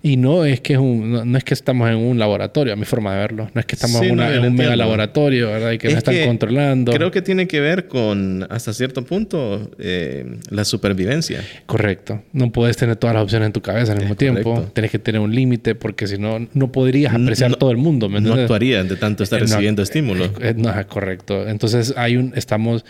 Y 0.04 0.18
no 0.18 0.46
es 0.46 0.62
que 0.62 0.74
es 0.74 0.80
un, 0.80 1.32
no, 1.32 1.38
es 1.38 1.44
que 1.44 1.54
estamos 1.54 1.88
en 1.88 1.98
un 1.98 2.18
laboratorio, 2.18 2.74
a 2.74 2.76
mi 2.76 2.86
forma 2.86 3.14
de 3.14 3.20
verlo. 3.20 3.52
No 3.54 3.60
es 3.60 3.68
que 3.68 3.76
estamos 3.76 4.02
en, 4.02 4.20
un 4.20 4.56
mega 4.56 4.76
laboratorio, 4.76 5.48
¿verdad? 5.50 5.72
Y 5.74 5.78
que 5.78 5.90
nos 5.90 5.98
están 6.00 6.26
controlando. 6.26 6.92
Creo 6.92 7.12
que 7.12 7.22
tiene 7.22 7.48
que 7.48 7.60
ver 7.60 7.88
con, 7.88 8.48
hasta 8.50 8.74
cierto 8.74 9.06
punto, 9.06 9.70
eh, 9.78 10.38
la 10.50 10.66
supervivencia. 10.66 11.44
Correcto. 11.68 12.24
No 12.34 12.52
puedes 12.52 12.78
tener 12.78 12.96
todas 12.96 13.14
las 13.14 13.24
opciones 13.24 13.46
en 13.48 13.54
tu 13.54 13.62
cabeza 13.62 13.92
al 13.92 14.00
mismo 14.00 14.16
tiempo. 14.16 14.72
Tienes 14.74 14.90
que 14.90 14.98
tener 14.98 15.22
un 15.22 15.36
límite 15.36 15.76
porque 15.76 16.08
si 16.08 16.18
no, 16.18 16.48
no 16.52 16.72
podrías 16.72 17.14
apreciar 17.14 17.56
todo 17.56 17.70
el 17.70 17.78
mundo. 17.78 18.10
no 18.10 18.34
actuarías 18.34 18.90
de 18.90 18.96
tanto 18.96 19.24
estar 19.24 19.40
recibiendo 19.40 19.84
estímulos. 19.84 20.32
No, 20.56 20.80
es 20.80 20.86
correcto. 20.88 21.48
Entonces 21.48 21.94
hay 21.96 22.18
un, 22.18 22.34
estamos, 22.36 22.86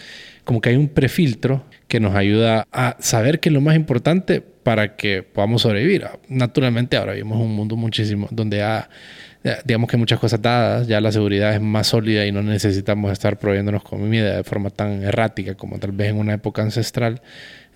como 0.52 0.60
que 0.60 0.68
hay 0.68 0.76
un 0.76 0.89
prefiltro 0.89 1.64
que 1.88 2.02
nos 2.02 2.14
ayuda 2.14 2.68
a 2.74 2.97
saber 2.99 3.39
qué 3.39 3.47
es 3.47 3.54
lo 3.54 3.62
más 3.62 3.74
importante 3.74 4.41
para 4.41 4.97
que 4.97 5.24
podamos 5.24 5.62
sobrevivir. 5.62 6.06
Naturalmente 6.28 6.97
ahora 6.97 7.14
vivimos 7.14 7.39
un 7.39 7.56
mundo 7.56 7.78
muchísimo 7.78 8.28
donde 8.32 8.62
digamos 9.64 9.89
que 9.89 9.95
muchas 9.95 10.20
cosas 10.20 10.41
dadas, 10.41 10.89
ya 10.89 10.99
la 10.99 11.10
seguridad 11.14 11.56
es 11.56 11.62
más 11.62 11.88
sólida 11.88 12.26
y 12.26 12.34
no 12.34 12.43
necesitamos 12.43 13.14
estar 13.14 13.39
proveyéndonos 13.39 13.82
comida 13.82 14.36
de 14.36 14.43
forma 14.43 14.72
tan 14.72 15.04
errática 15.04 15.56
como 15.56 15.80
tal 15.80 15.93
vez 15.93 16.10
en 16.10 16.18
una 16.18 16.34
época 16.34 16.62
ancestral. 16.62 17.22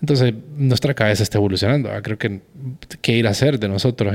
Entonces 0.02 0.34
nuestra 0.58 0.92
cabeza 0.92 1.22
está 1.22 1.38
evolucionando. 1.38 1.88
Creo 2.02 2.18
que 2.18 2.42
qué 3.00 3.12
ir 3.12 3.26
a 3.26 3.30
hacer 3.30 3.58
de 3.58 3.68
nosotros 3.68 4.14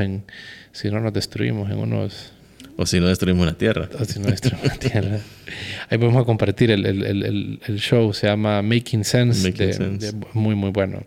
si 0.71 0.91
no 0.91 0.99
nos 0.99 1.13
destruimos 1.13 1.71
en 1.71 1.79
unos 1.79 2.31
o 2.77 2.85
si 2.85 2.99
no 2.99 3.07
destruimos 3.07 3.45
la 3.45 3.53
Tierra. 3.53 3.89
O 3.99 4.05
si 4.05 4.19
no 4.19 4.27
destruimos 4.27 4.67
la 4.67 4.75
Tierra. 4.75 5.19
Ahí 5.89 5.97
podemos 5.97 6.25
compartir 6.25 6.71
el, 6.71 6.85
el, 6.85 7.03
el, 7.03 7.59
el, 7.65 7.79
show, 7.79 8.13
se 8.13 8.27
llama 8.27 8.61
Making 8.61 9.03
Sense. 9.03 9.53
muy, 10.33 10.55
muy 10.55 10.71
bueno. 10.71 11.03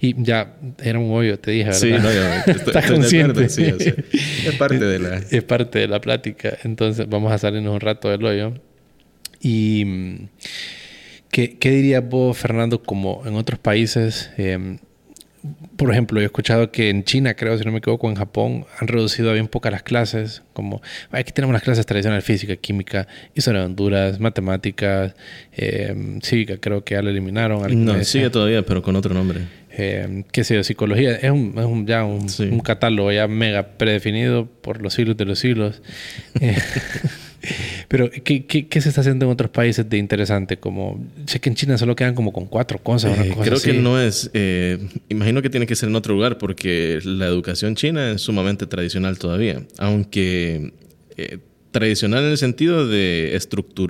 Y 0.00 0.22
ya 0.22 0.56
era 0.82 0.98
un 0.98 1.12
hoyo, 1.12 1.38
te 1.38 1.50
dije, 1.50 1.64
¿verdad? 1.64 1.78
Sí, 1.78 1.90
no, 1.90 2.12
yo 2.12 2.52
Estás 2.52 2.90
consciente. 2.90 3.48
sí, 3.48 3.64
es 3.64 4.54
parte 4.56 4.78
de 4.78 4.98
la... 4.98 5.16
Es 5.16 5.42
parte 5.42 5.78
de 5.80 5.88
la 5.88 6.00
plática. 6.00 6.56
Entonces 6.64 7.08
vamos 7.08 7.32
a 7.32 7.38
salirnos 7.38 7.74
un 7.74 7.80
rato 7.80 8.08
del 8.08 8.24
hoyo. 8.24 8.54
Y... 9.40 9.84
Mm, 9.84 10.28
¿Qué, 11.30 11.58
qué 11.58 11.70
dirías 11.70 12.08
vos, 12.08 12.36
Fernando, 12.36 12.82
como 12.82 13.22
en 13.26 13.34
otros 13.34 13.58
países... 13.58 14.30
Eh, 14.36 14.78
por 15.76 15.90
ejemplo, 15.90 16.20
yo 16.20 16.24
he 16.24 16.26
escuchado 16.26 16.70
que 16.70 16.90
en 16.90 17.04
China, 17.04 17.34
creo, 17.34 17.56
si 17.56 17.64
no 17.64 17.72
me 17.72 17.78
equivoco, 17.78 18.08
en 18.10 18.16
Japón, 18.16 18.66
han 18.78 18.88
reducido 18.88 19.32
bien 19.32 19.48
pocas 19.48 19.72
las 19.72 19.82
clases. 19.82 20.42
Como 20.52 20.82
aquí 21.10 21.32
tenemos 21.32 21.54
las 21.54 21.62
clases 21.62 21.86
tradicionales 21.86 22.24
física, 22.24 22.56
química, 22.56 23.08
historia 23.34 23.60
de 23.60 23.66
Honduras, 23.66 24.20
matemáticas, 24.20 25.14
eh, 25.52 26.18
cívica, 26.22 26.58
creo 26.58 26.84
que 26.84 26.94
ya 26.94 27.02
la 27.02 27.10
eliminaron. 27.10 27.84
No, 27.84 28.04
sigue 28.04 28.28
todavía, 28.28 28.62
pero 28.62 28.82
con 28.82 28.96
otro 28.96 29.14
nombre. 29.14 29.40
Eh, 29.72 30.24
qué 30.32 30.44
sé 30.44 30.56
yo, 30.56 30.64
psicología. 30.64 31.14
Es, 31.16 31.30
un, 31.30 31.54
es 31.56 31.64
un, 31.64 31.86
ya 31.86 32.04
un, 32.04 32.26
un, 32.50 32.60
catálogo 32.60 33.10
ya 33.12 33.26
mega 33.28 33.78
predefinido 33.78 34.46
por 34.46 34.82
los 34.82 34.94
siglos 34.94 35.16
de 35.16 35.24
los 35.24 35.38
siglos. 35.38 35.82
Eh, 36.40 36.56
pero, 37.88 38.10
¿qué, 38.10 38.44
¿qué, 38.44 38.80
se 38.80 38.88
está 38.88 39.00
haciendo 39.00 39.26
en 39.26 39.32
otros 39.32 39.50
países 39.50 39.88
de 39.88 39.96
interesante? 39.98 40.58
Como, 40.58 41.04
sé 41.26 41.40
que 41.40 41.48
en 41.48 41.54
China 41.54 41.78
solo 41.78 41.96
quedan 41.96 42.14
como 42.14 42.32
con 42.32 42.46
cuatro 42.46 42.78
cosas. 42.78 43.18
Eh, 43.18 43.34
creo 43.42 43.60
que 43.60 43.72
no 43.72 44.00
es. 44.00 44.30
Eh, 44.34 44.78
imagino 45.08 45.42
que 45.42 45.50
tiene 45.50 45.66
que 45.66 45.74
ser 45.74 45.88
en 45.88 45.96
otro 45.96 46.14
lugar 46.14 46.38
porque 46.38 47.00
la 47.04 47.26
educación 47.26 47.74
china 47.76 48.12
es 48.12 48.20
sumamente 48.22 48.66
tradicional 48.66 49.18
todavía. 49.18 49.62
Aunque 49.78 50.72
eh, 51.16 51.38
tradicional 51.70 52.24
en 52.24 52.30
el 52.30 52.38
sentido 52.38 52.86
de 52.86 53.36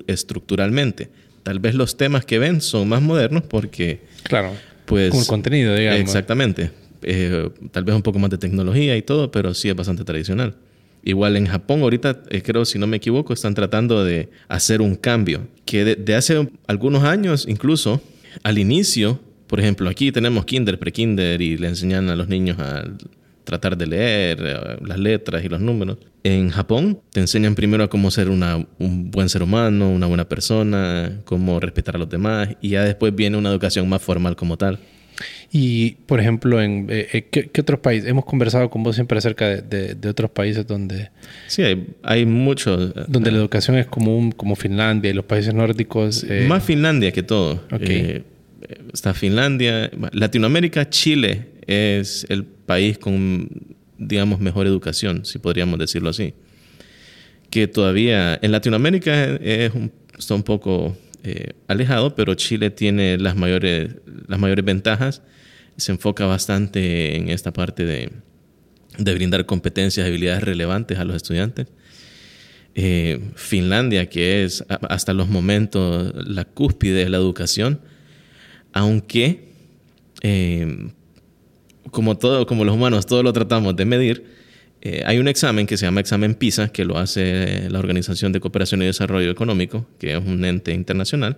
estructuralmente. 0.07 1.11
Tal 1.43 1.59
vez 1.59 1.75
los 1.75 1.97
temas 1.97 2.25
que 2.25 2.39
ven 2.39 2.61
son 2.61 2.89
más 2.89 3.03
modernos 3.03 3.43
porque. 3.45 4.01
Claro. 4.23 4.53
Pues, 4.87 5.11
como 5.11 5.23
el 5.23 5.29
contenido, 5.29 5.75
digamos. 5.75 6.01
Exactamente. 6.01 6.71
tal 7.71 7.85
vez 7.85 7.95
un 7.95 8.03
poco 8.03 8.19
más 8.19 8.31
de 8.31 8.39
tecnología 8.39 8.97
y 8.97 9.03
todo, 9.03 9.31
pero 9.31 9.55
sí 9.55 9.69
es 9.69 9.75
bastante 9.75 10.05
tradicional. 10.05 10.57
Igual 11.03 11.37
en 11.37 11.47
Japón 11.47 11.83
ahorita, 11.83 12.23
eh, 12.29 12.43
creo, 12.43 12.65
si 12.65 12.79
no 12.79 12.87
me 12.87 12.99
equivoco, 12.99 13.33
están 13.33 13.55
tratando 13.55 14.05
de 14.05 14.29
hacer 14.49 14.81
un 14.83 14.97
cambio. 14.97 15.47
Que 15.65 15.97
de, 15.97 16.15
hace 16.15 16.49
algunos 16.67 17.05
años, 17.05 17.47
incluso, 17.49 18.03
al 18.43 18.59
inicio, 18.59 19.21
por 19.47 19.61
ejemplo, 19.61 19.89
aquí 19.89 20.13
tenemos 20.13 20.45
kinder, 20.45 20.79
pre-kinder 20.79 21.41
y 21.41 21.57
le 21.57 21.69
enseñan 21.69 22.09
a 22.11 22.17
los 22.17 22.29
niños 22.29 22.59
a 22.59 22.85
tratar 23.45 23.77
de 23.77 23.87
leer 23.87 24.39
eh, 24.41 24.77
las 24.85 24.99
letras 24.99 25.45
y 25.45 25.49
los 25.49 25.61
números. 25.61 25.99
En 26.23 26.51
Japón 26.51 27.01
te 27.11 27.21
enseñan 27.21 27.55
primero 27.55 27.83
a 27.83 27.89
cómo 27.89 28.11
ser 28.11 28.29
una, 28.29 28.67
un 28.79 29.11
buen 29.11 29.29
ser 29.29 29.43
humano, 29.43 29.91
una 29.91 30.07
buena 30.07 30.29
persona, 30.29 31.21
cómo 31.25 31.59
respetar 31.59 31.97
a 31.97 31.99
los 31.99 32.11
demás 32.11 32.51
y 32.61 32.71
ya 32.71 32.85
después 32.85 33.15
viene 33.15 33.39
una 33.39 33.51
educación 33.51 33.89
más 33.89 34.03
formal 34.03 34.37
como 34.37 34.57
tal. 34.59 34.79
Y, 35.53 35.93
por 36.07 36.21
ejemplo, 36.21 36.61
en 36.61 36.87
eh, 36.91 37.09
eh, 37.13 37.29
¿qué, 37.31 37.61
otros 37.61 37.81
países? 37.81 38.09
Hemos 38.09 38.25
conversado 38.25 38.71
con 38.71 38.83
vos 38.83 38.95
siempre 38.95 39.19
acerca 39.19 39.49
de, 39.49 39.95
de, 39.95 40.09
otros 40.09 40.31
países 40.31 40.67
donde... 40.67 41.11
Sí, 41.47 41.63
hay, 41.63 41.87
hay 42.03 42.27
muchos. 42.27 42.93
Eh, 42.97 43.05
donde 43.09 43.31
la 43.31 43.39
educación 43.39 43.77
es 43.77 43.87
común, 43.87 44.33
como 44.33 44.57
Finlandia 44.57 45.11
y 45.11 45.15
los 45.15 45.25
países 45.25 45.55
nórdicos. 45.55 46.25
Más 46.47 46.63
Finlandia 46.63 47.13
que 47.13 47.23
todo. 47.23 47.63
está 48.93 49.15
Finlandia. 49.15 49.91
Latinoamérica, 50.13 50.89
Chile 50.89 51.49
es 51.67 52.27
el 52.29 52.45
país 52.45 52.99
con, 52.99 53.49
digamos, 53.99 54.41
mejor 54.41 54.67
educación, 54.67 55.25
si 55.25 55.39
podríamos 55.39 55.79
decirlo 55.79 56.11
así. 56.11 56.35
Que 57.51 57.67
todavía 57.67 58.39
en 58.41 58.53
Latinoamérica 58.53 59.35
es 59.37 59.75
un, 59.75 59.91
está 60.17 60.35
un 60.35 60.45
poco 60.45 60.97
eh, 61.23 61.53
alejado, 61.69 62.15
pero 62.15 62.35
Chile 62.35 62.71
tiene 62.71 63.19
las 63.19 63.37
mayores, 63.37 63.97
las 64.27 64.39
mayores 64.39 64.65
ventajas. 64.65 65.23
Se 65.77 65.93
enfoca 65.93 66.27
bastante 66.27 67.17
en 67.17 67.29
esta 67.29 67.53
parte 67.53 67.85
de, 67.85 68.11
de 68.99 69.15
brindar 69.15 69.47
competencias 69.47 70.07
y 70.07 70.09
habilidades 70.09 70.43
relevantes 70.43 70.99
a 70.99 71.05
los 71.05 71.17
estudiantes. 71.17 71.69
Eh, 72.75 73.21
Finlandia, 73.35 74.09
que 74.09 74.45
es 74.45 74.65
hasta 74.69 75.13
los 75.13 75.29
momentos 75.29 76.13
la 76.15 76.45
cúspide 76.45 77.05
de 77.05 77.09
la 77.09 77.17
educación, 77.17 77.81
aunque 78.73 79.51
eh, 80.23 80.93
como, 81.91 82.17
todo, 82.17 82.47
como 82.47 82.65
los 82.65 82.75
humanos 82.75 83.07
todo 83.07 83.23
lo 83.23 83.33
tratamos 83.33 83.75
de 83.75 83.85
medir, 83.85 84.40
eh, 84.83 85.03
hay 85.05 85.19
un 85.19 85.29
examen 85.29 85.67
que 85.67 85.77
se 85.77 85.87
llama 85.87 86.01
examen 86.01 86.35
PISA, 86.35 86.69
que 86.69 86.85
lo 86.85 86.99
hace 86.99 87.69
la 87.69 87.79
Organización 87.79 88.33
de 88.33 88.41
Cooperación 88.41 88.83
y 88.83 88.87
Desarrollo 88.87 89.31
Económico, 89.31 89.87
que 89.99 90.17
es 90.17 90.25
un 90.25 90.45
ente 90.45 90.73
internacional, 90.73 91.37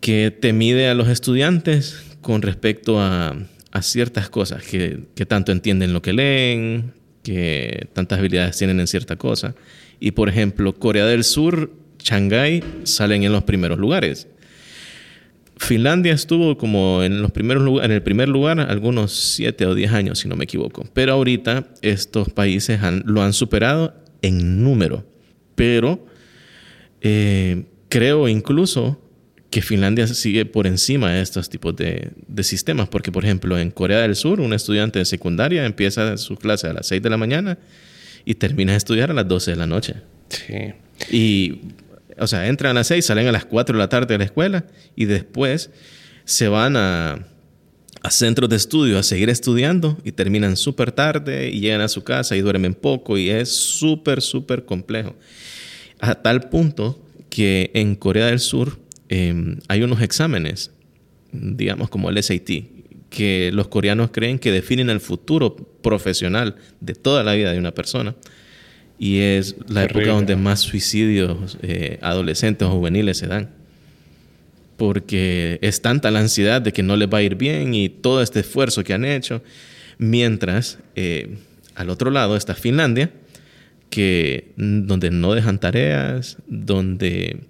que 0.00 0.30
te 0.30 0.52
mide 0.52 0.88
a 0.88 0.94
los 0.94 1.08
estudiantes 1.08 2.02
con 2.20 2.42
respecto 2.42 3.00
a, 3.00 3.36
ciertas 3.82 4.30
cosas, 4.30 4.62
que, 4.62 5.00
que, 5.14 5.26
tanto 5.26 5.52
entienden 5.52 5.92
lo 5.92 6.00
que 6.00 6.14
leen, 6.14 6.94
que 7.22 7.88
tantas 7.92 8.18
habilidades 8.18 8.56
tienen 8.56 8.80
en 8.80 8.86
cierta 8.86 9.16
cosa. 9.16 9.54
Y 10.00 10.12
por 10.12 10.30
ejemplo, 10.30 10.74
Corea 10.78 11.04
del 11.04 11.24
Sur, 11.24 11.70
Shanghái 11.98 12.64
salen 12.84 13.24
en 13.24 13.32
los 13.32 13.44
primeros 13.44 13.78
lugares. 13.78 14.28
Finlandia 15.58 16.12
estuvo 16.12 16.58
como 16.58 17.02
en, 17.02 17.22
los 17.22 17.32
primeros 17.32 17.82
en 17.82 17.90
el 17.90 18.02
primer 18.02 18.28
lugar 18.28 18.60
algunos 18.60 19.12
7 19.12 19.66
o 19.66 19.74
10 19.74 19.92
años, 19.92 20.18
si 20.18 20.28
no 20.28 20.36
me 20.36 20.44
equivoco. 20.44 20.86
Pero 20.92 21.14
ahorita 21.14 21.68
estos 21.82 22.30
países 22.30 22.80
lo 23.04 23.22
han 23.22 23.32
superado 23.32 23.94
en 24.20 24.62
número. 24.62 25.06
Pero 25.54 26.06
eh, 27.00 27.64
creo 27.88 28.28
incluso 28.28 29.00
que 29.48 29.62
Finlandia 29.62 30.06
sigue 30.06 30.44
por 30.44 30.66
encima 30.66 31.12
de 31.12 31.22
estos 31.22 31.48
tipos 31.48 31.74
de, 31.74 32.10
de, 32.26 32.44
sistemas. 32.44 32.88
Porque, 32.88 33.10
por 33.10 33.24
ejemplo, 33.24 33.58
en 33.58 33.70
Corea 33.70 34.00
del 34.00 34.14
Sur, 34.14 34.40
un 34.40 34.52
estudiante 34.52 34.98
de 34.98 35.06
secundaria 35.06 35.64
empieza 35.64 36.18
su 36.18 36.36
clase 36.36 36.66
a 36.66 36.74
las 36.74 36.86
6 36.88 37.00
de 37.00 37.10
la 37.10 37.16
mañana 37.16 37.58
y 38.26 38.34
termina 38.34 38.72
de 38.72 38.78
estudiar 38.78 39.10
a 39.10 39.14
las 39.14 39.26
12 39.26 39.52
de 39.52 39.56
la 39.56 39.66
noche. 39.66 39.94
Sí. 40.28 40.74
Y 41.10 41.60
o 42.18 42.26
sea, 42.26 42.46
entran 42.46 42.70
a 42.72 42.80
las 42.80 42.88
6, 42.88 43.04
salen 43.04 43.28
a 43.28 43.32
las 43.32 43.44
4 43.44 43.76
de 43.76 43.78
la 43.78 43.88
tarde 43.88 44.14
de 44.14 44.18
la 44.18 44.24
escuela 44.24 44.66
y 44.94 45.04
después 45.04 45.70
se 46.24 46.48
van 46.48 46.76
a, 46.76 47.26
a 48.02 48.10
centros 48.10 48.48
de 48.48 48.56
estudio 48.56 48.98
a 48.98 49.02
seguir 49.02 49.30
estudiando 49.30 49.98
y 50.04 50.12
terminan 50.12 50.56
súper 50.56 50.92
tarde 50.92 51.50
y 51.50 51.60
llegan 51.60 51.80
a 51.80 51.88
su 51.88 52.04
casa 52.04 52.36
y 52.36 52.40
duermen 52.40 52.74
poco 52.74 53.18
y 53.18 53.30
es 53.30 53.50
súper, 53.50 54.22
súper 54.22 54.64
complejo. 54.64 55.16
A 56.00 56.14
tal 56.14 56.48
punto 56.48 57.02
que 57.30 57.70
en 57.74 57.96
Corea 57.96 58.26
del 58.26 58.40
Sur 58.40 58.78
em, 59.08 59.58
hay 59.68 59.82
unos 59.82 60.00
exámenes, 60.02 60.70
digamos 61.32 61.90
como 61.90 62.08
el 62.10 62.22
SAT, 62.22 62.50
que 63.10 63.50
los 63.52 63.68
coreanos 63.68 64.10
creen 64.10 64.38
que 64.38 64.52
definen 64.52 64.90
el 64.90 65.00
futuro 65.00 65.56
profesional 65.56 66.56
de 66.80 66.94
toda 66.94 67.24
la 67.24 67.34
vida 67.34 67.52
de 67.52 67.58
una 67.58 67.72
persona 67.72 68.14
y 68.98 69.18
es 69.18 69.56
la 69.68 69.84
época 69.84 70.08
donde 70.08 70.36
más 70.36 70.60
suicidios 70.60 71.58
eh, 71.62 71.98
adolescentes 72.00 72.66
o 72.66 72.70
juveniles 72.70 73.18
se 73.18 73.26
dan. 73.26 73.50
Porque 74.76 75.58
es 75.62 75.80
tanta 75.82 76.10
la 76.10 76.20
ansiedad 76.20 76.60
de 76.62 76.72
que 76.72 76.82
no 76.82 76.96
les 76.96 77.08
va 77.08 77.18
a 77.18 77.22
ir 77.22 77.36
bien 77.36 77.74
y 77.74 77.88
todo 77.88 78.22
este 78.22 78.40
esfuerzo 78.40 78.84
que 78.84 78.94
han 78.94 79.04
hecho. 79.04 79.42
Mientras 79.98 80.78
eh, 80.94 81.36
al 81.74 81.90
otro 81.90 82.10
lado 82.10 82.36
está 82.36 82.54
Finlandia, 82.54 83.10
que, 83.90 84.52
donde 84.56 85.10
no 85.10 85.34
dejan 85.34 85.58
tareas, 85.58 86.36
donde 86.46 87.40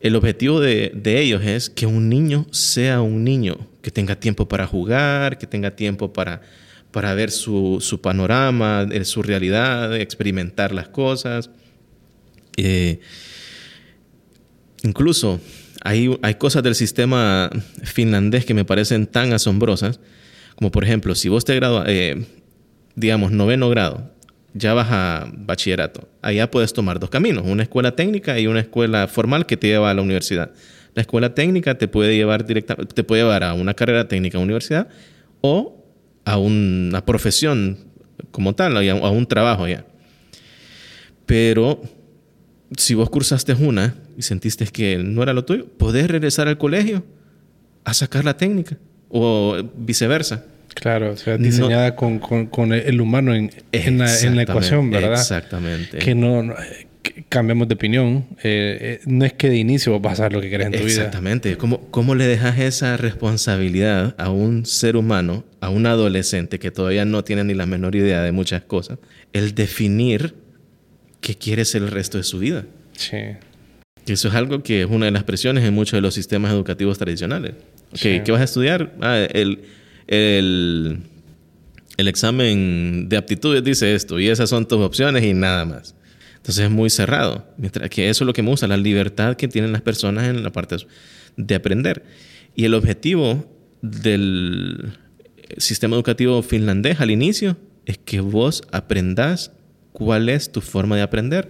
el 0.00 0.14
objetivo 0.14 0.60
de, 0.60 0.92
de 0.94 1.20
ellos 1.20 1.42
es 1.44 1.70
que 1.70 1.86
un 1.86 2.08
niño 2.08 2.46
sea 2.52 3.00
un 3.00 3.24
niño, 3.24 3.58
que 3.82 3.90
tenga 3.90 4.16
tiempo 4.16 4.46
para 4.46 4.66
jugar, 4.66 5.38
que 5.38 5.46
tenga 5.46 5.74
tiempo 5.74 6.12
para 6.12 6.42
para 6.90 7.14
ver 7.14 7.30
su, 7.30 7.78
su 7.80 8.00
panorama, 8.00 8.86
eh, 8.90 9.04
su 9.04 9.22
realidad, 9.22 9.94
experimentar 9.96 10.72
las 10.72 10.88
cosas. 10.88 11.50
Eh, 12.56 13.00
incluso 14.82 15.40
hay, 15.84 16.18
hay 16.22 16.34
cosas 16.34 16.62
del 16.62 16.74
sistema 16.74 17.50
finlandés 17.82 18.44
que 18.44 18.54
me 18.54 18.64
parecen 18.64 19.06
tan 19.06 19.32
asombrosas, 19.32 20.00
como 20.56 20.70
por 20.70 20.84
ejemplo, 20.84 21.14
si 21.14 21.28
vos 21.28 21.44
te 21.44 21.54
gradúas, 21.54 21.84
eh, 21.88 22.26
digamos, 22.96 23.30
noveno 23.30 23.68
grado, 23.68 24.10
ya 24.54 24.74
vas 24.74 24.88
a 24.90 25.30
bachillerato. 25.32 26.08
Allá 26.20 26.50
puedes 26.50 26.72
tomar 26.72 26.98
dos 26.98 27.10
caminos, 27.10 27.44
una 27.46 27.62
escuela 27.62 27.94
técnica 27.94 28.38
y 28.40 28.46
una 28.46 28.60
escuela 28.60 29.06
formal 29.06 29.46
que 29.46 29.56
te 29.56 29.68
lleva 29.68 29.90
a 29.90 29.94
la 29.94 30.02
universidad. 30.02 30.50
La 30.94 31.02
escuela 31.02 31.34
técnica 31.34 31.76
te 31.76 31.86
puede 31.86 32.16
llevar 32.16 32.44
directa, 32.44 32.74
te 32.74 33.04
puede 33.04 33.22
llevar 33.22 33.44
a 33.44 33.54
una 33.54 33.74
carrera 33.74 34.08
técnica 34.08 34.38
a 34.38 34.40
universidad 34.40 34.88
o 35.42 35.77
a 36.28 36.36
una 36.36 37.06
profesión 37.06 37.78
como 38.30 38.54
tal, 38.54 38.76
a 38.76 39.10
un 39.10 39.26
trabajo 39.26 39.66
ya. 39.66 39.86
Pero 41.24 41.80
si 42.76 42.94
vos 42.94 43.08
cursaste 43.08 43.54
una 43.54 43.94
y 44.16 44.22
sentiste 44.22 44.66
que 44.66 44.98
no 44.98 45.22
era 45.22 45.32
lo 45.32 45.46
tuyo, 45.46 45.66
podés 45.78 46.06
regresar 46.08 46.46
al 46.46 46.58
colegio 46.58 47.02
a 47.84 47.94
sacar 47.94 48.26
la 48.26 48.36
técnica 48.36 48.76
o 49.08 49.56
viceversa. 49.74 50.44
Claro, 50.74 51.12
o 51.12 51.16
sea, 51.16 51.38
diseñada 51.38 51.96
con, 51.96 52.18
con, 52.18 52.72
el 52.74 53.00
humano 53.00 53.34
en, 53.34 53.50
en, 53.72 53.98
la, 53.98 54.42
ecuación, 54.42 54.90
¿verdad? 54.90 55.14
Exactamente. 55.14 55.96
Que 55.96 56.14
no, 56.14 56.54
cambiamos 57.28 57.68
de 57.68 57.74
opinión. 57.74 58.26
Eh, 58.42 58.78
eh, 58.80 59.00
no 59.06 59.24
es 59.24 59.32
que 59.32 59.48
de 59.48 59.56
inicio 59.56 59.98
vas 60.00 60.20
a 60.20 60.24
hacer 60.24 60.32
lo 60.32 60.40
que 60.40 60.50
querés 60.50 60.66
en 60.66 60.72
tu 60.72 60.78
vida. 60.78 60.88
Exactamente. 60.88 61.56
¿Cómo, 61.56 61.90
¿Cómo 61.90 62.14
le 62.14 62.26
dejas 62.26 62.58
esa 62.58 62.96
responsabilidad 62.96 64.14
a 64.18 64.30
un 64.30 64.66
ser 64.66 64.96
humano, 64.96 65.44
a 65.60 65.70
un 65.70 65.86
adolescente 65.86 66.58
que 66.58 66.70
todavía 66.70 67.04
no 67.04 67.24
tiene 67.24 67.44
ni 67.44 67.54
la 67.54 67.66
menor 67.66 67.94
idea 67.94 68.22
de 68.22 68.32
muchas 68.32 68.62
cosas, 68.62 68.98
el 69.32 69.54
definir 69.54 70.34
qué 71.20 71.36
quiere 71.36 71.64
ser 71.64 71.82
el 71.82 71.90
resto 71.90 72.18
de 72.18 72.24
su 72.24 72.38
vida? 72.38 72.64
Sí. 72.92 73.18
Eso 74.06 74.28
es 74.28 74.34
algo 74.34 74.62
que 74.62 74.82
es 74.82 74.88
una 74.88 75.06
de 75.06 75.12
las 75.12 75.24
presiones 75.24 75.64
en 75.64 75.74
muchos 75.74 75.98
de 75.98 76.00
los 76.00 76.14
sistemas 76.14 76.52
educativos 76.52 76.98
tradicionales. 76.98 77.54
¿Qué 78.00 78.22
vas 78.28 78.40
a 78.40 78.44
estudiar? 78.44 78.94
Ah, 79.00 79.26
el 79.32 79.60
el, 80.08 80.98
examen 81.96 83.08
de 83.08 83.16
aptitudes 83.16 83.62
dice 83.62 83.94
esto 83.94 84.18
y 84.18 84.28
esas 84.28 84.50
son 84.50 84.66
tus 84.66 84.80
opciones 84.80 85.22
y 85.24 85.34
nada 85.34 85.64
más. 85.64 85.94
Entonces 86.38 86.64
es 86.64 86.70
muy 86.70 86.90
cerrado. 86.90 87.46
Mientras 87.56 87.88
que 87.90 88.08
eso 88.08 88.24
es 88.24 88.26
lo 88.26 88.32
que 88.32 88.42
me 88.42 88.50
gusta, 88.50 88.66
la 88.66 88.76
libertad 88.76 89.36
que 89.36 89.48
tienen 89.48 89.72
las 89.72 89.82
personas 89.82 90.24
en 90.24 90.42
la 90.42 90.50
parte 90.50 90.76
de 91.36 91.54
aprender. 91.54 92.04
Y 92.54 92.64
el 92.64 92.74
objetivo 92.74 93.44
del 93.82 94.98
sistema 95.58 95.96
educativo 95.96 96.42
finlandés 96.42 97.00
al 97.00 97.10
inicio 97.10 97.56
es 97.86 97.98
que 97.98 98.20
vos 98.20 98.62
aprendas 98.72 99.52
cuál 99.92 100.28
es 100.28 100.50
tu 100.50 100.60
forma 100.60 100.96
de 100.96 101.02
aprender. 101.02 101.48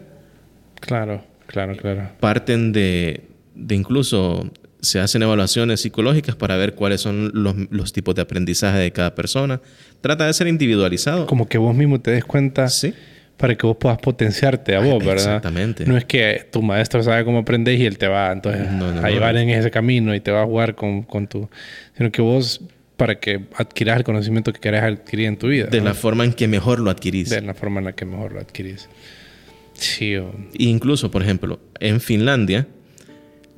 Claro, 0.80 1.24
claro, 1.46 1.76
claro. 1.76 2.10
Parten 2.20 2.72
de, 2.72 3.24
de 3.54 3.74
incluso 3.74 4.50
se 4.80 5.00
hacen 5.00 5.22
evaluaciones 5.22 5.80
psicológicas 5.80 6.36
para 6.36 6.56
ver 6.56 6.74
cuáles 6.74 7.00
son 7.00 7.32
los, 7.34 7.92
tipos 7.92 8.14
de 8.14 8.22
aprendizaje 8.22 8.78
de 8.78 8.92
cada 8.92 9.14
persona. 9.14 9.60
Trata 10.00 10.26
de 10.26 10.32
ser 10.32 10.46
individualizado. 10.46 11.26
Como 11.26 11.48
que 11.48 11.58
vos 11.58 11.74
mismo 11.74 12.00
te 12.00 12.12
des 12.12 12.24
cuenta 12.24 12.68
sí. 12.68 12.94
Para 13.38 13.54
que 13.54 13.66
vos 13.66 13.76
puedas 13.78 13.98
potenciarte 13.98 14.74
a 14.76 14.80
vos, 14.80 14.98
¿verdad? 14.98 15.36
Exactamente. 15.36 15.86
No 15.86 15.96
es 15.96 16.04
que 16.04 16.46
tu 16.50 16.60
maestro 16.60 17.02
sabe 17.02 17.24
cómo 17.24 17.38
aprendes 17.38 17.80
y 17.80 17.86
él 17.86 17.96
te 17.96 18.08
va 18.08 18.32
entonces 18.32 18.66
a 19.02 19.08
llevar 19.08 19.36
en 19.36 19.48
ese 19.48 19.70
camino 19.70 20.14
y 20.14 20.20
te 20.20 20.30
va 20.30 20.42
a 20.42 20.44
jugar 20.44 20.74
con, 20.74 21.02
con 21.02 21.26
tu... 21.26 21.48
Sino 21.96 22.12
que 22.12 22.20
vos 22.20 22.60
para 22.96 23.20
que 23.20 23.46
adquieras 23.54 23.96
el 23.96 24.04
conocimiento 24.04 24.52
que 24.52 24.60
querés 24.60 24.82
adquirir 24.82 25.26
en 25.26 25.38
tu 25.38 25.46
vida. 25.46 25.66
De 25.66 25.80
la 25.80 25.94
forma 25.94 26.24
en 26.24 26.32
que 26.32 26.48
mejor 26.48 26.80
lo 26.80 26.90
adquirís. 26.90 27.30
De 27.30 27.40
la 27.40 27.54
forma 27.54 27.78
en 27.78 27.86
la 27.86 27.92
que 27.92 28.04
mejor 28.04 28.32
lo 28.32 28.40
adquirís. 28.40 28.88
Sí. 29.74 30.16
Incluso, 30.54 31.10
por 31.10 31.22
ejemplo, 31.22 31.60
en 31.78 32.00
Finlandia 32.00 32.66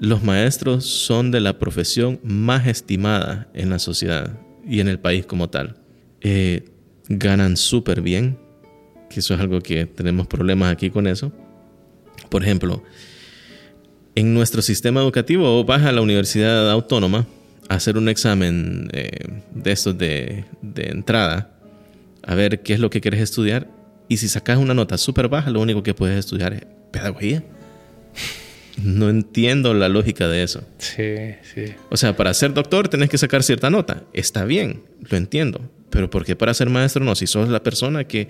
los 0.01 0.23
maestros 0.23 0.87
son 0.87 1.31
de 1.31 1.41
la 1.41 1.59
profesión 1.59 2.21
más 2.23 2.67
estimada 2.67 3.49
en 3.53 3.69
la 3.69 3.79
sociedad 3.79 4.33
y 4.67 4.81
en 4.81 4.89
el 4.89 4.99
país 4.99 5.27
como 5.27 5.51
tal. 5.51 5.77
Eh, 6.23 6.65
ganan 7.09 7.59
súper 7.59 8.01
bien, 8.01 8.39
que 9.11 9.21
eso 9.21 9.35
es 9.35 9.41
algo 9.41 9.61
que 9.61 9.85
tenemos 9.85 10.27
problemas 10.27 10.73
aquí 10.73 10.89
con 10.89 11.07
eso. 11.07 11.31
Por 12.31 12.43
ejemplo, 12.43 12.83
en 14.15 14.33
nuestro 14.33 14.63
sistema 14.63 15.01
educativo 15.01 15.63
vas 15.65 15.83
a 15.83 15.93
la 15.93 16.01
universidad 16.01 16.71
autónoma 16.71 17.27
a 17.69 17.75
hacer 17.75 17.99
un 17.99 18.09
examen 18.09 18.89
eh, 18.93 19.11
de 19.55 19.73
estos 19.73 19.99
de, 19.99 20.47
de 20.63 20.85
entrada, 20.85 21.53
a 22.23 22.35
ver 22.35 22.63
qué 22.63 22.73
es 22.73 22.81
lo 22.81 22.89
que 22.89 23.03
quieres 23.03 23.21
estudiar, 23.21 23.69
y 24.09 24.17
si 24.17 24.29
sacas 24.29 24.57
una 24.57 24.73
nota 24.73 24.97
súper 24.97 25.29
baja, 25.29 25.51
lo 25.51 25.61
único 25.61 25.83
que 25.83 25.93
puedes 25.93 26.19
estudiar 26.19 26.55
es 26.55 26.63
pedagogía 26.91 27.45
no 28.83 29.11
entiendo 29.11 29.75
la 29.75 29.89
lógica 29.89 30.29
de 30.29 30.43
eso. 30.43 30.63
Sí, 30.79 31.35
sí. 31.55 31.75
O 31.91 31.97
sea, 31.97 32.17
para 32.17 32.33
ser 32.35 32.55
doctor 32.55 32.89
tenés 32.89 33.09
que 33.09 33.19
sacar 33.19 33.43
cierta 33.43 33.71
nota. 33.71 34.05
Está 34.13 34.45
bien, 34.45 34.83
lo 35.09 35.17
entiendo. 35.17 35.61
Pero 35.91 36.09
¿por 36.09 36.25
qué 36.25 36.37
para 36.37 36.55
ser 36.55 36.71
maestro 36.71 37.05
no? 37.05 37.15
Si 37.15 37.27
sos 37.27 37.49
la 37.49 37.63
persona 37.63 38.05
que... 38.05 38.29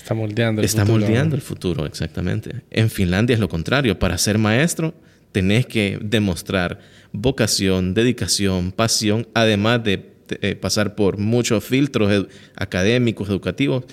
Está 0.00 0.14
moldeando 0.14 0.62
el 0.62 0.64
está 0.64 0.82
futuro. 0.82 0.98
Está 0.98 1.08
moldeando 1.08 1.36
el 1.36 1.42
futuro, 1.42 1.86
exactamente. 1.86 2.62
En 2.70 2.88
Finlandia 2.88 3.34
es 3.34 3.40
lo 3.40 3.48
contrario. 3.48 3.98
Para 3.98 4.16
ser 4.16 4.38
maestro 4.38 4.94
tenés 5.30 5.66
que 5.66 5.98
demostrar 6.00 6.80
vocación, 7.12 7.92
dedicación, 7.92 8.72
pasión, 8.72 9.28
además 9.34 9.84
de, 9.84 10.10
eh, 10.40 10.56
pasar 10.56 10.94
por 10.94 11.18
muchos 11.18 11.62
filtros 11.64 12.26
académicos, 12.56 13.28
educativos, 13.28 13.84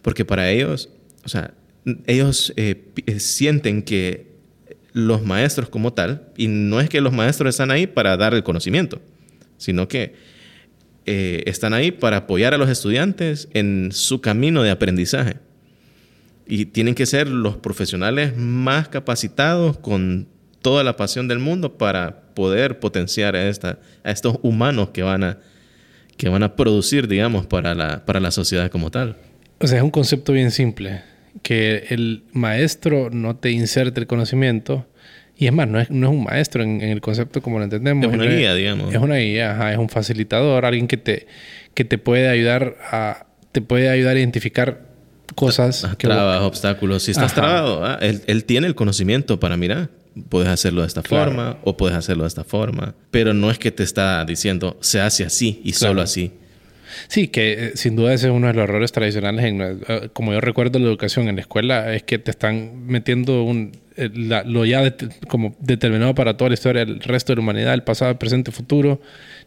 porque 0.00 0.24
para 0.24 0.50
ellos, 0.50 0.88
o 1.24 1.28
sea, 1.28 1.52
ellos 2.06 2.52
eh, 2.56 2.84
sienten 3.18 3.82
que 3.82 4.32
los 4.92 5.22
maestros 5.22 5.68
como 5.68 5.92
tal, 5.92 6.28
y 6.36 6.48
no 6.48 6.80
es 6.80 6.88
que 6.88 7.00
los 7.00 7.12
maestros 7.12 7.50
están 7.50 7.70
ahí 7.70 7.86
para 7.86 8.16
dar 8.16 8.32
el 8.34 8.42
conocimiento, 8.42 9.00
sino 9.58 9.86
que 9.86 10.14
eh, 11.06 11.42
están 11.46 11.74
ahí 11.74 11.90
para 11.90 12.18
apoyar 12.18 12.54
a 12.54 12.58
los 12.58 12.68
estudiantes 12.68 13.48
en 13.52 13.90
su 13.92 14.20
camino 14.20 14.62
de 14.62 14.70
aprendizaje. 14.70 15.36
Y 16.46 16.66
tienen 16.66 16.94
que 16.94 17.06
ser 17.06 17.28
los 17.28 17.56
profesionales 17.56 18.36
más 18.36 18.88
capacitados 18.88 19.78
con 19.78 20.28
toda 20.60 20.84
la 20.84 20.96
pasión 20.96 21.28
del 21.28 21.38
mundo 21.38 21.76
para 21.76 22.22
poder 22.34 22.78
potenciar 22.78 23.36
a, 23.36 23.48
esta, 23.48 23.78
a 24.04 24.10
estos 24.10 24.38
humanos 24.42 24.90
que 24.90 25.02
van 25.02 25.24
a, 25.24 25.38
que 26.16 26.28
van 26.28 26.42
a 26.42 26.56
producir, 26.56 27.08
digamos, 27.08 27.46
para 27.46 27.74
la, 27.74 28.04
para 28.04 28.20
la 28.20 28.30
sociedad 28.30 28.70
como 28.70 28.90
tal. 28.90 29.16
O 29.58 29.66
sea, 29.66 29.78
es 29.78 29.84
un 29.84 29.90
concepto 29.90 30.32
bien 30.32 30.50
simple 30.50 31.02
que 31.42 31.86
el 31.88 32.24
maestro 32.32 33.10
no 33.10 33.36
te 33.36 33.50
inserte 33.50 34.00
el 34.00 34.06
conocimiento. 34.06 34.86
Y 35.42 35.48
es 35.48 35.52
más, 35.52 35.66
no 35.66 35.80
es, 35.80 35.90
no 35.90 36.06
es 36.06 36.12
un 36.12 36.22
maestro 36.22 36.62
en, 36.62 36.80
el 36.80 37.00
concepto 37.00 37.42
como 37.42 37.58
lo 37.58 37.64
entendemos. 37.64 38.06
Es 38.06 38.12
una 38.12 38.26
guía, 38.26 38.54
digamos. 38.54 38.94
Es 38.94 39.00
una 39.00 39.16
guía, 39.16 39.72
es 39.72 39.76
un 39.76 39.88
facilitador, 39.88 40.64
alguien 40.64 40.86
que 40.86 40.96
te, 40.96 41.26
que 41.74 41.84
te 41.84 41.98
puede 41.98 42.28
ayudar 42.28 42.76
a 42.92 43.26
te 43.50 43.60
puede 43.60 43.90
ayudar 43.90 44.14
a 44.14 44.20
identificar 44.20 44.82
cosas. 45.34 45.84
que 45.98 46.06
trabas, 46.06 46.42
obstáculos. 46.42 47.02
Si 47.02 47.10
estás 47.10 47.34
trabado, 47.34 47.84
ah, 47.84 47.98
él, 48.00 48.22
él, 48.28 48.44
tiene 48.44 48.68
el 48.68 48.76
conocimiento 48.76 49.40
para 49.40 49.56
mirar. 49.56 49.90
Puedes 50.28 50.48
hacerlo 50.48 50.82
de 50.82 50.86
esta 50.86 51.02
forma 51.02 51.58
o 51.64 51.76
puedes 51.76 51.96
hacerlo 51.96 52.22
de 52.22 52.28
esta 52.28 52.44
forma. 52.44 52.94
Pero 53.10 53.34
no 53.34 53.50
es 53.50 53.58
que 53.58 53.72
te 53.72 53.82
está 53.82 54.24
diciendo 54.24 54.76
se 54.80 55.00
hace 55.00 55.24
así 55.24 55.60
y 55.64 55.72
solo 55.72 56.02
así. 56.02 56.34
Sí, 57.08 57.26
que 57.26 57.52
eh, 57.52 57.72
sin 57.74 57.96
duda 57.96 58.14
ese 58.14 58.28
es 58.28 58.32
uno 58.32 58.46
de 58.46 58.54
los 58.54 58.62
errores 58.62 58.92
tradicionales. 58.92 59.44
En, 59.44 59.60
eh, 59.60 60.08
como 60.12 60.32
yo 60.34 60.40
recuerdo 60.40 60.78
la 60.78 60.86
educación 60.86 61.26
en 61.26 61.34
la 61.34 61.40
escuela, 61.40 61.92
es 61.92 62.04
que 62.04 62.20
te 62.20 62.30
están 62.30 62.86
metiendo 62.86 63.42
un, 63.42 63.72
eh, 63.96 64.10
lo 64.46 64.64
ya 64.64 64.94
como 65.28 65.54
determinado 65.60 66.14
para 66.14 66.36
toda 66.36 66.50
la 66.50 66.54
historia, 66.54 66.82
el 66.82 67.00
resto 67.00 67.32
de 67.32 67.36
la 67.36 67.42
humanidad, 67.42 67.74
el 67.74 67.82
pasado, 67.82 68.10
el 68.10 68.18
presente, 68.18 68.50
el 68.50 68.56
futuro. 68.56 69.00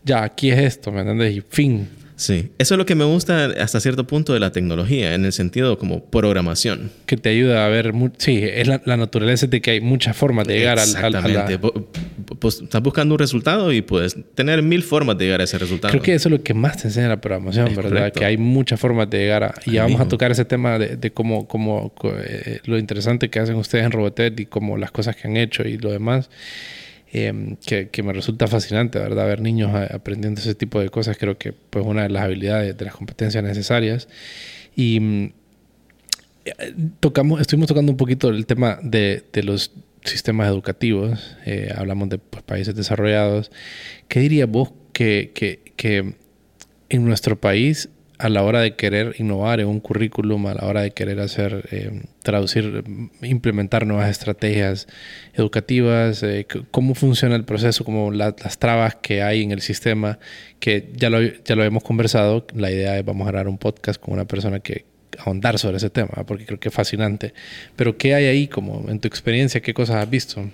Ya, 0.03 0.23
aquí 0.23 0.51
es 0.51 0.59
esto, 0.59 0.91
¿me 0.91 1.01
entiendes? 1.01 1.35
Y 1.35 1.41
fin. 1.41 1.87
Sí, 2.15 2.51
eso 2.57 2.75
es 2.75 2.77
lo 2.77 2.85
que 2.85 2.95
me 2.95 3.03
gusta 3.03 3.45
hasta 3.59 3.79
cierto 3.79 4.07
punto 4.07 4.33
de 4.33 4.39
la 4.39 4.51
tecnología, 4.51 5.13
en 5.13 5.25
el 5.25 5.33
sentido 5.33 5.77
como 5.77 6.05
programación. 6.05 6.91
Que 7.05 7.17
te 7.17 7.29
ayuda 7.29 7.65
a 7.65 7.69
ver, 7.69 7.93
sí, 8.17 8.41
es 8.41 8.67
la, 8.67 8.79
naturaleza 8.97 9.47
de 9.47 9.61
que 9.61 9.71
hay 9.71 9.81
muchas 9.81 10.15
formas 10.15 10.47
de 10.47 10.57
llegar 10.57 10.79
al... 10.79 10.87
Exactamente. 10.87 11.59
Pues, 12.39 12.61
estás 12.61 12.81
buscando 12.81 13.15
un 13.15 13.19
resultado 13.19 13.71
y 13.73 13.81
puedes 13.81 14.15
tener 14.33 14.61
mil 14.61 14.83
formas 14.83 15.17
de 15.17 15.25
llegar 15.25 15.41
a 15.41 15.43
ese 15.43 15.57
resultado. 15.57 15.91
Creo 15.91 16.01
que 16.01 16.13
eso 16.13 16.29
es 16.29 16.31
lo 16.31 16.41
que 16.41 16.53
más 16.53 16.77
te 16.77 16.87
enseña 16.87 17.09
la 17.09 17.19
programación, 17.19 17.75
¿verdad? 17.75 18.13
Que 18.13 18.23
hay 18.23 18.37
muchas 18.37 18.79
formas 18.79 19.09
de 19.09 19.17
llegar 19.19 19.43
a... 19.43 19.53
Y 19.65 19.77
vamos 19.77 19.99
a 19.99 20.07
tocar 20.07 20.31
ese 20.31 20.45
tema 20.45 20.79
de, 20.79 21.11
cómo, 21.11 21.47
cómo 21.47 21.93
eh, 22.03 22.59
lo 22.65 22.77
interesante 22.77 23.29
que 23.29 23.39
hacen 23.39 23.55
ustedes 23.55 23.85
en 23.85 23.91
Robotet 23.91 24.39
y 24.39 24.45
como 24.45 24.77
las 24.77 24.91
cosas 24.91 25.15
que 25.15 25.27
han 25.27 25.35
hecho 25.35 25.63
y 25.63 25.77
lo 25.77 25.91
demás. 25.91 26.29
Em, 27.17 27.55
que, 27.55 28.03
me 28.03 28.11
resulta 28.11 28.45
fascinante, 28.45 28.99
¿verdad? 28.99 29.25
Ver 29.25 29.39
niños 29.39 29.73
aprendiendo 29.73 30.41
ese 30.41 30.53
tipo 30.53 30.81
de 30.81 30.89
cosas, 30.89 31.17
creo 31.17 31.37
que 31.37 31.53
pues 31.53 31.85
una 31.85 32.03
de 32.03 32.09
las 32.09 32.23
habilidades, 32.23 32.75
de 32.75 32.83
las 32.83 32.93
competencias 32.93 33.41
necesarias. 33.41 34.09
Y 34.75 34.99
mm, 34.99 35.33
tocamos, 36.99 37.39
estuvimos 37.39 37.69
tocando 37.69 37.93
un 37.93 37.97
poquito 37.97 38.27
el 38.27 38.45
tema 38.45 38.79
de, 38.83 39.23
de 39.31 39.43
los 39.43 39.71
sistemas 40.03 40.49
educativos, 40.49 41.37
eh, 41.45 41.73
hablamos 41.73 42.09
de 42.09 42.17
pues, 42.17 42.43
países 42.43 42.75
desarrollados. 42.75 43.49
¿Qué 44.09 44.19
dirías 44.19 44.49
vos 44.49 44.73
que, 44.91 45.31
que, 45.33 45.61
que, 45.77 46.15
en 46.89 47.05
nuestro 47.05 47.39
país 47.39 47.87
a 48.17 48.29
la 48.29 48.43
hora 48.43 48.61
de 48.61 48.75
querer 48.75 49.15
innovar 49.19 49.59
en 49.59 49.67
un 49.67 49.79
currículum, 49.79 50.47
a 50.47 50.53
la 50.53 50.65
hora 50.65 50.81
de 50.81 50.91
querer 50.91 51.19
hacer, 51.19 51.67
eh, 51.71 52.03
traducir, 52.23 52.83
implementar 53.21 53.85
nuevas 53.85 54.09
estrategias 54.09 54.87
educativas, 55.33 56.23
eh, 56.23 56.47
cómo 56.71 56.95
funciona 56.95 57.35
el 57.35 57.43
proceso, 57.43 57.83
como 57.83 58.11
las 58.11 58.57
trabas 58.59 58.95
que 58.95 59.21
hay 59.21 59.43
en 59.43 59.51
el 59.51 59.61
sistema, 59.61 60.19
que 60.59 60.89
ya 60.95 61.09
lo, 61.09 61.21
ya 61.21 61.55
lo 61.55 61.63
hemos 61.63 61.83
conversado, 61.83 62.45
la 62.53 62.71
idea 62.71 62.97
es 62.97 63.05
vamos 63.05 63.27
a 63.27 63.31
grabar 63.31 63.47
un 63.47 63.57
podcast 63.57 64.01
con 64.01 64.13
una 64.13 64.25
persona 64.25 64.59
que 64.59 64.85
ahondar 65.19 65.59
sobre 65.59 65.77
ese 65.77 65.89
tema, 65.89 66.23
porque 66.25 66.45
creo 66.45 66.59
que 66.59 66.69
es 66.69 66.75
fascinante. 66.75 67.33
Pero 67.75 67.97
¿qué 67.97 68.15
hay 68.15 68.25
ahí 68.25 68.47
como 68.47 68.89
en 68.89 68.99
tu 68.99 69.07
experiencia? 69.07 69.61
¿Qué 69.61 69.73
cosas 69.73 69.97
has 69.97 70.09
visto? 70.09 70.49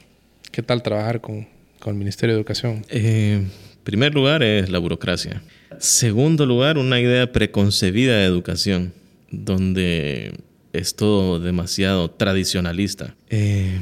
¿Qué 0.52 0.62
tal 0.62 0.84
trabajar 0.84 1.22
con, 1.22 1.48
con 1.80 1.94
el 1.94 2.00
Ministerio 2.00 2.36
de 2.36 2.42
Educación? 2.42 2.86
Eh, 2.90 3.44
primer 3.84 4.14
lugar 4.14 4.44
es 4.44 4.70
la 4.70 4.80
burocracia. 4.80 5.42
Segundo 5.82 6.46
lugar, 6.46 6.78
una 6.78 7.00
idea 7.00 7.32
preconcebida 7.32 8.18
de 8.18 8.26
educación, 8.26 8.94
donde 9.32 10.32
es 10.74 10.96
todo 10.96 11.40
demasiado 11.40 12.12
tradicionalista. 12.12 13.16
Eh, 13.32 13.80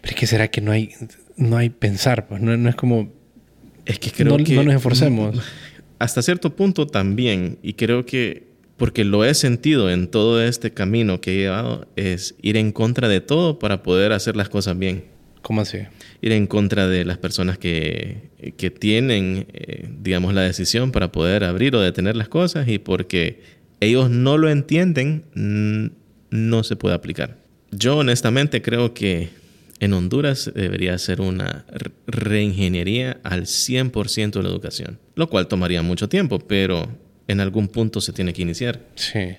Pero 0.00 0.14
es 0.14 0.20
que 0.20 0.26
será 0.26 0.48
que 0.48 0.60
no 0.60 0.72
hay, 0.72 0.90
no 1.36 1.56
hay 1.56 1.70
pensar, 1.70 2.26
pues 2.26 2.42
no, 2.42 2.68
es 2.68 2.74
como... 2.74 3.12
Es 3.86 4.00
que 4.00 4.10
creo 4.10 4.36
no, 4.36 4.44
que... 4.44 4.52
No 4.56 4.64
nos 4.64 4.74
esforcemos. 4.74 5.38
Hasta 6.00 6.22
cierto 6.22 6.56
punto 6.56 6.88
también, 6.88 7.58
y 7.62 7.74
creo 7.74 8.04
que 8.04 8.50
porque 8.76 9.04
lo 9.04 9.24
he 9.24 9.34
sentido 9.34 9.90
en 9.90 10.08
todo 10.08 10.42
este 10.42 10.72
camino 10.72 11.20
que 11.20 11.34
he 11.34 11.36
llevado, 11.36 11.86
es 11.94 12.34
ir 12.42 12.56
en 12.56 12.72
contra 12.72 13.06
de 13.08 13.20
todo 13.20 13.60
para 13.60 13.84
poder 13.84 14.10
hacer 14.10 14.34
las 14.34 14.48
cosas 14.48 14.76
bien. 14.76 15.04
¿Cómo 15.42 15.62
así? 15.62 15.78
Ir 16.20 16.32
en 16.32 16.46
contra 16.46 16.86
de 16.86 17.04
las 17.04 17.18
personas 17.18 17.58
que, 17.58 18.30
que 18.56 18.70
tienen, 18.70 19.46
eh, 19.52 19.88
digamos, 20.00 20.34
la 20.34 20.42
decisión 20.42 20.92
para 20.92 21.12
poder 21.12 21.44
abrir 21.44 21.74
o 21.74 21.80
detener 21.80 22.16
las 22.16 22.28
cosas 22.28 22.68
y 22.68 22.78
porque 22.78 23.40
ellos 23.80 24.10
no 24.10 24.36
lo 24.36 24.50
entienden, 24.50 25.24
no 26.30 26.62
se 26.62 26.76
puede 26.76 26.94
aplicar. 26.94 27.38
Yo 27.70 27.96
honestamente 27.96 28.62
creo 28.62 28.94
que 28.94 29.30
en 29.80 29.94
Honduras 29.94 30.50
debería 30.54 30.96
ser 30.98 31.22
una 31.22 31.64
reingeniería 32.06 33.18
al 33.22 33.42
100% 33.42 34.32
de 34.32 34.42
la 34.42 34.48
educación, 34.50 34.98
lo 35.14 35.30
cual 35.30 35.48
tomaría 35.48 35.82
mucho 35.82 36.08
tiempo, 36.08 36.38
pero 36.38 36.88
en 37.28 37.40
algún 37.40 37.68
punto 37.68 38.00
se 38.00 38.12
tiene 38.12 38.34
que 38.34 38.42
iniciar. 38.42 38.80
Sí. 38.94 39.36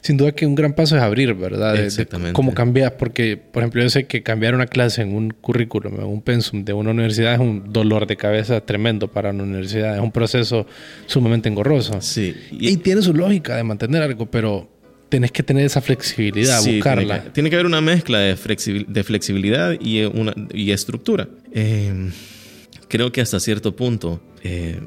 Sin 0.00 0.16
duda 0.16 0.32
que 0.32 0.46
un 0.46 0.54
gran 0.54 0.72
paso 0.74 0.96
es 0.96 1.02
abrir, 1.02 1.34
¿verdad? 1.34 1.76
Exactamente. 1.76 2.32
cómo 2.32 2.54
cambias, 2.54 2.92
porque, 2.92 3.36
por 3.36 3.62
ejemplo, 3.62 3.82
yo 3.82 3.90
sé 3.90 4.06
que 4.06 4.22
cambiar 4.22 4.54
una 4.54 4.66
clase 4.66 5.02
en 5.02 5.14
un 5.14 5.30
currículum, 5.30 5.94
en 5.96 6.06
un 6.06 6.22
pensum 6.22 6.64
de 6.64 6.72
una 6.72 6.90
universidad 6.90 7.34
es 7.34 7.40
un 7.40 7.72
dolor 7.72 8.06
de 8.06 8.16
cabeza 8.16 8.60
tremendo 8.60 9.08
para 9.08 9.30
una 9.30 9.44
universidad, 9.44 9.96
es 9.96 10.02
un 10.02 10.12
proceso 10.12 10.66
sumamente 11.06 11.48
engorroso. 11.48 12.00
Sí. 12.00 12.34
Y, 12.50 12.76
tiene 12.78 13.02
su 13.02 13.14
lógica 13.14 13.56
de 13.56 13.64
mantener 13.64 14.02
algo, 14.02 14.26
pero 14.26 14.68
tenés 15.08 15.32
que 15.32 15.42
tener 15.42 15.64
esa 15.64 15.80
flexibilidad, 15.80 16.62
buscarla. 16.62 17.32
Tiene 17.32 17.50
que, 17.50 17.56
haber 17.56 17.66
una 17.66 17.80
mezcla 17.80 18.18
de, 18.18 18.36
flexibilidad 18.36 19.76
y, 19.80 20.04
una, 20.04 20.34
y 20.52 20.70
estructura. 20.70 21.28
Eh, 21.52 22.10
creo 22.88 23.12
que 23.12 23.20
hasta 23.20 23.40
cierto 23.40 23.74
punto... 23.74 24.20
Eh, 24.42 24.78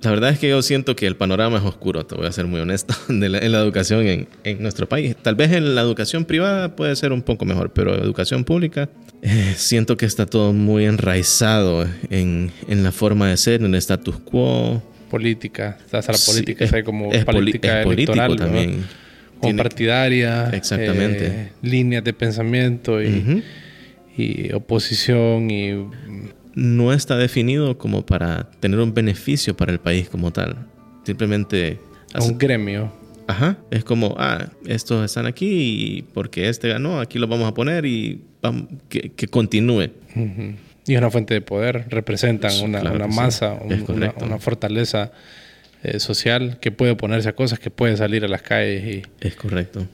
la 0.00 0.10
verdad 0.10 0.30
es 0.30 0.38
que 0.38 0.48
yo 0.48 0.62
siento 0.62 0.94
que 0.94 1.06
el 1.06 1.16
panorama 1.16 1.58
es 1.58 1.64
oscuro, 1.64 2.06
te 2.06 2.14
voy 2.14 2.26
a 2.26 2.32
ser 2.32 2.46
muy 2.46 2.60
honesto, 2.60 2.94
en 3.08 3.32
la, 3.32 3.38
educación 3.38 4.26
en, 4.44 4.62
nuestro 4.62 4.88
país. 4.88 5.16
Tal 5.20 5.34
vez 5.34 5.52
en 5.52 5.74
la 5.74 5.80
educación 5.80 6.24
privada 6.24 6.76
puede 6.76 6.94
ser 6.96 7.12
un 7.12 7.22
poco 7.22 7.44
mejor, 7.44 7.72
pero 7.72 7.94
educación 7.94 8.44
pública 8.44 8.88
eh, 9.22 9.54
siento 9.56 9.96
que 9.96 10.06
está 10.06 10.26
todo 10.26 10.52
muy 10.52 10.84
enraizado 10.84 11.86
en, 12.10 12.52
la 12.68 12.92
forma 12.92 13.28
de 13.28 13.36
ser, 13.36 13.62
en 13.62 13.74
el 13.74 13.74
status 13.76 14.18
quo. 14.20 14.82
Política, 15.10 15.78
hasta 15.90 16.12
la 16.12 16.18
política, 16.24 16.64
es, 16.64 16.84
como 16.84 17.10
política 17.24 17.82
electoral, 17.82 18.36
también. 18.36 18.84
Como 19.40 19.56
partidaria. 19.56 20.50
Exactamente. 20.50 21.26
Eh, 21.26 21.48
líneas 21.62 22.04
de 22.04 22.12
pensamiento 22.12 23.02
y, 23.02 23.42
y 24.16 24.52
oposición 24.52 25.50
y 25.50 25.72
no 26.58 26.92
está 26.92 27.16
definido 27.16 27.78
como 27.78 28.04
para 28.04 28.50
tener 28.58 28.80
un 28.80 28.92
beneficio 28.92 29.56
para 29.56 29.70
el 29.70 29.78
país 29.78 30.08
como 30.08 30.32
tal. 30.32 30.66
Simplemente... 31.04 31.78
Un 32.20 32.36
gremio. 32.36 32.92
Ajá. 33.28 33.58
Es 33.70 33.84
como, 33.84 34.16
ah, 34.18 34.48
estos 34.66 35.04
están 35.04 35.26
aquí 35.26 35.46
y 35.48 36.02
porque 36.02 36.48
este 36.48 36.68
ganó, 36.68 36.98
aquí 36.98 37.20
lo 37.20 37.28
vamos 37.28 37.46
a 37.46 37.54
poner 37.54 37.86
y 37.86 38.24
que, 38.88 39.28
continúe. 39.28 39.90
Y 40.84 40.94
es 40.94 40.98
una 40.98 41.10
fuente 41.10 41.34
de 41.34 41.42
poder, 41.42 41.86
representan 41.90 42.52
una, 42.60 42.82
masa, 43.06 43.56
una, 44.20 44.38
fortaleza 44.40 45.12
eh, 45.84 46.00
social 46.00 46.58
que 46.58 46.72
puede 46.72 46.92
oponerse 46.92 47.28
a 47.28 47.34
cosas, 47.36 47.60
que 47.60 47.70
puede 47.70 47.96
salir 47.96 48.24
a 48.24 48.28
las 48.28 48.42
calles. 48.42 48.96
Y... 48.96 49.02
Es 49.20 49.36
correcto. 49.36 49.86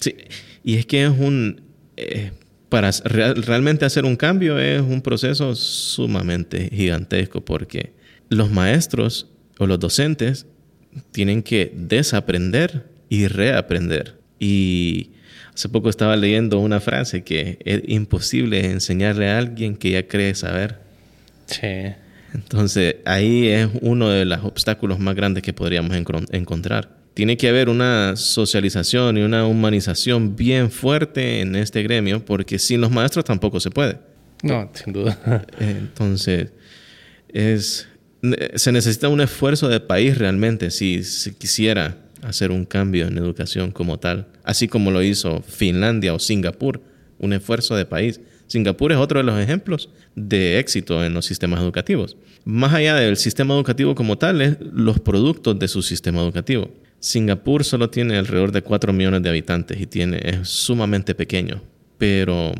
Sí, 0.00 0.16
y 0.62 0.76
es 0.76 0.84
que 0.84 1.04
es 1.04 1.10
un... 1.10 1.62
Eh, 1.96 2.32
para 2.74 2.90
realmente 2.90 3.84
hacer 3.84 4.04
un 4.04 4.16
cambio 4.16 4.58
es 4.58 4.80
un 4.80 5.00
proceso 5.00 5.54
sumamente 5.54 6.68
gigantesco 6.72 7.40
porque 7.44 7.92
los 8.30 8.50
maestros 8.50 9.30
o 9.60 9.68
los 9.68 9.78
docentes 9.78 10.46
tienen 11.12 11.44
que 11.44 11.72
desaprender 11.72 12.90
y 13.08 13.28
reaprender. 13.28 14.18
Y 14.40 15.12
hace 15.54 15.68
poco 15.68 15.88
estaba 15.88 16.16
leyendo 16.16 16.58
una 16.58 16.80
frase 16.80 17.22
que 17.22 17.60
es 17.64 17.82
imposible 17.86 18.68
enseñarle 18.68 19.30
a 19.30 19.38
alguien 19.38 19.76
que 19.76 19.92
ya 19.92 20.08
cree 20.08 20.34
saber. 20.34 20.80
Sí. 21.46 21.94
Entonces 22.34 22.96
ahí 23.04 23.46
es 23.46 23.68
uno 23.82 24.08
de 24.08 24.24
los 24.24 24.42
obstáculos 24.42 24.98
más 24.98 25.14
grandes 25.14 25.44
que 25.44 25.52
podríamos 25.52 25.96
encontrar 25.96 26.93
tiene 27.14 27.36
que 27.36 27.48
haber 27.48 27.68
una 27.68 28.16
socialización 28.16 29.16
y 29.16 29.22
una 29.22 29.46
humanización 29.46 30.34
bien 30.34 30.70
fuerte 30.70 31.40
en 31.40 31.54
este 31.54 31.82
gremio, 31.82 32.24
porque 32.24 32.58
sin 32.58 32.80
los 32.80 32.90
maestros 32.90 33.24
tampoco 33.24 33.60
se 33.60 33.70
puede. 33.70 33.98
No, 34.42 34.68
sin 34.74 34.92
duda. 34.92 35.46
Entonces, 35.60 36.50
es, 37.28 37.88
se 38.54 38.72
necesita 38.72 39.08
un 39.08 39.20
esfuerzo 39.20 39.68
de 39.68 39.80
país 39.80 40.18
realmente 40.18 40.70
si 40.70 41.04
se 41.04 41.34
quisiera 41.34 41.98
hacer 42.22 42.50
un 42.50 42.64
cambio 42.64 43.06
en 43.06 43.16
educación 43.16 43.70
como 43.70 43.98
tal, 43.98 44.26
así 44.42 44.66
como 44.66 44.90
lo 44.90 45.02
hizo 45.02 45.42
Finlandia 45.42 46.14
o 46.14 46.18
Singapur, 46.18 46.82
un 47.18 47.32
esfuerzo 47.32 47.76
de 47.76 47.86
país. 47.86 48.20
Singapur 48.46 48.92
es 48.92 48.98
otro 48.98 49.20
de 49.20 49.24
los 49.24 49.38
ejemplos 49.38 49.88
de 50.14 50.58
éxito 50.58 51.04
en 51.04 51.14
los 51.14 51.26
sistemas 51.26 51.60
educativos. 51.60 52.16
Más 52.44 52.74
allá 52.74 52.96
del 52.96 53.16
sistema 53.16 53.54
educativo 53.54 53.94
como 53.94 54.18
tal, 54.18 54.42
es 54.42 54.56
los 54.60 55.00
productos 55.00 55.58
de 55.58 55.68
su 55.68 55.80
sistema 55.82 56.20
educativo. 56.20 56.70
Singapur 57.04 57.64
solo 57.64 57.90
tiene 57.90 58.16
alrededor 58.16 58.50
de 58.50 58.62
4 58.62 58.94
millones 58.94 59.22
de 59.22 59.28
habitantes 59.28 59.78
y 59.78 59.84
tiene, 59.84 60.22
es 60.24 60.48
sumamente 60.48 61.14
pequeño, 61.14 61.62
pero 61.98 62.54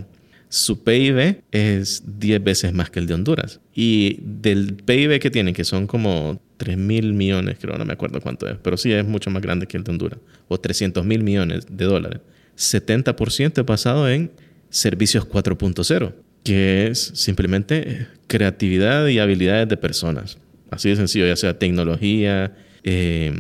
su 0.51 0.85
PIB 0.85 1.41
es 1.51 2.03
10 2.19 2.45
veces 2.45 2.75
más 2.75 2.91
que 2.91 2.99
el 2.99 3.07
de 3.07 3.15
Honduras. 3.15 3.63
Y 3.75 4.19
del 4.21 4.75
PIB 4.75 5.19
que 5.19 5.31
tiene, 5.31 5.55
que 5.55 5.65
son 5.65 5.87
como 5.87 6.43
3 6.59 6.77
mil 6.77 7.15
millones, 7.15 7.57
creo, 7.59 7.79
no 7.79 7.87
me 7.87 7.95
acuerdo 7.95 8.21
cuánto 8.21 8.47
es, 8.47 8.59
pero 8.63 8.77
sí 8.77 8.93
es 8.93 9.07
mucho 9.07 9.31
más 9.31 9.41
grande 9.41 9.67
que 9.67 9.79
el 9.79 9.83
de 9.83 9.93
Honduras, 9.93 10.19
o 10.49 10.61
300 10.61 11.07
mil 11.07 11.23
millones 11.23 11.65
de 11.71 11.87
dólares. 11.87 12.21
70% 12.59 13.61
es 13.61 13.65
basado 13.65 14.11
en 14.11 14.31
servicios 14.69 15.27
4.0, 15.27 16.13
que 16.43 16.89
es 16.89 17.13
simplemente 17.15 18.09
creatividad 18.27 19.07
y 19.07 19.21
habilidades 19.21 19.71
de 19.71 19.79
personas. 19.79 20.37
Así 20.71 20.91
de 20.91 20.97
sencillo, 20.97 21.27
ya 21.27 21.37
sea 21.37 21.59
tecnología, 21.59 22.55
eh, 22.83 23.33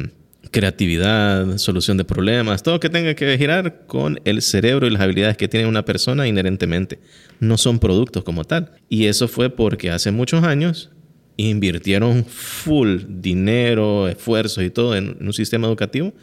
creatividad, 0.54 1.58
solución 1.58 1.96
de 1.96 2.04
problemas, 2.04 2.62
todo 2.62 2.78
que 2.78 2.88
tenga 2.88 3.14
que 3.14 3.36
girar 3.36 3.86
con 3.88 4.20
el 4.24 4.40
cerebro 4.40 4.86
y 4.86 4.90
las 4.90 5.02
habilidades 5.02 5.36
que 5.36 5.48
tiene 5.48 5.66
una 5.66 5.84
persona 5.84 6.28
inherentemente. 6.28 7.00
No 7.40 7.58
son 7.58 7.80
productos 7.80 8.22
como 8.22 8.44
tal. 8.44 8.70
Y 8.88 9.06
eso 9.06 9.26
fue 9.26 9.50
porque 9.50 9.90
hace 9.90 10.12
muchos 10.12 10.44
años 10.44 10.90
invirtieron 11.36 12.24
full 12.24 13.00
dinero, 13.08 14.06
esfuerzos 14.06 14.62
y 14.62 14.70
todo 14.70 14.94
en 14.94 15.16
un 15.20 15.32
sistema 15.32 15.66
educativo 15.66 16.14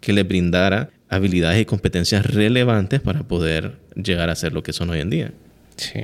que 0.00 0.12
le 0.12 0.22
brindara 0.22 0.90
habilidades 1.08 1.60
y 1.60 1.64
competencias 1.64 2.24
relevantes 2.24 3.00
para 3.00 3.26
poder 3.26 3.76
llegar 3.96 4.30
a 4.30 4.36
ser 4.36 4.52
lo 4.52 4.62
que 4.62 4.72
son 4.72 4.90
hoy 4.90 5.00
en 5.00 5.10
día. 5.10 5.32
Sí. 5.74 5.98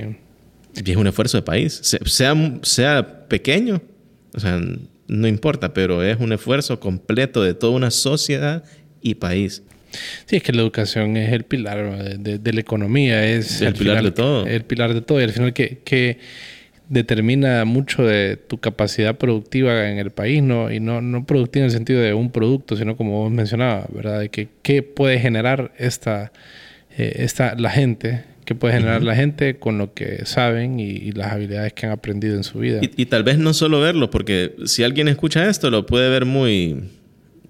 Y 0.75 0.91
es 0.91 0.97
un 0.97 1.07
esfuerzo 1.07 1.37
de 1.37 1.43
país, 1.43 1.79
sea, 1.81 2.35
sea 2.63 3.27
pequeño, 3.29 3.81
o 4.33 4.39
sea, 4.41 4.59
no 5.07 5.27
importa, 5.27 5.73
pero 5.73 6.03
es 6.03 6.19
un 6.19 6.33
esfuerzo 6.33 6.79
completo 6.79 7.43
de 7.43 7.53
toda 7.53 7.73
una 7.73 7.91
sociedad 7.91 8.63
y 9.01 9.15
país. 9.15 9.63
Sí, 10.25 10.35
es 10.35 10.43
que 10.43 10.51
la 10.51 10.61
educación 10.61 11.15
es 11.17 11.31
el 11.31 11.43
pilar 11.43 12.17
de, 12.19 12.53
la 12.53 12.59
economía, 12.59 13.25
es 13.25 13.61
el 13.61 13.73
pilar 13.73 14.03
de 14.03 14.11
todo. 14.11 14.45
El 14.45 14.63
pilar 14.65 14.93
de 14.93 15.01
todo 15.01 15.19
y 15.21 15.23
al 15.23 15.31
final 15.31 15.53
que, 15.53 15.79
que, 15.83 16.19
determina 16.89 17.65
mucho 17.65 18.03
de 18.05 18.37
tu 18.37 18.59
capacidad 18.59 19.17
productiva 19.17 19.89
en 19.89 19.97
el 19.97 20.11
país, 20.11 20.41
¿no? 20.41 20.71
Y 20.71 20.79
no, 20.79 21.01
no 21.01 21.25
productiva 21.25 21.63
en 21.63 21.65
el 21.65 21.71
sentido 21.71 22.01
de 22.01 22.13
un 22.13 22.31
producto, 22.31 22.77
sino 22.77 22.95
como 22.95 23.23
vos 23.23 23.31
mencionabas, 23.31 23.87
¿verdad? 23.93 24.21
De 24.21 24.29
que 24.29 24.47
qué 24.61 24.83
puede 24.83 25.19
generar 25.19 25.73
esta, 25.77 26.31
eh, 26.97 27.13
esta, 27.17 27.55
la 27.55 27.71
gente 27.71 28.23
que 28.47 28.55
puede 28.55 28.75
generar 28.75 29.03
la 29.03 29.13
gente 29.13 29.59
con 29.59 29.77
lo 29.77 29.93
que 29.93 30.25
saben 30.25 30.79
y, 30.79 31.11
las 31.11 31.33
habilidades 31.33 31.73
que 31.73 31.85
han 31.85 31.91
aprendido 31.91 32.37
en 32.37 32.45
su 32.45 32.59
vida. 32.59 32.79
Y, 32.81 33.05
tal 33.07 33.23
vez 33.23 33.37
no 33.37 33.53
solo 33.53 33.81
verlo, 33.81 34.09
porque 34.09 34.55
si 34.63 34.85
alguien 34.85 35.09
escucha 35.09 35.49
esto, 35.49 35.69
lo 35.69 35.85
puede 35.85 36.09
ver 36.09 36.23
muy, 36.23 36.81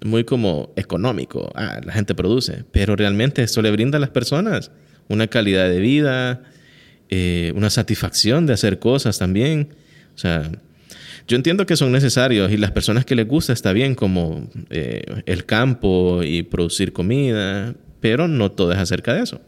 muy 0.04 0.24
como 0.24 0.72
económico. 0.74 1.52
Ah, 1.54 1.80
la 1.84 1.92
gente 1.92 2.16
produce, 2.16 2.64
pero 2.72 2.96
realmente 2.96 3.44
esto 3.44 3.62
le 3.62 3.70
brinda 3.70 3.98
a 3.98 4.00
las 4.00 4.10
personas 4.10 4.72
una 5.06 5.28
calidad 5.28 5.68
de 5.68 5.78
vida, 5.78 6.42
eh, 7.10 7.52
una 7.54 7.70
satisfacción 7.70 8.46
de 8.46 8.54
hacer 8.54 8.80
cosas 8.80 9.20
también. 9.20 9.68
O 10.16 10.18
sea, 10.18 10.50
yo 11.28 11.36
entiendo 11.36 11.64
que 11.64 11.76
son 11.76 11.92
necesarios 11.92 12.50
y 12.50 12.56
las 12.56 12.72
personas 12.72 13.04
que 13.04 13.14
les 13.14 13.28
gusta 13.28 13.52
está 13.52 13.72
bien 13.72 13.94
como 13.94 14.50
eh, 14.70 15.04
el 15.26 15.44
campo 15.46 16.24
y 16.24 16.42
producir 16.42 16.92
comida, 16.92 17.76
pero 18.00 18.26
no 18.26 18.50
todo 18.50 18.72
es 18.72 18.78
acerca 18.78 19.14
de 19.14 19.22
eso. 19.22 19.40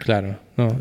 Claro, 0.00 0.40
no. 0.56 0.80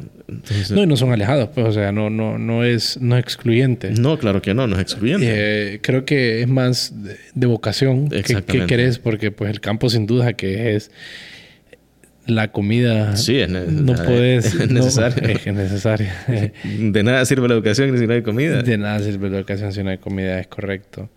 no, 0.72 0.84
y 0.84 0.88
no 0.88 0.96
son 0.96 1.12
alejados, 1.12 1.50
pues, 1.54 1.68
o 1.68 1.72
sea, 1.74 1.92
no, 1.92 2.10
no, 2.10 2.38
no, 2.38 2.64
es, 2.64 3.00
no 3.02 3.18
excluyente. 3.18 3.92
No, 3.92 4.18
claro 4.18 4.42
que 4.42 4.54
no, 4.54 4.66
no 4.66 4.78
es 4.78 4.82
excluyente. 4.82 5.26
Eh, 5.28 5.80
creo 5.82 6.06
que 6.06 6.42
es 6.42 6.48
más 6.48 6.94
de, 7.36 7.46
vocación 7.46 8.08
que, 8.08 8.24
que, 8.24 8.66
querés, 8.66 8.98
porque 8.98 9.32
pues 9.32 9.52
el 9.52 9.60
campo 9.60 9.90
sin 9.90 10.08
duda 10.08 10.34
que 10.34 10.74
es 10.76 10.90
la 12.28 12.54
comida. 12.54 13.18
Sí, 13.18 13.40
es, 13.40 13.50
no 13.50 13.94
puedes, 13.94 14.56
es 14.56 14.72
necesaria. 14.72 15.34
es 15.34 15.54
necesaria. 15.54 16.14
de 16.64 17.04
nada 17.04 17.26
sirve 17.26 17.50
la 17.50 17.56
educación 17.56 17.98
si 17.98 18.08
no 18.08 18.14
hay 18.14 18.22
comida. 18.22 18.62
De 18.62 18.78
nada 18.78 19.00
sirve 19.00 19.30
la 19.30 19.40
educación 19.40 19.74
si 19.74 19.84
no 19.84 19.90
hay 19.90 19.98
comida, 19.98 20.40
es 20.40 20.48
correcto. 20.48 21.10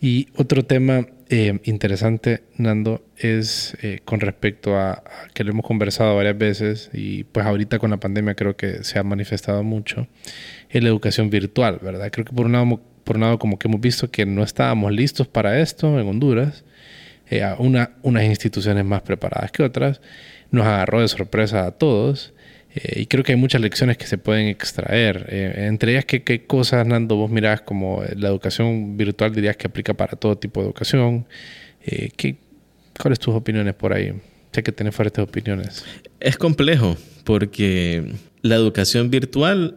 Y 0.00 0.26
otro 0.34 0.64
tema 0.64 1.06
eh, 1.28 1.60
interesante, 1.64 2.44
Nando, 2.56 3.04
es 3.16 3.76
eh, 3.82 4.00
con 4.04 4.20
respecto 4.20 4.76
a, 4.76 5.02
que 5.34 5.42
lo 5.42 5.50
hemos 5.50 5.66
conversado 5.66 6.14
varias 6.14 6.38
veces 6.38 6.90
y 6.92 7.24
pues 7.24 7.44
ahorita 7.44 7.78
con 7.78 7.90
la 7.90 7.96
pandemia 7.96 8.34
creo 8.34 8.56
que 8.56 8.84
se 8.84 8.98
ha 8.98 9.02
manifestado 9.02 9.64
mucho, 9.64 10.06
es 10.70 10.82
la 10.82 10.88
educación 10.88 11.28
virtual, 11.30 11.80
¿verdad? 11.82 12.10
Creo 12.12 12.24
que 12.24 12.32
por 12.32 12.46
un 12.46 12.52
lado, 12.52 12.80
por 13.02 13.16
un 13.16 13.22
lado 13.22 13.38
como 13.38 13.58
que 13.58 13.66
hemos 13.66 13.80
visto 13.80 14.10
que 14.10 14.24
no 14.24 14.42
estábamos 14.42 14.92
listos 14.92 15.26
para 15.26 15.60
esto 15.60 15.98
en 15.98 16.06
Honduras, 16.06 16.64
eh, 17.28 17.44
una, 17.58 17.90
unas 18.02 18.24
instituciones 18.24 18.84
más 18.84 19.02
preparadas 19.02 19.50
que 19.50 19.64
otras, 19.64 20.00
nos 20.52 20.64
agarró 20.64 21.00
de 21.00 21.08
sorpresa 21.08 21.66
a 21.66 21.72
todos. 21.72 22.34
Y 22.96 23.06
creo 23.06 23.24
que 23.24 23.32
hay 23.32 23.38
muchas 23.38 23.60
lecciones 23.60 23.96
que 23.96 24.06
se 24.06 24.18
pueden 24.18 24.48
extraer. 24.48 25.26
entre 25.30 25.92
ellas, 25.92 26.04
¿qué, 26.04 26.22
¿qué, 26.22 26.46
cosas, 26.46 26.86
Nando, 26.86 27.16
vos 27.16 27.30
mirás 27.30 27.62
como 27.62 28.02
la 28.16 28.28
educación 28.28 28.96
virtual 28.96 29.34
dirías 29.34 29.56
que 29.56 29.66
aplica 29.66 29.94
para 29.94 30.16
todo 30.16 30.36
tipo 30.36 30.60
de 30.60 30.66
educación? 30.66 31.26
¿qué, 32.16 32.36
¿Cuáles 32.98 33.18
tus 33.18 33.34
opiniones 33.34 33.74
por 33.74 33.92
ahí? 33.92 34.12
Sé 34.52 34.62
que 34.62 34.72
tienes 34.72 34.94
fuertes 34.94 35.22
opiniones. 35.22 35.84
Es 36.20 36.36
complejo 36.36 36.96
porque 37.24 38.14
la 38.42 38.54
educación 38.54 39.10
virtual, 39.10 39.76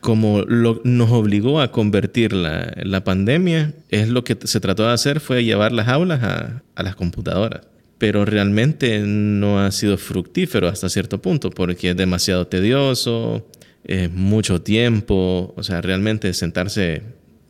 como 0.00 0.42
nos 0.44 1.10
obligó 1.10 1.60
a 1.60 1.72
convertir 1.72 2.32
la, 2.32 3.04
pandemia, 3.04 3.74
es 3.88 4.08
lo 4.08 4.22
que 4.24 4.36
se 4.44 4.60
trató 4.60 4.86
de 4.86 4.92
hacer 4.92 5.20
fue 5.20 5.44
llevar 5.44 5.72
las 5.72 5.88
aulas 5.88 6.22
a 6.22 6.82
las 6.82 6.94
computadoras. 6.94 7.69
Pero 8.00 8.24
realmente 8.24 9.00
no 9.04 9.60
ha 9.60 9.70
sido 9.70 9.96
fructífero 9.96 10.66
hasta 10.66 10.88
cierto 10.88 11.22
punto 11.22 11.50
porque 11.50 11.90
es 11.90 11.96
demasiado 11.96 12.48
tedioso, 12.48 13.46
es 13.84 14.10
mucho 14.10 14.62
tiempo, 14.62 15.54
o 15.56 15.62
sea, 15.62 15.80
realmente 15.82 16.32
sentarse 16.32 17.02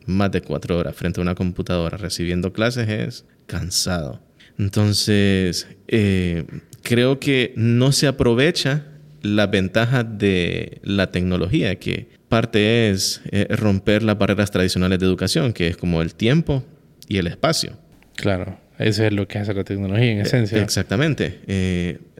más 0.05 0.31
de 0.31 0.41
cuatro 0.41 0.77
horas 0.77 0.95
frente 0.95 1.19
a 1.19 1.23
una 1.23 1.35
computadora 1.35 1.97
recibiendo 1.97 2.51
clases 2.51 2.89
es 2.89 3.25
cansado. 3.47 4.21
Entonces, 4.57 5.67
eh, 5.87 6.45
creo 6.83 7.19
que 7.19 7.53
no 7.55 7.91
se 7.91 8.07
aprovecha 8.07 8.85
la 9.21 9.47
ventaja 9.47 10.03
de 10.03 10.79
la 10.83 11.11
tecnología, 11.11 11.79
que 11.79 12.09
parte 12.27 12.89
es 12.89 13.21
eh, 13.31 13.47
romper 13.49 14.03
las 14.03 14.17
barreras 14.17 14.51
tradicionales 14.51 14.99
de 14.99 15.05
educación, 15.05 15.53
que 15.53 15.67
es 15.67 15.77
como 15.77 16.01
el 16.01 16.13
tiempo 16.13 16.63
y 17.07 17.17
el 17.17 17.27
espacio. 17.27 17.77
Claro, 18.15 18.59
eso 18.83 19.05
es 19.05 19.13
lo 19.13 19.27
que 19.27 19.39
hace 19.39 19.53
la 19.53 19.63
tecnología 19.63 20.11
en 20.11 20.19
eh, 20.19 20.23
esencia. 20.23 20.61
Exactamente. 20.61 21.39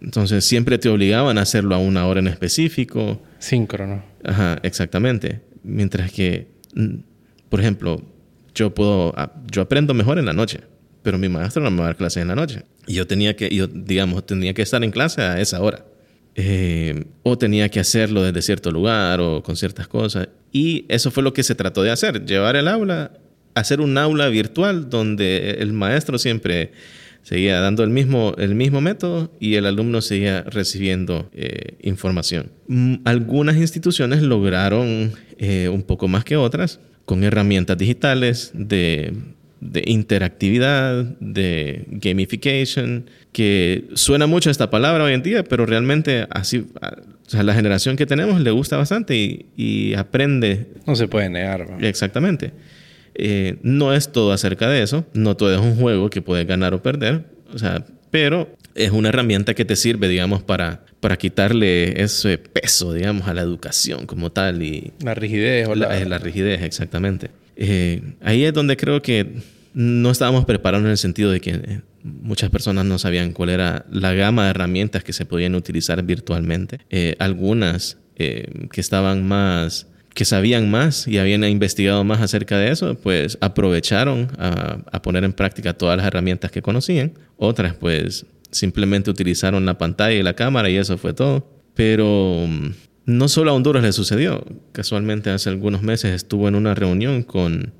entonces 0.01 0.45
siempre 0.45 0.77
te 0.77 0.89
obligaban 0.89 1.37
a 1.37 1.41
hacerlo 1.41 1.75
a 1.75 1.77
una 1.77 2.07
hora 2.07 2.19
en 2.19 2.27
específico. 2.27 3.21
Síncrono. 3.39 4.03
Ajá, 4.23 4.59
exactamente. 4.63 5.41
Mientras 5.63 6.11
que, 6.11 6.47
mm, 6.75 6.95
por 7.49 7.59
ejemplo, 7.59 8.01
yo 8.53 8.73
puedo, 8.73 9.13
ah, 9.17 9.33
yo 9.51 9.61
aprendo 9.61 9.93
mejor 9.93 10.19
en 10.19 10.25
la 10.25 10.33
noche 10.33 10.61
pero 11.03 11.17
mi 11.17 11.29
maestro 11.29 11.63
no 11.63 11.71
me 11.71 11.77
va 11.77 11.83
a 11.83 11.87
dar 11.87 11.95
clases 11.97 12.21
en 12.21 12.27
la 12.27 12.35
noche. 12.35 12.63
Y 12.87 12.95
yo 12.95 13.07
tenía 13.07 13.35
que, 13.35 13.53
yo, 13.53 13.67
digamos, 13.67 14.25
tenía 14.25 14.53
que 14.53 14.61
estar 14.61 14.83
en 14.83 14.91
clase 14.91 15.21
a 15.21 15.39
esa 15.39 15.61
hora. 15.61 15.85
Eh, 16.35 17.05
o 17.23 17.37
tenía 17.37 17.67
que 17.69 17.79
hacerlo 17.79 18.23
desde 18.23 18.41
cierto 18.41 18.71
lugar 18.71 19.19
o 19.19 19.43
con 19.43 19.55
ciertas 19.55 19.87
cosas. 19.87 20.29
Y 20.51 20.85
eso 20.89 21.11
fue 21.11 21.23
lo 21.23 21.33
que 21.33 21.43
se 21.43 21.55
trató 21.55 21.83
de 21.83 21.91
hacer, 21.91 22.25
llevar 22.25 22.55
el 22.55 22.67
aula, 22.67 23.11
hacer 23.55 23.81
un 23.81 23.97
aula 23.97 24.27
virtual 24.29 24.89
donde 24.89 25.57
el 25.59 25.73
maestro 25.73 26.17
siempre 26.17 26.71
seguía 27.23 27.59
dando 27.59 27.83
el 27.83 27.89
mismo, 27.89 28.33
el 28.37 28.55
mismo 28.55 28.81
método 28.81 29.31
y 29.39 29.55
el 29.55 29.65
alumno 29.65 30.01
seguía 30.01 30.43
recibiendo 30.43 31.29
eh, 31.33 31.75
información. 31.81 32.51
Mm, 32.67 32.95
algunas 33.05 33.57
instituciones 33.57 34.21
lograron 34.21 35.13
eh, 35.37 35.69
un 35.69 35.83
poco 35.83 36.07
más 36.07 36.23
que 36.23 36.37
otras 36.37 36.79
con 37.05 37.23
herramientas 37.23 37.77
digitales 37.77 38.51
de 38.53 39.13
de 39.61 39.83
interactividad, 39.85 41.03
de 41.19 41.85
gamification, 41.87 43.05
que 43.31 43.85
suena 43.93 44.25
mucho 44.25 44.49
esta 44.49 44.71
palabra 44.71 45.03
hoy 45.03 45.13
en 45.13 45.21
día, 45.21 45.43
pero 45.43 45.67
realmente 45.67 46.27
así, 46.31 46.65
o 46.75 47.29
sea, 47.29 47.43
la 47.43 47.53
generación 47.53 47.95
que 47.95 48.07
tenemos 48.07 48.41
le 48.41 48.49
gusta 48.49 48.75
bastante 48.75 49.45
y, 49.55 49.93
aprende. 49.93 50.67
No 50.87 50.95
se 50.95 51.07
puede 51.07 51.29
negar. 51.29 51.77
Exactamente. 51.79 52.51
Eh, 53.15 53.57
no 53.61 53.93
es 53.93 54.11
todo 54.11 54.31
acerca 54.31 54.69
de 54.69 54.83
eso, 54.83 55.05
no 55.13 55.35
todo 55.35 55.53
es 55.53 55.59
un 55.59 55.75
juego 55.75 56.09
que 56.09 56.21
puedes 56.21 56.47
ganar 56.47 56.73
o 56.73 56.81
perder, 56.81 57.25
o 57.53 57.59
sea, 57.59 57.85
pero 58.09 58.55
es 58.75 58.91
una 58.91 59.09
herramienta 59.09 59.53
que 59.53 59.65
te 59.65 59.75
sirve, 59.75 60.07
digamos, 60.07 60.43
para, 60.43 60.85
para 60.99 61.17
quitarle 61.17 62.01
ese 62.01 62.37
peso, 62.37 62.93
digamos, 62.93 63.27
a 63.27 63.33
la 63.33 63.41
educación 63.41 64.05
como 64.05 64.31
tal 64.31 64.63
y... 64.63 64.93
La 65.03 65.13
rigidez 65.13 65.67
o 65.67 65.75
la... 65.75 65.99
La, 66.05 66.17
rigidez, 66.19 66.61
exactamente. 66.61 67.31
Eh, 67.55 68.01
ahí 68.21 68.43
es 68.43 68.53
donde 68.53 68.77
creo 68.77 69.01
que 69.01 69.27
no 69.73 70.11
estábamos 70.11 70.45
preparados 70.45 70.85
en 70.85 70.91
el 70.91 70.97
sentido 70.97 71.31
de 71.31 71.41
que 71.41 71.51
eh, 71.51 71.81
muchas 72.03 72.49
personas 72.49 72.85
no 72.85 72.97
sabían 72.97 73.33
cuál 73.33 73.49
era 73.49 73.85
la 73.89 74.13
gama 74.13 74.45
de 74.45 74.51
herramientas 74.51 75.03
que 75.03 75.13
se 75.13 75.25
podían 75.25 75.55
utilizar 75.55 76.01
virtualmente. 76.03 76.79
Eh, 76.89 77.15
algunas 77.19 77.97
que 78.15 78.69
estaban 78.75 79.27
más 79.27 79.87
que 80.13 80.25
sabían 80.25 80.69
más 80.69 81.07
y 81.07 81.17
habían 81.17 81.43
investigado 81.43 82.03
más 82.03 82.21
acerca 82.21 82.57
de 82.57 82.71
eso, 82.71 82.95
pues 82.95 83.37
aprovecharon 83.41 84.29
a, 84.37 85.01
poner 85.01 85.23
en 85.23 85.33
práctica 85.33 85.73
todas 85.73 85.97
las 85.97 86.05
herramientas 86.05 86.51
que 86.51 86.61
conocían. 86.61 87.13
Otras, 87.37 87.75
pues 87.75 88.25
simplemente 88.51 89.09
utilizaron 89.09 89.65
la 89.65 89.77
pantalla 89.77 90.17
y 90.17 90.23
la 90.23 90.33
cámara 90.33 90.69
y 90.69 90.75
eso 90.75 90.97
fue 90.97 91.13
todo. 91.13 91.47
Pero 91.73 92.45
mm, 92.47 92.69
no 93.05 93.27
solo 93.27 93.51
a 93.51 93.53
Honduras 93.53 93.83
le 93.83 93.93
sucedió. 93.93 94.45
Casualmente 94.73 95.29
hace 95.29 95.49
algunos 95.49 95.81
meses 95.81 96.13
estuvo 96.13 96.47
en 96.47 96.55
una 96.55 96.75
reunión 96.75 97.23
con, 97.23 97.73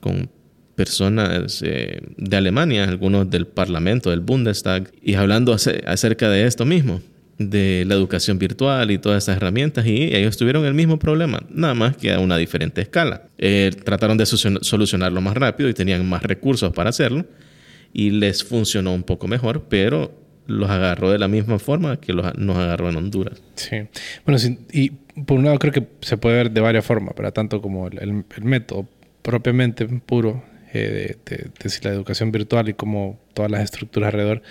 con 0.00 0.30
personas 0.76 1.62
eh, 1.64 2.00
de 2.16 2.36
Alemania, 2.36 2.84
algunos 2.84 3.28
del 3.28 3.46
Parlamento, 3.46 4.10
del 4.10 4.20
Bundestag, 4.20 4.90
y 5.02 5.14
hablando 5.14 5.52
acerca 5.52 6.30
de 6.30 6.46
esto 6.46 6.64
mismo, 6.64 7.00
de 7.38 7.84
la 7.86 7.94
educación 7.94 8.38
virtual 8.38 8.90
y 8.90 8.98
todas 8.98 9.24
esas 9.24 9.36
herramientas, 9.36 9.86
y 9.86 10.14
ellos 10.14 10.36
tuvieron 10.36 10.64
el 10.64 10.74
mismo 10.74 10.98
problema, 10.98 11.42
nada 11.50 11.74
más 11.74 11.96
que 11.96 12.12
a 12.12 12.20
una 12.20 12.36
diferente 12.36 12.80
escala. 12.80 13.22
Eh, 13.38 13.70
trataron 13.84 14.16
de 14.18 14.26
solucionarlo 14.26 15.20
más 15.20 15.36
rápido 15.36 15.68
y 15.68 15.74
tenían 15.74 16.08
más 16.08 16.22
recursos 16.22 16.72
para 16.72 16.90
hacerlo, 16.90 17.26
y 17.92 18.10
les 18.10 18.44
funcionó 18.44 18.94
un 18.94 19.02
poco 19.02 19.28
mejor, 19.28 19.64
pero 19.68 20.22
los 20.46 20.70
agarró 20.70 21.10
de 21.10 21.18
la 21.18 21.28
misma 21.28 21.58
forma 21.58 22.00
que 22.00 22.12
los, 22.12 22.36
nos 22.36 22.56
agarró 22.56 22.90
en 22.90 22.96
Honduras. 22.96 23.40
Sí. 23.54 23.76
Bueno, 24.24 24.40
y 24.72 24.90
por 25.24 25.38
un 25.38 25.44
lado 25.44 25.58
creo 25.58 25.72
que 25.72 25.86
se 26.00 26.16
puede 26.16 26.36
ver 26.36 26.50
de 26.50 26.60
varias 26.60 26.84
formas, 26.84 27.14
pero 27.16 27.32
tanto 27.32 27.60
como 27.60 27.88
el, 27.88 28.24
método 28.42 28.88
propiamente 29.22 29.86
puro 29.86 30.42
eh, 30.72 31.16
de, 31.26 31.50
la 31.82 31.90
educación 31.90 32.32
virtual 32.32 32.68
y 32.68 32.74
como 32.74 33.20
todas 33.34 33.50
las 33.50 33.62
estructuras 33.62 34.08
alrededor. 34.08 34.42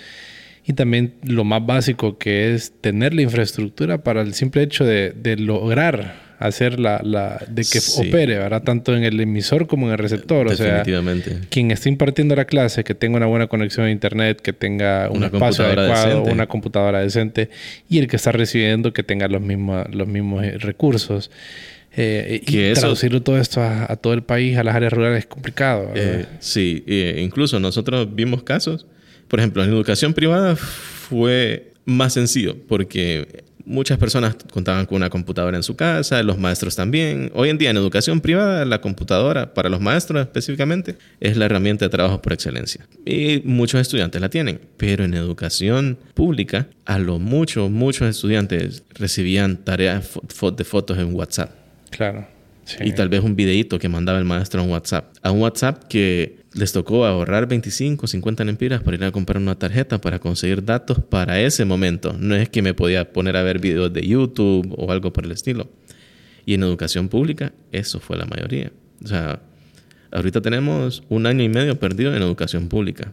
Y 0.64 0.74
también 0.74 1.14
lo 1.24 1.44
más 1.44 1.64
básico 1.64 2.18
que 2.18 2.54
es 2.54 2.72
tener 2.80 3.14
la 3.14 3.22
infraestructura 3.22 4.02
para 4.04 4.22
el 4.22 4.34
simple 4.34 4.62
hecho 4.62 4.84
de, 4.84 5.10
de 5.10 5.36
lograr 5.36 6.32
hacer 6.42 6.80
la, 6.80 7.00
la 7.04 7.40
de 7.48 7.62
que 7.62 7.78
opere, 7.98 8.36
¿verdad? 8.38 8.62
Tanto 8.62 8.96
en 8.96 9.04
el 9.04 9.20
emisor 9.20 9.66
como 9.68 9.86
en 9.86 9.92
el 9.92 9.98
receptor. 9.98 10.48
O 10.48 10.56
sea, 10.56 10.82
quien 11.48 11.70
esté 11.70 11.88
impartiendo 11.88 12.34
la 12.34 12.44
clase, 12.44 12.82
que 12.82 12.94
tenga 12.94 13.16
una 13.16 13.26
buena 13.26 13.46
conexión 13.46 13.86
a 13.86 13.90
internet, 13.90 14.40
que 14.40 14.52
tenga 14.52 15.08
un 15.10 15.22
espacio 15.22 15.64
adecuado, 15.64 16.24
una 16.24 16.46
computadora 16.48 17.00
decente, 17.00 17.48
y 17.88 17.98
el 17.98 18.08
que 18.08 18.16
está 18.16 18.32
recibiendo 18.32 18.92
que 18.92 19.04
tenga 19.04 19.28
los 19.28 19.40
mismos, 19.40 19.86
los 19.94 20.08
mismos 20.08 20.44
eh, 20.44 20.58
recursos. 20.58 21.30
Eh, 21.94 22.40
y 22.46 22.72
traducirlo 22.72 23.22
todo 23.22 23.38
esto 23.38 23.62
a, 23.62 23.94
todo 23.96 24.14
el 24.14 24.22
país, 24.22 24.56
a 24.56 24.64
las 24.64 24.74
áreas 24.74 24.92
rurales, 24.92 25.20
es 25.20 25.26
complicado. 25.26 25.90
Eh, 25.94 26.24
sí, 26.40 26.82
incluso 27.18 27.60
nosotros 27.60 28.14
vimos 28.14 28.42
casos, 28.42 28.86
por 29.32 29.40
ejemplo, 29.40 29.64
en 29.64 29.70
educación 29.70 30.12
privada 30.12 30.56
fue 30.56 31.72
más 31.86 32.12
sencillo 32.12 32.54
porque 32.68 33.44
muchas 33.64 33.96
personas 33.96 34.36
contaban 34.52 34.84
con 34.84 34.96
una 34.96 35.08
computadora 35.08 35.56
en 35.56 35.62
su 35.62 35.74
casa, 35.74 36.22
los 36.22 36.36
maestros 36.36 36.76
también. 36.76 37.30
Hoy 37.32 37.48
en 37.48 37.56
día 37.56 37.70
en 37.70 37.78
educación 37.78 38.20
privada, 38.20 38.66
la 38.66 38.82
computadora, 38.82 39.54
para 39.54 39.70
los 39.70 39.80
maestros 39.80 40.20
específicamente, 40.20 40.96
es 41.18 41.38
la 41.38 41.46
herramienta 41.46 41.86
de 41.86 41.88
trabajo 41.88 42.20
por 42.20 42.34
excelencia. 42.34 42.86
Y 43.06 43.40
muchos 43.46 43.80
estudiantes 43.80 44.20
la 44.20 44.28
tienen, 44.28 44.60
pero 44.76 45.02
en 45.02 45.14
educación 45.14 45.96
pública, 46.12 46.66
a 46.84 46.98
lo 46.98 47.18
mucho, 47.18 47.70
muchos 47.70 48.10
estudiantes 48.10 48.82
recibían 48.90 49.56
tareas 49.56 50.10
de 50.58 50.64
fotos 50.64 50.98
en 50.98 51.14
WhatsApp. 51.14 51.52
Claro. 51.88 52.28
Y 52.80 52.92
tal 52.92 53.08
vez 53.08 53.22
un 53.22 53.34
videito 53.34 53.78
que 53.78 53.88
mandaba 53.88 54.18
el 54.18 54.26
maestro 54.26 54.62
en 54.62 54.68
WhatsApp. 54.68 55.06
A 55.22 55.30
un 55.30 55.40
WhatsApp 55.40 55.84
que 55.88 56.41
les 56.54 56.72
tocó 56.72 57.06
ahorrar 57.06 57.46
25, 57.46 58.06
50 58.06 58.44
lempiras 58.44 58.82
para 58.82 58.96
ir 58.96 59.04
a 59.04 59.12
comprar 59.12 59.40
una 59.40 59.58
tarjeta 59.58 60.00
para 60.00 60.18
conseguir 60.18 60.64
datos 60.64 60.98
para 60.98 61.40
ese 61.40 61.64
momento. 61.64 62.14
No 62.18 62.34
es 62.34 62.48
que 62.48 62.62
me 62.62 62.74
podía 62.74 63.12
poner 63.12 63.36
a 63.36 63.42
ver 63.42 63.58
videos 63.58 63.92
de 63.92 64.06
YouTube 64.06 64.74
o 64.76 64.92
algo 64.92 65.12
por 65.12 65.24
el 65.24 65.32
estilo. 65.32 65.70
Y 66.44 66.54
en 66.54 66.62
educación 66.62 67.08
pública, 67.08 67.52
eso 67.70 68.00
fue 68.00 68.16
la 68.16 68.26
mayoría. 68.26 68.72
O 69.04 69.08
sea, 69.08 69.40
ahorita 70.10 70.40
tenemos 70.40 71.02
un 71.08 71.26
año 71.26 71.42
y 71.42 71.48
medio 71.48 71.78
perdido 71.78 72.14
en 72.14 72.22
educación 72.22 72.68
pública. 72.68 73.12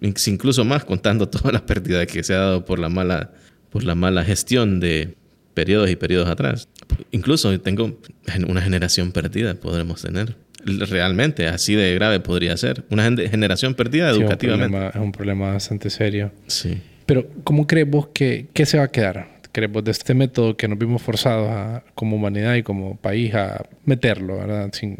Incluso 0.00 0.64
más 0.64 0.84
contando 0.84 1.28
todas 1.30 1.52
las 1.52 1.62
pérdidas 1.62 2.06
que 2.06 2.22
se 2.22 2.34
ha 2.34 2.38
dado 2.38 2.64
por 2.64 2.78
la 2.78 2.88
mala, 2.88 3.32
por 3.70 3.84
la 3.84 3.94
mala 3.94 4.24
gestión 4.24 4.80
de 4.80 5.16
periodos 5.54 5.90
y 5.90 5.96
periodos 5.96 6.28
atrás. 6.28 6.68
Incluso 7.10 7.58
tengo 7.60 7.98
una 8.46 8.62
generación 8.62 9.12
perdida, 9.12 9.54
podremos 9.54 10.00
tener. 10.00 10.36
Realmente, 10.64 11.46
así 11.46 11.74
de 11.74 11.94
grave 11.94 12.20
podría 12.20 12.56
ser. 12.56 12.84
Una 12.90 13.04
generación 13.04 13.74
perdida 13.74 14.10
educativamente. 14.10 14.88
Es 14.88 14.96
un, 14.96 15.12
problema, 15.12 15.52
bastante 15.52 15.88
serio. 15.90 16.32
Sí. 16.46 16.78
Pero, 17.06 17.26
¿cómo 17.44 17.66
crees 17.66 17.88
vos 17.88 18.08
que 18.08 18.48
qué 18.52 18.66
se 18.66 18.78
va 18.78 18.84
a 18.84 18.88
quedar? 18.88 19.38
¿Crees 19.52 19.70
vos 19.70 19.84
de 19.84 19.92
este 19.92 20.14
método 20.14 20.56
que 20.56 20.68
nos 20.68 20.78
vimos 20.78 21.00
forzados 21.00 21.48
a, 21.50 21.84
como 21.94 22.16
humanidad 22.16 22.54
y 22.56 22.62
como 22.62 22.96
país 22.96 23.34
a 23.34 23.64
meterlo, 23.84 24.38
¿verdad? 24.38 24.70
Sin, 24.72 24.98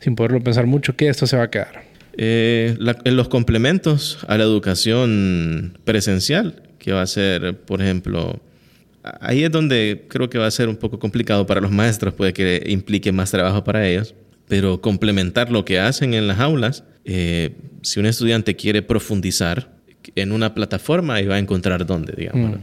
sin 0.00 0.14
poderlo 0.14 0.40
pensar 0.40 0.66
mucho, 0.66 0.96
¿qué 0.96 1.08
esto 1.08 1.26
se 1.26 1.36
va 1.36 1.44
a 1.44 1.50
quedar? 1.50 1.82
Eh, 2.20 2.76
en 3.04 3.16
los 3.16 3.28
complementos 3.28 4.18
a 4.26 4.36
la 4.36 4.44
educación 4.44 5.78
presencial, 5.84 6.62
que 6.78 6.92
va 6.92 7.02
a 7.02 7.06
ser, 7.06 7.56
por 7.58 7.80
ejemplo, 7.80 8.40
ahí 9.20 9.44
es 9.44 9.52
donde 9.52 10.06
creo 10.08 10.28
que 10.28 10.38
va 10.38 10.46
a 10.46 10.50
ser 10.50 10.68
un 10.68 10.76
poco 10.76 10.98
complicado 10.98 11.46
para 11.46 11.60
los 11.60 11.70
maestros, 11.70 12.14
puede 12.14 12.32
que 12.32 12.64
implique 12.66 13.12
más 13.12 13.30
trabajo 13.30 13.62
para 13.62 13.86
ellos, 13.86 14.14
pero 14.48 14.80
complementar 14.80 15.50
lo 15.50 15.64
que 15.64 15.78
hacen 15.78 16.14
en 16.14 16.26
las 16.26 16.40
aulas, 16.40 16.84
eh, 17.04 17.56
si 17.82 18.00
un 18.00 18.06
estudiante 18.06 18.56
quiere 18.56 18.82
profundizar 18.82 19.78
en 20.14 20.32
una 20.32 20.54
plataforma, 20.54 21.14
ahí 21.14 21.26
va 21.26 21.36
a 21.36 21.38
encontrar 21.38 21.86
dónde, 21.86 22.14
digamos. 22.16 22.58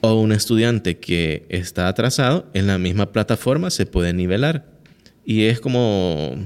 O 0.00 0.20
un 0.20 0.32
estudiante 0.32 0.98
que 0.98 1.46
está 1.48 1.88
atrasado, 1.88 2.48
en 2.54 2.66
la 2.66 2.78
misma 2.78 3.12
plataforma 3.12 3.70
se 3.70 3.86
puede 3.86 4.12
nivelar. 4.12 4.66
Y 5.24 5.44
es 5.44 5.60
como, 5.60 6.36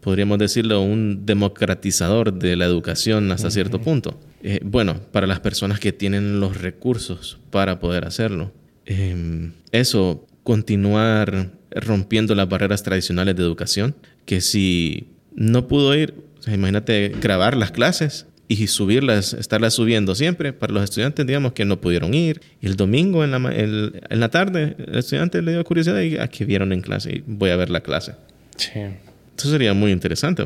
podríamos 0.00 0.38
decirlo, 0.38 0.82
un 0.82 1.24
democratizador 1.24 2.32
de 2.32 2.56
la 2.56 2.64
educación 2.64 3.30
hasta 3.32 3.50
cierto 3.50 3.80
punto. 3.80 4.18
Eh, 4.42 4.60
bueno, 4.64 5.00
para 5.12 5.26
las 5.26 5.40
personas 5.40 5.80
que 5.80 5.92
tienen 5.92 6.40
los 6.40 6.60
recursos 6.60 7.38
para 7.50 7.78
poder 7.78 8.04
hacerlo. 8.04 8.52
Em, 8.84 9.52
eso, 9.72 10.26
continuar 10.42 11.50
rompiendo 11.80 12.34
las 12.34 12.48
barreras 12.48 12.82
tradicionales 12.82 13.36
de 13.36 13.42
educación, 13.42 13.94
que 14.24 14.40
si 14.40 15.08
no 15.34 15.68
pudo 15.68 15.94
ir, 15.94 16.14
imagínate 16.46 17.12
grabar 17.20 17.56
las 17.56 17.70
clases 17.70 18.26
y 18.48 18.68
subirlas, 18.68 19.32
estarlas 19.34 19.74
subiendo 19.74 20.14
siempre 20.14 20.52
para 20.52 20.72
los 20.72 20.84
estudiantes, 20.84 21.26
digamos, 21.26 21.52
que 21.52 21.64
no 21.64 21.80
pudieron 21.80 22.14
ir. 22.14 22.40
Y 22.60 22.66
el 22.66 22.76
domingo 22.76 23.24
en 23.24 23.32
la, 23.32 23.38
en 23.38 24.20
la 24.20 24.28
tarde, 24.28 24.76
el 24.78 24.98
estudiante 24.98 25.42
le 25.42 25.52
dio 25.52 25.64
curiosidad 25.64 26.00
y 26.00 26.16
aquí 26.18 26.44
ah, 26.44 26.46
vieron 26.46 26.72
en 26.72 26.80
clase 26.80 27.16
y 27.16 27.24
voy 27.26 27.50
a 27.50 27.56
ver 27.56 27.70
la 27.70 27.80
clase. 27.80 28.14
Sí. 28.56 28.80
Eso 29.36 29.50
sería 29.50 29.74
muy 29.74 29.90
interesante. 29.90 30.44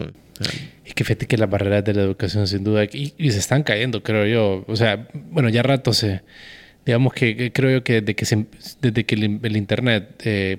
Es 0.84 0.94
que 0.94 1.04
fíjate 1.04 1.26
que 1.26 1.36
las 1.36 1.50
barreras 1.50 1.84
de 1.84 1.94
la 1.94 2.02
educación 2.02 2.46
sin 2.46 2.64
duda, 2.64 2.84
y, 2.84 3.12
se 3.30 3.38
están 3.38 3.62
cayendo, 3.62 4.02
creo 4.02 4.26
yo. 4.26 4.64
O 4.66 4.76
sea, 4.76 5.08
bueno, 5.12 5.50
ya 5.50 5.62
rato 5.62 5.92
se, 5.92 6.22
digamos 6.86 7.12
que, 7.12 7.52
creo 7.52 7.70
yo 7.70 7.84
que 7.84 8.00
desde 8.00 8.14
que, 8.14 8.46
desde 8.80 9.04
que 9.04 9.14
el, 9.14 9.56
Internet 9.56 10.22
eh, 10.24 10.58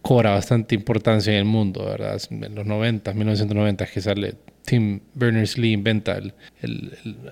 cobra 0.00 0.30
bastante 0.30 0.74
importancia 0.74 1.32
en 1.32 1.38
el 1.40 1.44
mundo, 1.44 1.84
¿verdad? 1.84 2.20
En 2.30 2.54
los 2.54 2.66
90, 2.66 3.12
1990 3.12 3.86
que 3.86 4.00
sale 4.00 4.34
Tim 4.64 5.00
Berners-Lee 5.14 5.72
inventa 5.72 6.16
el, 6.16 6.32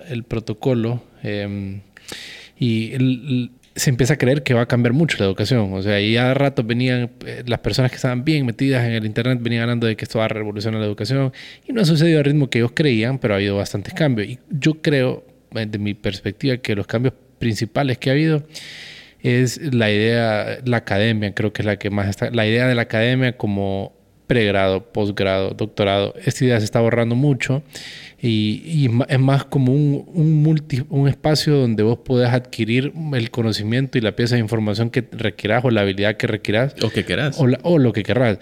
el, 0.09 0.23
protocolo 0.23 1.01
eh, 1.23 1.79
y 2.59 2.91
se 3.75 3.89
empieza 3.89 4.15
a 4.15 4.17
creer 4.17 4.43
que 4.43 4.53
va 4.53 4.61
a 4.61 4.65
cambiar 4.67 4.93
mucho 4.93 5.17
la 5.19 5.25
educación. 5.25 5.73
O 5.73 5.81
sea, 5.81 5.99
y 6.01 6.17
a 6.17 6.33
rato 6.33 6.63
venían 6.63 7.09
eh, 7.25 7.43
las 7.45 7.59
personas 7.59 7.91
que 7.91 7.95
estaban 7.95 8.23
bien 8.23 8.45
metidas 8.45 8.85
en 8.85 8.91
el 8.91 9.05
Internet, 9.05 9.39
venían 9.41 9.63
hablando 9.63 9.87
de 9.87 9.95
que 9.95 10.05
esto 10.05 10.19
va 10.19 10.25
a 10.25 10.27
revolucionar 10.27 10.79
la 10.79 10.87
educación. 10.87 11.31
Y 11.67 11.73
no 11.73 11.81
ha 11.81 11.85
sucedido 11.85 12.19
al 12.19 12.25
ritmo 12.25 12.49
que 12.49 12.59
ellos 12.59 12.71
creían, 12.73 13.19
pero 13.19 13.33
ha 13.33 13.37
habido 13.37 13.57
bastantes 13.57 13.93
cambios. 13.93 14.27
Y 14.27 14.39
yo 14.49 14.81
creo, 14.81 15.25
desde 15.51 15.77
mi 15.77 15.93
perspectiva, 15.93 16.57
que 16.57 16.75
los 16.75 16.87
cambios 16.87 17.13
principales 17.39 17.97
que 17.97 18.09
ha 18.09 18.13
habido 18.13 18.43
es 19.23 19.73
la 19.73 19.91
idea, 19.91 20.59
la 20.65 20.77
academia, 20.77 21.33
creo 21.33 21.53
que 21.53 21.61
es 21.61 21.65
la 21.65 21.77
que 21.77 21.89
más 21.89 22.07
está, 22.07 22.31
la 22.31 22.47
idea 22.47 22.67
de 22.67 22.75
la 22.75 22.83
academia 22.83 23.37
como 23.37 23.93
pregrado, 24.31 24.93
posgrado, 24.93 25.49
doctorado, 25.49 26.13
esta 26.23 26.45
idea 26.45 26.57
se 26.59 26.63
está 26.63 26.79
borrando 26.79 27.15
mucho 27.15 27.63
y, 28.21 28.89
es 29.09 29.19
más 29.19 29.43
como 29.43 29.73
un, 29.73 30.05
un, 30.13 30.41
multi, 30.41 30.83
un 30.89 31.09
espacio 31.09 31.55
donde 31.55 31.83
vos 31.83 31.97
podés 31.97 32.29
adquirir 32.29 32.93
el 33.13 33.29
conocimiento 33.29 33.97
y 33.97 34.01
la 34.01 34.15
pieza 34.15 34.35
de 34.35 34.41
información 34.41 34.89
que 34.89 35.05
requieras 35.11 35.65
o 35.65 35.69
la 35.69 35.81
habilidad 35.81 36.15
que 36.15 36.27
requieras. 36.27 36.75
O 36.81 36.89
que 36.89 37.03
querás. 37.03 37.39
O, 37.39 37.77
lo 37.77 37.91
que 37.91 38.03
querrás. 38.03 38.37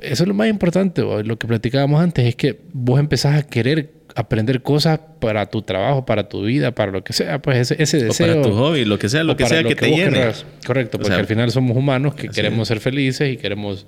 Eso 0.00 0.22
es 0.22 0.26
lo 0.26 0.32
más 0.34 0.48
importante, 0.48 1.02
lo 1.02 1.38
que 1.38 1.46
platicábamos 1.46 2.00
antes, 2.00 2.24
es 2.24 2.34
que 2.34 2.60
vos 2.72 2.98
empezás 2.98 3.36
a 3.36 3.42
querer 3.46 3.97
aprender 4.18 4.62
cosas 4.62 4.98
para 5.20 5.46
tu 5.46 5.62
trabajo, 5.62 6.04
para 6.04 6.28
tu 6.28 6.42
vida, 6.42 6.74
para 6.74 6.90
lo 6.90 7.04
que 7.04 7.12
sea, 7.12 7.40
pues 7.40 7.58
ese, 7.58 7.80
ese 7.80 8.02
deseo. 8.02 8.26
O 8.26 8.28
para 8.30 8.42
tu 8.42 8.52
hobby, 8.52 8.84
lo 8.84 8.98
que 8.98 9.08
sea, 9.08 9.22
lo 9.22 9.36
que 9.36 9.46
sea 9.46 9.62
que, 9.62 9.76
te 9.76 9.90
llene. 9.90 10.32
Correcto, 10.66 10.98
porque 10.98 11.14
al 11.14 11.26
final 11.26 11.52
somos 11.52 11.76
humanos 11.76 12.16
que 12.16 12.28
queremos 12.28 12.66
ser 12.66 12.80
felices 12.80 13.32
y 13.32 13.36
queremos... 13.36 13.86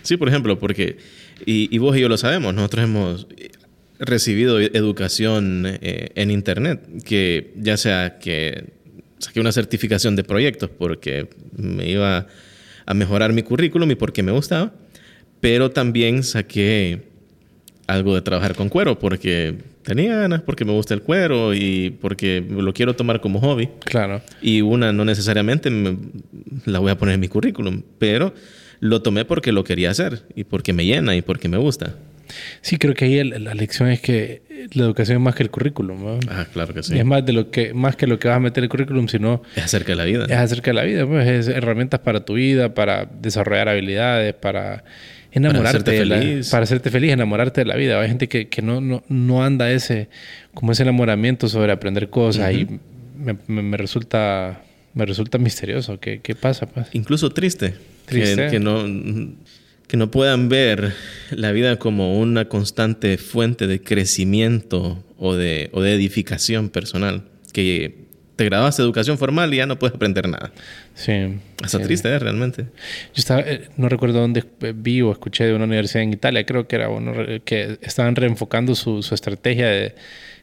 Sí, 0.00 0.16
por 0.16 0.28
ejemplo, 0.28 0.58
porque, 0.58 0.96
y, 1.44 1.68
y, 1.74 1.76
vos 1.76 1.94
y 1.94 2.00
yo 2.00 2.08
lo 2.08 2.16
sabemos, 2.16 2.54
nosotros 2.54 2.84
hemos 2.84 3.26
recibido 3.98 4.60
educación 4.60 5.64
eh, 5.66 6.08
en 6.14 6.30
Internet, 6.30 6.80
que 7.04 7.52
ya 7.56 7.76
sea 7.76 8.18
que 8.18 8.64
saqué 9.18 9.40
una 9.40 9.52
certificación 9.52 10.16
de 10.16 10.24
proyectos 10.24 10.70
porque 10.70 11.28
me 11.54 11.86
iba 11.86 12.28
a 12.86 12.94
mejorar 12.94 13.34
mi 13.34 13.42
currículum 13.42 13.90
y 13.90 13.94
porque 13.94 14.22
me 14.22 14.32
gustaba, 14.32 14.72
pero 15.40 15.70
también 15.70 16.22
saqué 16.22 17.02
algo 17.86 18.14
de 18.14 18.22
trabajar 18.22 18.54
con 18.54 18.68
cuero 18.68 18.98
porque 18.98 19.54
tenía 19.82 20.16
ganas, 20.16 20.42
porque 20.42 20.64
me 20.64 20.72
gusta 20.72 20.94
el 20.94 21.02
cuero 21.02 21.54
y 21.54 21.90
porque 22.00 22.44
lo 22.48 22.72
quiero 22.74 22.96
tomar 22.96 23.20
como 23.20 23.40
hobby. 23.40 23.68
Claro. 23.84 24.22
Y 24.42 24.60
una 24.60 24.92
no 24.92 25.04
necesariamente 25.04 25.70
la 26.64 26.78
voy 26.78 26.90
a 26.90 26.98
poner 26.98 27.14
en 27.14 27.20
mi 27.20 27.28
currículum, 27.28 27.82
pero 27.98 28.34
lo 28.80 29.02
tomé 29.02 29.24
porque 29.24 29.52
lo 29.52 29.64
quería 29.64 29.90
hacer 29.90 30.22
y 30.34 30.44
porque 30.44 30.72
me 30.72 30.84
llena 30.84 31.14
y 31.16 31.22
porque 31.22 31.48
me 31.48 31.56
gusta. 31.56 31.94
Sí, 32.60 32.76
creo 32.76 32.94
que 32.94 33.04
ahí 33.04 33.22
la 33.22 33.54
lección 33.54 33.88
es 33.88 34.00
que 34.00 34.42
la 34.72 34.84
educación 34.84 35.18
es 35.18 35.22
más 35.22 35.36
que 35.36 35.44
el 35.44 35.50
currículum. 35.50 36.04
¿no? 36.04 36.20
Ah, 36.28 36.46
claro 36.52 36.74
que 36.74 36.82
sí. 36.82 36.98
es 36.98 37.04
más, 37.04 37.24
de 37.24 37.32
lo 37.32 37.50
que, 37.50 37.72
más 37.72 37.94
que 37.94 38.08
lo 38.08 38.18
que 38.18 38.26
vas 38.26 38.38
a 38.38 38.40
meter 38.40 38.58
en 38.58 38.64
el 38.64 38.68
currículum, 38.68 39.06
sino... 39.06 39.42
Es 39.54 39.64
acerca 39.64 39.92
de 39.92 39.96
la 39.96 40.04
vida. 40.04 40.24
Es 40.24 40.32
acerca 40.32 40.70
de 40.70 40.74
la 40.74 40.82
vida, 40.82 41.06
pues. 41.06 41.26
Es 41.28 41.48
herramientas 41.48 42.00
para 42.00 42.24
tu 42.24 42.34
vida, 42.34 42.74
para 42.74 43.06
desarrollar 43.06 43.68
habilidades, 43.68 44.34
para 44.34 44.84
enamorarte. 45.36 45.84
Para 45.84 45.92
hacerte 45.92 46.16
feliz. 46.16 46.50
para 46.50 46.64
hacerte 46.64 46.90
feliz, 46.90 47.12
enamorarte 47.12 47.60
de 47.62 47.64
la 47.66 47.76
vida. 47.76 48.00
Hay 48.00 48.08
gente 48.08 48.28
que, 48.28 48.48
que 48.48 48.62
no, 48.62 48.80
no, 48.80 49.02
no, 49.08 49.44
anda 49.44 49.70
ese... 49.70 50.08
Como 50.54 50.72
ese 50.72 50.82
enamoramiento 50.82 51.48
sobre 51.48 51.72
aprender 51.72 52.10
cosas 52.10 52.52
y 52.52 52.66
me, 53.16 53.36
me, 53.46 53.76
resulta... 53.76 54.62
Me 54.94 55.04
resulta 55.04 55.38
misterioso. 55.38 56.00
¿Qué, 56.00 56.20
qué 56.22 56.34
pasa? 56.34 56.66
Pues? 56.66 56.88
Incluso 56.92 57.30
triste. 57.30 57.74
Triste. 58.06 58.48
que 58.48 58.60
no 58.60 58.84
que 59.86 59.96
no 59.96 60.10
puedan 60.10 60.48
ver 60.48 60.94
la 61.30 61.52
vida 61.52 61.76
como 61.76 62.18
una 62.18 62.46
constante 62.48 63.18
fuente 63.18 63.66
de 63.66 63.80
crecimiento 63.80 65.04
o 65.16 65.34
de, 65.34 65.70
o 65.72 65.80
de 65.80 65.94
edificación 65.94 66.70
personal, 66.70 67.24
que 67.52 68.05
te 68.36 68.44
graduaste 68.44 68.82
de 68.82 68.86
educación 68.86 69.18
formal 69.18 69.52
y 69.52 69.56
ya 69.56 69.66
no 69.66 69.78
puedes 69.78 69.96
aprender 69.96 70.28
nada. 70.28 70.52
Sí. 70.94 71.38
Hasta 71.62 71.80
triste, 71.80 72.08
¿eh? 72.08 72.18
Realmente. 72.18 72.64
Yo 72.64 72.68
estaba, 73.16 73.40
eh, 73.40 73.68
no 73.76 73.88
recuerdo 73.88 74.20
dónde 74.20 74.44
vi 74.74 75.00
o 75.00 75.10
escuché 75.10 75.44
de 75.44 75.54
una 75.54 75.64
universidad 75.64 76.02
en 76.02 76.12
Italia, 76.12 76.44
creo 76.44 76.68
que 76.68 76.76
era 76.76 76.90
uno, 76.90 77.12
que 77.44 77.78
estaban 77.80 78.14
reenfocando 78.14 78.74
su, 78.74 79.02
su 79.02 79.14
estrategia 79.14 79.68
de 79.68 79.94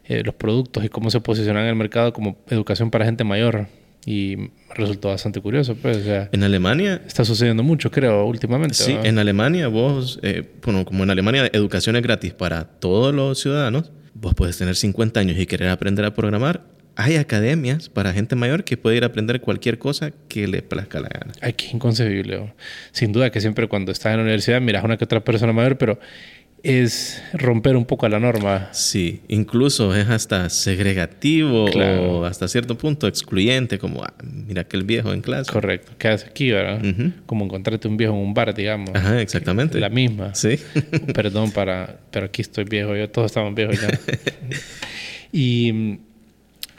eh, 0.06 0.22
los 0.26 0.36
productos 0.36 0.84
y 0.84 0.90
cómo 0.90 1.10
se 1.10 1.22
posicionan 1.22 1.64
en 1.64 1.70
el 1.70 1.76
mercado 1.76 2.12
como 2.12 2.38
educación 2.50 2.92
para 2.92 3.06
gente 3.06 3.24
mayor. 3.24 3.68
Y 4.06 4.50
resultó 4.76 5.08
bastante 5.08 5.40
curioso, 5.40 5.76
pues. 5.76 5.98
O 5.98 6.04
sea, 6.04 6.30
en 6.34 6.44
Alemania. 6.44 7.02
Está 7.08 7.24
sucediendo 7.24 7.64
mucho, 7.64 7.90
creo, 7.90 8.26
últimamente. 8.26 8.76
Sí, 8.76 8.98
en 9.02 9.18
Alemania 9.18 9.70
vos, 9.70 10.20
eh, 10.24 10.44
bueno, 10.62 10.84
como 10.84 11.04
en 11.04 11.10
Alemania 11.10 11.50
educación 11.54 11.96
es 11.96 12.02
gratis 12.02 12.34
para 12.34 12.66
todos 12.66 13.16
los 13.16 13.40
ciudadanos, 13.40 13.94
vos 14.14 14.34
puedes 14.36 14.58
tener 14.58 14.76
50 14.76 15.22
años 15.22 15.40
y 15.40 15.46
querer 15.46 15.70
aprender 15.70 16.04
a 16.04 16.14
programar, 16.14 16.66
hay 16.96 17.16
academias 17.16 17.90
para 17.90 18.14
gente 18.14 18.36
mayor 18.36 18.64
que 18.64 18.78
puede 18.78 18.98
ir 18.98 19.04
a 19.04 19.08
aprender 19.08 19.42
cualquier 19.42 19.80
cosa 19.80 20.12
que 20.28 20.48
le 20.48 20.62
plazca 20.62 21.00
la 21.00 21.10
gana. 21.10 21.34
Ay, 21.42 21.54
qué 21.54 21.70
inconcebible. 21.74 22.54
Sin 22.92 23.12
duda 23.12 23.32
que 23.32 23.42
siempre 23.42 23.68
cuando 23.68 23.92
estás 23.92 24.12
en 24.12 24.18
la 24.18 24.24
universidad 24.24 24.62
miras 24.62 24.84
una 24.84 24.98
que 24.98 25.04
otra 25.04 25.24
persona 25.24 25.54
mayor, 25.54 25.78
pero 25.78 26.00
es 26.64 27.22
romper 27.34 27.76
un 27.76 27.84
poco 27.84 28.08
la 28.08 28.20
norma. 28.20 28.70
Sí, 28.72 29.22
incluso 29.28 29.94
es 29.94 30.08
hasta 30.08 30.50
segregativo 30.50 31.66
o 31.66 32.24
hasta 32.24 32.48
cierto 32.48 32.78
punto 32.78 33.08
excluyente, 33.08 33.78
como, 33.78 34.04
ah, 34.04 34.14
mira 34.24 34.62
aquel 34.62 34.84
viejo 34.84 35.12
en 35.12 35.22
clase. 35.22 35.52
Correcto, 35.52 35.92
¿qué 35.98 36.08
haces 36.08 36.30
aquí, 36.30 36.52
verdad? 36.52 36.82
Como 37.26 37.44
encontrarte 37.44 37.88
un 37.88 37.98
viejo 37.98 38.14
en 38.14 38.20
un 38.20 38.34
bar, 38.34 38.54
digamos. 38.54 38.92
Ajá, 38.94 39.22
exactamente. 39.22 39.80
La 39.80 39.90
misma. 39.90 40.34
Sí. 40.36 40.58
Perdón 41.14 41.52
para, 41.52 42.00
pero 42.12 42.28
aquí 42.28 42.42
estoy 42.42 42.64
viejo, 42.64 42.96
yo 42.96 43.10
todos 43.10 43.32
estamos 43.32 43.54
viejos 43.54 43.82
ya. 43.82 43.90
y 45.34 46.00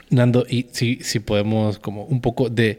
Nando, 0.09 0.45
y 0.47 0.67
si, 0.71 0.99
si 1.01 1.19
podemos 1.19 1.79
como 1.79 2.05
un 2.05 2.21
poco 2.21 2.49
de 2.49 2.77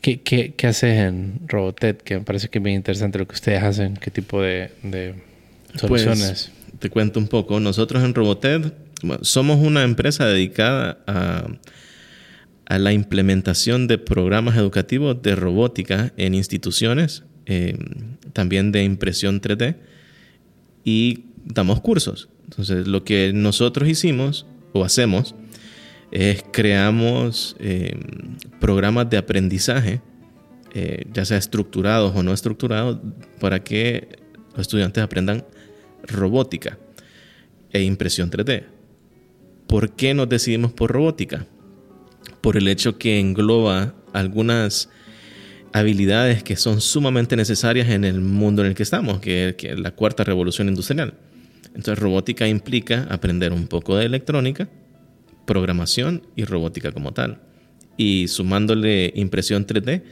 qué, 0.00 0.20
qué, 0.20 0.54
qué 0.56 0.66
haces 0.66 0.98
en 0.98 1.40
Robotet, 1.46 2.02
que 2.02 2.18
me 2.18 2.24
parece 2.24 2.48
que 2.48 2.58
es 2.58 2.64
bien 2.64 2.76
interesante 2.76 3.18
lo 3.18 3.26
que 3.28 3.34
ustedes 3.34 3.62
hacen, 3.62 3.96
qué 3.96 4.10
tipo 4.10 4.42
de 4.42 4.70
Soluciones. 5.76 6.50
Pues, 6.52 6.80
te 6.80 6.90
cuento 6.90 7.18
un 7.18 7.28
poco. 7.28 7.60
Nosotros 7.60 8.02
en 8.04 8.14
Roboted 8.14 8.72
somos 9.22 9.58
una 9.58 9.82
empresa 9.82 10.26
dedicada 10.26 10.98
a, 11.06 11.46
a, 12.66 12.78
la 12.78 12.92
implementación 12.92 13.86
de 13.86 13.98
programas 13.98 14.56
educativos 14.56 15.20
de 15.22 15.34
robótica 15.36 16.12
en 16.16 16.34
instituciones, 16.34 17.24
eh, 17.46 17.76
también 18.32 18.72
de 18.72 18.84
impresión 18.84 19.40
3D 19.40 19.76
y 20.84 21.24
damos 21.44 21.80
cursos. 21.80 22.28
Entonces, 22.44 22.86
lo 22.86 23.04
que 23.04 23.32
nosotros 23.34 23.88
hicimos 23.88 24.46
o 24.72 24.84
hacemos 24.84 25.34
es 26.14 26.44
creamos 26.52 27.56
eh, 27.58 27.98
programas 28.60 29.10
de 29.10 29.16
aprendizaje, 29.16 30.00
eh, 30.72 31.04
ya 31.12 31.24
sea 31.24 31.36
estructurados 31.36 32.14
o 32.14 32.22
no 32.22 32.32
estructurados, 32.32 32.98
para 33.40 33.64
que 33.64 34.08
los 34.52 34.60
estudiantes 34.60 35.02
aprendan 35.02 35.44
robótica 36.04 36.78
e 37.72 37.82
impresión 37.82 38.30
3D. 38.30 38.64
¿Por 39.66 39.96
qué 39.96 40.14
nos 40.14 40.28
decidimos 40.28 40.72
por 40.72 40.92
robótica? 40.92 41.46
Por 42.40 42.56
el 42.56 42.68
hecho 42.68 42.96
que 42.96 43.18
engloba 43.18 43.94
algunas 44.12 44.88
habilidades 45.72 46.44
que 46.44 46.54
son 46.54 46.80
sumamente 46.80 47.34
necesarias 47.34 47.88
en 47.88 48.04
el 48.04 48.20
mundo 48.20 48.62
en 48.62 48.68
el 48.68 48.74
que 48.76 48.84
estamos, 48.84 49.18
que 49.18 49.56
es 49.58 49.80
la 49.80 49.90
cuarta 49.90 50.22
revolución 50.22 50.68
industrial. 50.68 51.14
Entonces 51.74 51.98
robótica 51.98 52.46
implica 52.46 53.08
aprender 53.10 53.52
un 53.52 53.66
poco 53.66 53.96
de 53.96 54.04
electrónica, 54.04 54.68
programación 55.44 56.26
y 56.36 56.44
robótica 56.44 56.92
como 56.92 57.12
tal. 57.12 57.40
Y 57.96 58.28
sumándole 58.28 59.12
impresión 59.14 59.66
3D, 59.66 60.02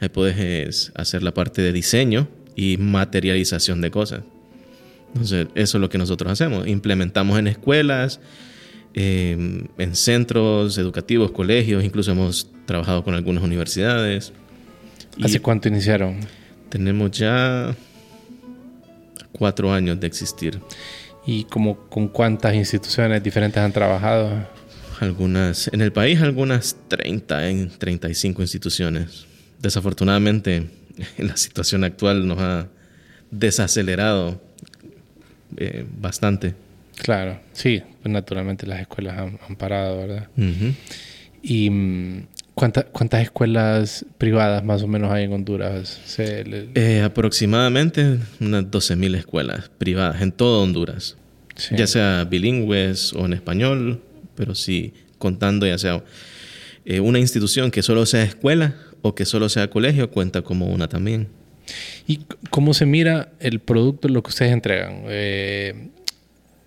ahí 0.00 0.08
puedes 0.08 0.92
hacer 0.94 1.22
la 1.22 1.32
parte 1.32 1.62
de 1.62 1.72
diseño 1.72 2.28
y 2.56 2.76
materialización 2.76 3.80
de 3.80 3.90
cosas. 3.90 4.22
Entonces, 5.08 5.48
eso 5.54 5.78
es 5.78 5.80
lo 5.80 5.88
que 5.88 5.98
nosotros 5.98 6.32
hacemos. 6.32 6.66
Implementamos 6.66 7.38
en 7.38 7.46
escuelas, 7.46 8.20
em, 8.94 9.66
en 9.78 9.94
centros 9.94 10.78
educativos, 10.78 11.30
colegios, 11.30 11.84
incluso 11.84 12.12
hemos 12.12 12.50
trabajado 12.66 13.04
con 13.04 13.14
algunas 13.14 13.42
universidades. 13.42 14.32
¿Hace 15.22 15.40
cuánto 15.40 15.68
iniciaron? 15.68 16.20
Tenemos 16.70 17.10
ya 17.10 17.74
cuatro 19.32 19.72
años 19.72 20.00
de 20.00 20.06
existir. 20.06 20.58
¿Y 21.26 21.44
como, 21.44 21.76
con 21.88 22.08
cuántas 22.08 22.54
instituciones 22.54 23.22
diferentes 23.22 23.62
han 23.62 23.72
trabajado? 23.72 24.30
Algunas, 25.02 25.68
en 25.72 25.80
el 25.80 25.92
país 25.92 26.20
algunas 26.20 26.76
30, 26.86 27.50
en 27.50 27.70
35 27.70 28.40
instituciones. 28.40 29.26
Desafortunadamente, 29.60 30.68
la 31.18 31.36
situación 31.36 31.82
actual 31.82 32.24
nos 32.24 32.38
ha 32.38 32.68
desacelerado 33.28 34.40
eh, 35.56 35.84
bastante. 36.00 36.54
Claro, 36.94 37.40
sí, 37.52 37.82
pues 38.00 38.12
naturalmente 38.12 38.64
las 38.64 38.80
escuelas 38.80 39.18
han, 39.18 39.56
parado, 39.56 39.98
¿verdad? 39.98 40.28
¿Y 41.42 41.68
mm, 41.68 42.26
¿cuántas 42.54 43.22
escuelas 43.22 44.06
privadas 44.18 44.62
más 44.62 44.84
o 44.84 44.86
menos 44.86 45.10
hay 45.10 45.24
en 45.24 45.32
Honduras? 45.32 46.00
Eh, 46.16 47.02
aproximadamente 47.04 48.18
unas 48.38 48.66
12.000 48.66 49.16
escuelas 49.16 49.68
privadas 49.78 50.22
en 50.22 50.30
todo 50.30 50.62
Honduras, 50.62 51.16
ya 51.76 51.88
sea 51.88 52.22
bilingües 52.22 53.14
o 53.14 53.26
en 53.26 53.32
español, 53.32 54.00
pero 54.42 54.56
sí 54.56 54.92
contando 55.18 55.68
ya 55.68 55.78
sea 55.78 56.02
eh, 56.84 56.98
una 56.98 57.20
institución 57.20 57.70
que 57.70 57.80
solo 57.80 58.06
sea 58.06 58.24
escuela 58.24 58.74
o 59.00 59.14
que 59.14 59.24
solo 59.24 59.48
sea 59.48 59.70
colegio, 59.70 60.10
cuenta 60.10 60.42
como 60.42 60.66
una 60.66 60.88
también. 60.88 61.28
¿Y 62.08 62.22
cómo 62.50 62.74
se 62.74 62.84
mira 62.84 63.30
el 63.38 63.60
producto, 63.60 64.08
lo 64.08 64.20
que 64.24 64.30
ustedes 64.30 64.50
entregan? 64.50 65.04
Eh, 65.06 65.90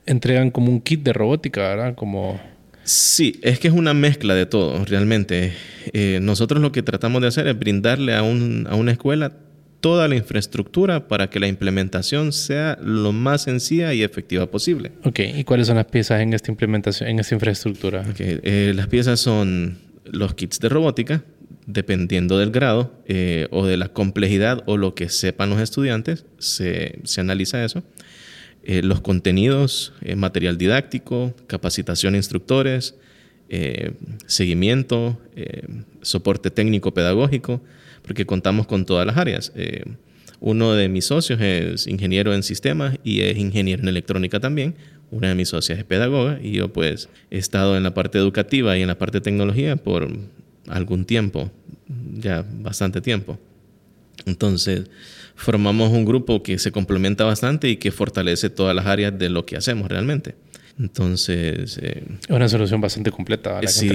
entregan 0.06 0.52
como 0.52 0.72
un 0.72 0.80
kit 0.80 1.04
de 1.04 1.12
robótica, 1.12 1.62
¿verdad? 1.64 1.96
Como... 1.96 2.40
Sí, 2.86 3.42
es 3.44 3.60
que 3.60 3.68
es 3.68 3.74
una 3.74 3.94
mezcla 3.94 4.34
de 4.36 4.46
todo, 4.46 4.86
realmente. 4.86 5.52
Eh, 5.92 6.20
nosotros 6.22 6.62
lo 6.62 6.72
que 6.72 6.82
tratamos 6.82 7.22
de 7.22 7.28
hacer 7.28 7.46
es 7.48 7.60
brindarle 7.60 8.16
a, 8.16 8.24
un, 8.24 8.68
a 8.70 8.76
una 8.76 8.94
escuela 8.94 9.34
toda 9.86 10.08
la 10.08 10.16
infraestructura 10.16 11.08
para 11.08 11.30
que 11.30 11.40
la 11.40 11.46
implementación 11.46 12.34
sea 12.34 12.76
lo 12.82 13.12
más 13.12 13.44
sencilla 13.44 13.94
y 13.94 14.02
efectiva 14.02 14.50
posible. 14.50 14.94
Ok, 15.04 15.20
¿y 15.20 15.44
cuáles 15.44 15.68
son 15.68 15.76
las 15.76 15.86
piezas 15.86 16.22
en 16.22 16.34
esta 16.34 16.50
implementación, 16.50 17.08
en 17.08 17.20
esta 17.20 17.36
infraestructura? 17.36 18.04
Okay. 18.10 18.40
Eh, 18.42 18.74
las 18.76 18.88
piezas 18.88 19.20
son 19.20 19.78
los 20.06 20.34
kits 20.34 20.60
de 20.60 20.70
robótica, 20.70 21.24
dependiendo 21.68 22.40
del 22.40 22.50
grado 22.50 23.00
eh, 23.06 23.48
o 23.52 23.68
de 23.68 23.78
la 23.78 23.90
complejidad 23.90 24.64
o 24.66 24.78
lo 24.78 24.96
que 24.96 25.08
sepan 25.08 25.52
los 25.52 25.60
estudiantes, 25.60 26.26
se, 26.40 26.98
analiza 27.20 27.64
eso. 27.64 27.84
Eh, 28.64 28.82
los 28.82 29.02
contenidos, 29.02 29.94
material 30.18 30.58
didáctico, 30.58 31.36
capacitación 31.46 32.16
a 32.16 32.18
instructores, 32.18 32.96
seguimiento, 34.26 35.22
soporte 36.02 36.50
técnico 36.50 36.92
pedagógico, 36.92 37.62
porque 38.06 38.26
contamos 38.26 38.68
con 38.68 38.86
todas 38.86 39.06
las 39.06 39.18
áreas. 39.18 39.52
uno 40.40 40.74
de 40.74 40.90
mis 40.90 41.06
socios 41.06 41.42
es 41.42 41.88
ingeniero 41.88 42.34
en 42.34 42.44
sistemas 42.44 42.98
y 43.04 43.22
es 43.22 43.38
ingeniero 43.38 43.82
en 43.82 43.90
electrónica 43.90 44.40
también. 44.40 44.76
Una 45.12 45.30
de 45.30 45.36
mis 45.36 45.50
socias 45.50 45.80
es 45.80 45.86
pedagoga 45.86 46.40
y 46.42 46.52
yo 46.52 46.72
pues 46.74 47.10
he 47.32 47.38
estado 47.38 47.78
en 47.78 47.84
la 47.84 47.94
parte 47.94 48.18
educativa 48.18 48.78
y 48.78 48.82
en 48.82 48.88
la 48.88 48.98
parte 48.98 49.20
de 49.20 49.22
tecnología 49.22 49.76
por 49.76 50.08
algún 50.68 51.06
tiempo, 51.06 51.52
ya 52.20 52.46
bastante 52.60 53.02
tiempo. 53.02 53.40
Entonces, 54.26 54.90
formamos 55.36 55.92
un 55.92 56.06
grupo 56.06 56.42
que 56.42 56.58
se 56.58 56.72
complementa 56.72 57.24
bastante 57.24 57.70
y 57.70 57.78
que 57.78 57.92
fortalece 57.92 58.50
todas 58.50 58.76
las 58.76 58.86
áreas 58.86 59.18
de 59.18 59.30
lo 59.30 59.46
que 59.46 59.58
hacemos 59.58 59.90
realmente. 59.90 60.36
Entonces... 60.80 61.80
Eh, 61.82 62.04
es 62.22 62.30
una 62.30 62.50
solución 62.50 62.82
bastante 62.82 63.12
completa. 63.12 63.62
La 63.62 63.68
sí, 63.68 63.90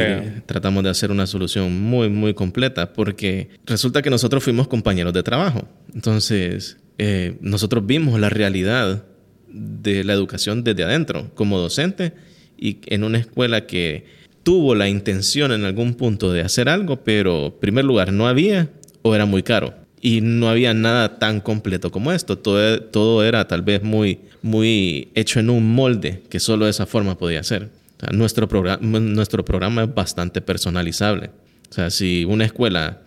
tratamos 0.46 0.82
de 0.82 0.90
hacer 0.90 1.10
una 1.10 1.26
solución 1.26 1.80
muy, 1.80 2.08
muy 2.08 2.34
completa 2.34 2.92
porque 2.92 3.50
resulta 3.66 4.02
que 4.02 4.10
nosotros 4.10 4.42
fuimos 4.42 4.68
compañeros 4.68 5.12
de 5.12 5.22
trabajo. 5.22 5.68
Entonces, 5.94 6.78
eh, 6.98 7.36
nosotros 7.40 7.86
vimos 7.86 8.18
la 8.18 8.30
realidad 8.30 9.04
de 9.48 10.04
la 10.04 10.12
educación 10.12 10.64
desde 10.64 10.84
adentro, 10.84 11.30
como 11.34 11.58
docente 11.58 12.12
y 12.56 12.78
en 12.86 13.04
una 13.04 13.18
escuela 13.18 13.66
que 13.66 14.04
tuvo 14.42 14.74
la 14.74 14.88
intención 14.88 15.52
en 15.52 15.64
algún 15.64 15.94
punto 15.94 16.32
de 16.32 16.42
hacer 16.42 16.68
algo, 16.68 17.02
pero 17.02 17.46
en 17.46 17.60
primer 17.60 17.84
lugar 17.84 18.12
no 18.12 18.26
había 18.26 18.70
o 19.02 19.14
era 19.14 19.26
muy 19.26 19.42
caro. 19.42 19.74
Y 20.02 20.22
no 20.22 20.48
había 20.48 20.72
nada 20.72 21.18
tan 21.18 21.40
completo 21.40 21.90
como 21.90 22.10
esto. 22.10 22.38
Todo, 22.38 22.82
todo 22.84 23.22
era 23.22 23.46
tal 23.46 23.60
vez 23.60 23.82
muy, 23.82 24.20
muy 24.42 25.10
hecho 25.14 25.40
en 25.40 25.50
un 25.50 25.74
molde 25.74 26.22
que 26.28 26.40
solo 26.40 26.64
de 26.64 26.70
esa 26.70 26.86
forma 26.86 27.18
podía 27.18 27.42
ser. 27.42 27.70
nuestro, 28.12 28.48
programa, 28.48 29.00
nuestro 29.00 29.44
programa 29.44 29.84
es 29.84 29.94
bastante 29.94 30.40
personalizable. 30.40 31.30
O 31.70 31.72
sea, 31.72 31.90
si 31.90 32.24
una 32.24 32.44
escuela 32.44 33.02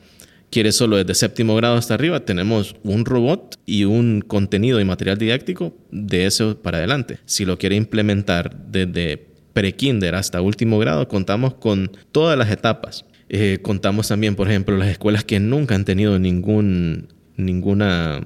quiere 0.53 0.71
solo 0.71 0.97
desde 0.97 1.15
séptimo 1.15 1.55
grado 1.55 1.75
hasta 1.75 1.95
arriba, 1.95 2.19
tenemos 2.19 2.75
un 2.83 3.05
robot 3.05 3.59
y 3.65 3.85
un 3.85 4.21
contenido 4.21 4.79
y 4.79 4.85
material 4.85 5.17
didáctico 5.17 5.75
de 5.91 6.25
eso 6.25 6.61
para 6.61 6.77
adelante. 6.77 7.17
Si 7.25 7.43
lo 7.43 7.57
quiere 7.57 7.75
implementar 7.75 8.55
desde 8.67 9.25
pre-kinder 9.53 10.13
hasta 10.13 10.41
último 10.41 10.77
grado, 10.77 11.07
contamos 11.07 11.55
con 11.55 11.91
todas 12.11 12.37
las 12.37 12.51
etapas. 12.51 13.05
Eh, 13.29 13.59
contamos 13.63 14.09
también, 14.09 14.35
por 14.35 14.47
ejemplo, 14.47 14.77
las 14.77 14.89
escuelas 14.89 15.23
que 15.23 15.39
nunca 15.39 15.73
han 15.73 15.85
tenido 15.85 16.19
ningún, 16.19 17.07
ninguna 17.35 18.21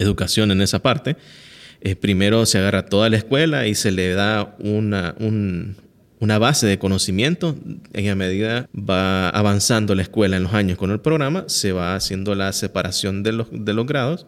educación 0.00 0.50
en 0.50 0.62
esa 0.62 0.80
parte. 0.80 1.16
Eh, 1.80 1.96
primero 1.96 2.46
se 2.46 2.58
agarra 2.58 2.86
toda 2.86 3.08
la 3.08 3.16
escuela 3.16 3.66
y 3.66 3.74
se 3.74 3.90
le 3.90 4.12
da 4.14 4.56
una, 4.58 5.14
una 6.18 6.38
base 6.38 6.66
de 6.66 6.78
conocimiento. 6.78 7.56
En 7.92 8.06
la 8.06 8.14
medida 8.14 8.68
va 8.74 9.30
avanzando 9.30 9.94
la 9.94 10.02
escuela 10.02 10.36
en 10.36 10.42
los 10.44 10.54
años 10.54 10.76
con 10.78 10.90
el 10.90 11.00
programa, 11.00 11.44
se 11.48 11.72
va 11.72 11.94
haciendo 11.94 12.34
la 12.34 12.52
separación 12.52 13.22
de 13.22 13.32
los, 13.32 13.48
de 13.50 13.72
los 13.72 13.86
grados 13.86 14.26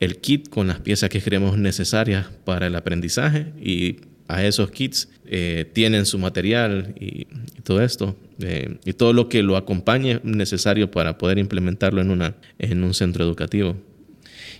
el 0.00 0.16
kit 0.16 0.48
con 0.48 0.68
las 0.68 0.80
piezas 0.80 1.10
que 1.10 1.20
creemos 1.20 1.58
necesarias 1.58 2.28
para 2.46 2.68
el 2.68 2.76
aprendizaje 2.76 3.52
y 3.62 3.96
a 4.28 4.44
esos 4.44 4.70
kits 4.70 5.08
eh, 5.26 5.70
tienen 5.72 6.06
su 6.06 6.18
material 6.18 6.94
y, 6.98 7.26
todo 7.62 7.82
esto 7.82 8.16
eh, 8.40 8.76
y 8.84 8.92
todo 8.92 9.12
lo 9.12 9.28
que 9.28 9.42
lo 9.42 9.56
acompañe 9.56 10.20
necesario 10.22 10.90
para 10.90 11.16
poder 11.18 11.38
implementarlo 11.38 12.00
en, 12.00 12.10
una, 12.10 12.34
en 12.58 12.84
un 12.84 12.94
centro 12.94 13.24
educativo. 13.24 13.76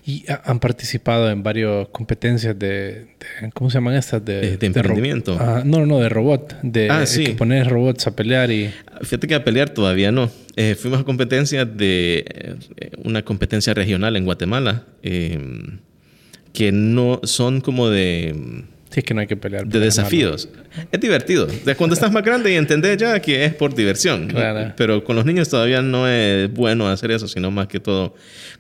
Y 0.07 0.25
han 0.45 0.61
participado 0.61 1.31
en 1.31 1.43
varias 1.43 1.89
competencias 1.89 2.59
de, 2.59 3.07
¿cómo 3.55 3.71
se 3.71 3.79
llaman 3.79 3.95
estas? 3.95 4.23
De, 4.23 4.53
eh, 4.53 4.57
de 4.59 4.67
emprendimiento. 4.67 5.39
no, 5.65 5.87
no, 5.87 5.99
de 5.99 6.11
robot. 6.11 6.61
De 6.63 6.91
ah, 6.91 7.07
sí. 7.07 7.29
poner 7.29 7.67
robots 7.69 8.07
a 8.07 8.15
pelear 8.15 8.51
y... 8.51 8.71
Fíjate 9.01 9.27
que 9.27 9.35
a 9.35 9.45
pelear 9.45 9.71
todavía 9.71 10.13
no. 10.13 10.31
Eh, 10.57 10.75
fuimos 10.75 11.01
a 11.01 11.05
competencias 11.05 11.67
de 11.75 12.23
eh, 12.29 12.91
una 13.03 13.23
competencia 13.23 13.73
regional 13.73 14.17
en 14.17 14.27
Guatemala 14.27 14.85
que 15.03 16.71
no 16.71 17.21
son 17.25 17.63
como 17.63 17.89
de 17.89 18.65
Sí, 18.95 19.01
es 19.01 19.07
que 19.07 19.13
no 19.13 19.23
hay 19.23 19.27
que 19.27 19.37
pelear. 19.37 19.67
De 19.67 19.81
desafíos. 19.81 20.49
Es 20.93 21.01
divertido. 21.01 21.47
De 21.47 21.75
cuando 21.75 21.95
estás 21.95 22.13
más 22.13 22.23
grande 22.23 22.53
y 22.53 22.55
entendés 22.55 22.97
ya 22.97 23.21
que 23.21 23.45
es 23.45 23.53
por 23.53 23.75
diversión. 23.75 24.33
Pero 24.77 25.03
con 25.03 25.17
los 25.17 25.25
niños 25.25 25.49
todavía 25.49 25.83
no 25.83 26.07
es 26.07 26.49
bueno 26.53 26.89
hacer 26.89 27.11
eso, 27.11 27.27
sino 27.27 27.51
más 27.51 27.67
que 27.67 27.81
todo 27.81 28.15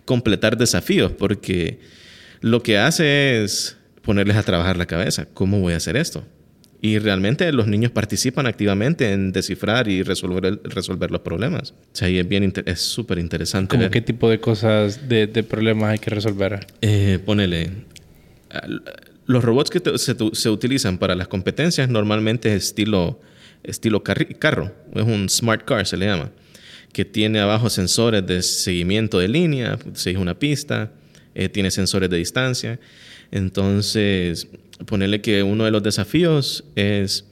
completar 0.05 0.57
desafíos, 0.57 1.12
porque 1.12 1.78
lo 2.41 2.64
que 2.64 2.78
hace 2.78 3.45
es 3.45 3.76
ponerles 4.03 4.37
a 4.37 4.43
trabajar 4.43 4.76
la 4.76 4.87
cabeza. 4.87 5.28
¿Cómo 5.32 5.61
voy 5.61 5.74
a 5.74 5.76
hacer 5.76 5.97
esto? 5.97 6.24
Y 6.80 6.99
realmente 6.99 7.53
los 7.53 7.68
niños 7.68 7.93
participan 7.93 8.49
activamente 8.49 9.12
en 9.12 9.30
descifrar 9.30 9.87
y 9.87 10.03
resolver, 10.03 10.61
resolver 10.64 11.12
los 11.12 11.20
problemas. 11.20 11.70
O 11.70 11.76
sea, 11.93 12.11
y 12.11 12.18
es 12.18 12.26
bien 12.26 12.53
es 12.66 12.80
súper 12.80 13.20
interesante. 13.20 13.76
¿Cómo 13.76 13.89
qué 13.89 14.01
tipo 14.01 14.28
de 14.28 14.41
cosas, 14.41 15.09
de, 15.09 15.28
problemas 15.45 15.91
hay 15.91 15.99
que 16.01 16.11
resolver? 16.11 16.66
Eh, 16.80 17.20
ponele 17.24 17.70
los 19.27 19.43
robots 19.43 19.70
que 19.70 19.81
se, 19.99 20.51
utilizan 20.51 20.99
para 20.99 21.14
las 21.14 21.29
competencias 21.29 21.89
normalmente 21.89 22.55
es 22.55 22.64
estilo, 22.64 23.20
estilo 23.62 24.03
carro, 24.03 24.75
es 24.95 25.03
un 25.03 25.29
smart 25.29 25.64
car 25.64 25.87
se 25.87 25.97
le 25.97 26.07
llama, 26.07 26.31
que 26.93 27.05
tiene 27.05 27.41
abajo 27.41 27.70
sensores 27.70 28.27
de 28.27 28.43
seguimiento 28.43 29.18
de 29.18 29.29
línea, 29.29 29.79
sigue 29.95 30.18
una 30.18 30.39
pista, 30.39 30.93
eh, 31.35 31.49
tiene 31.49 31.70
sensores 31.70 32.09
de 32.11 32.16
distancia. 32.16 32.79
Entonces, 33.33 34.47
ponerle 34.87 35.20
que 35.20 35.43
uno 35.43 35.64
de 35.64 35.72
los 35.72 35.83
desafíos 35.83 36.64
es 36.77 37.25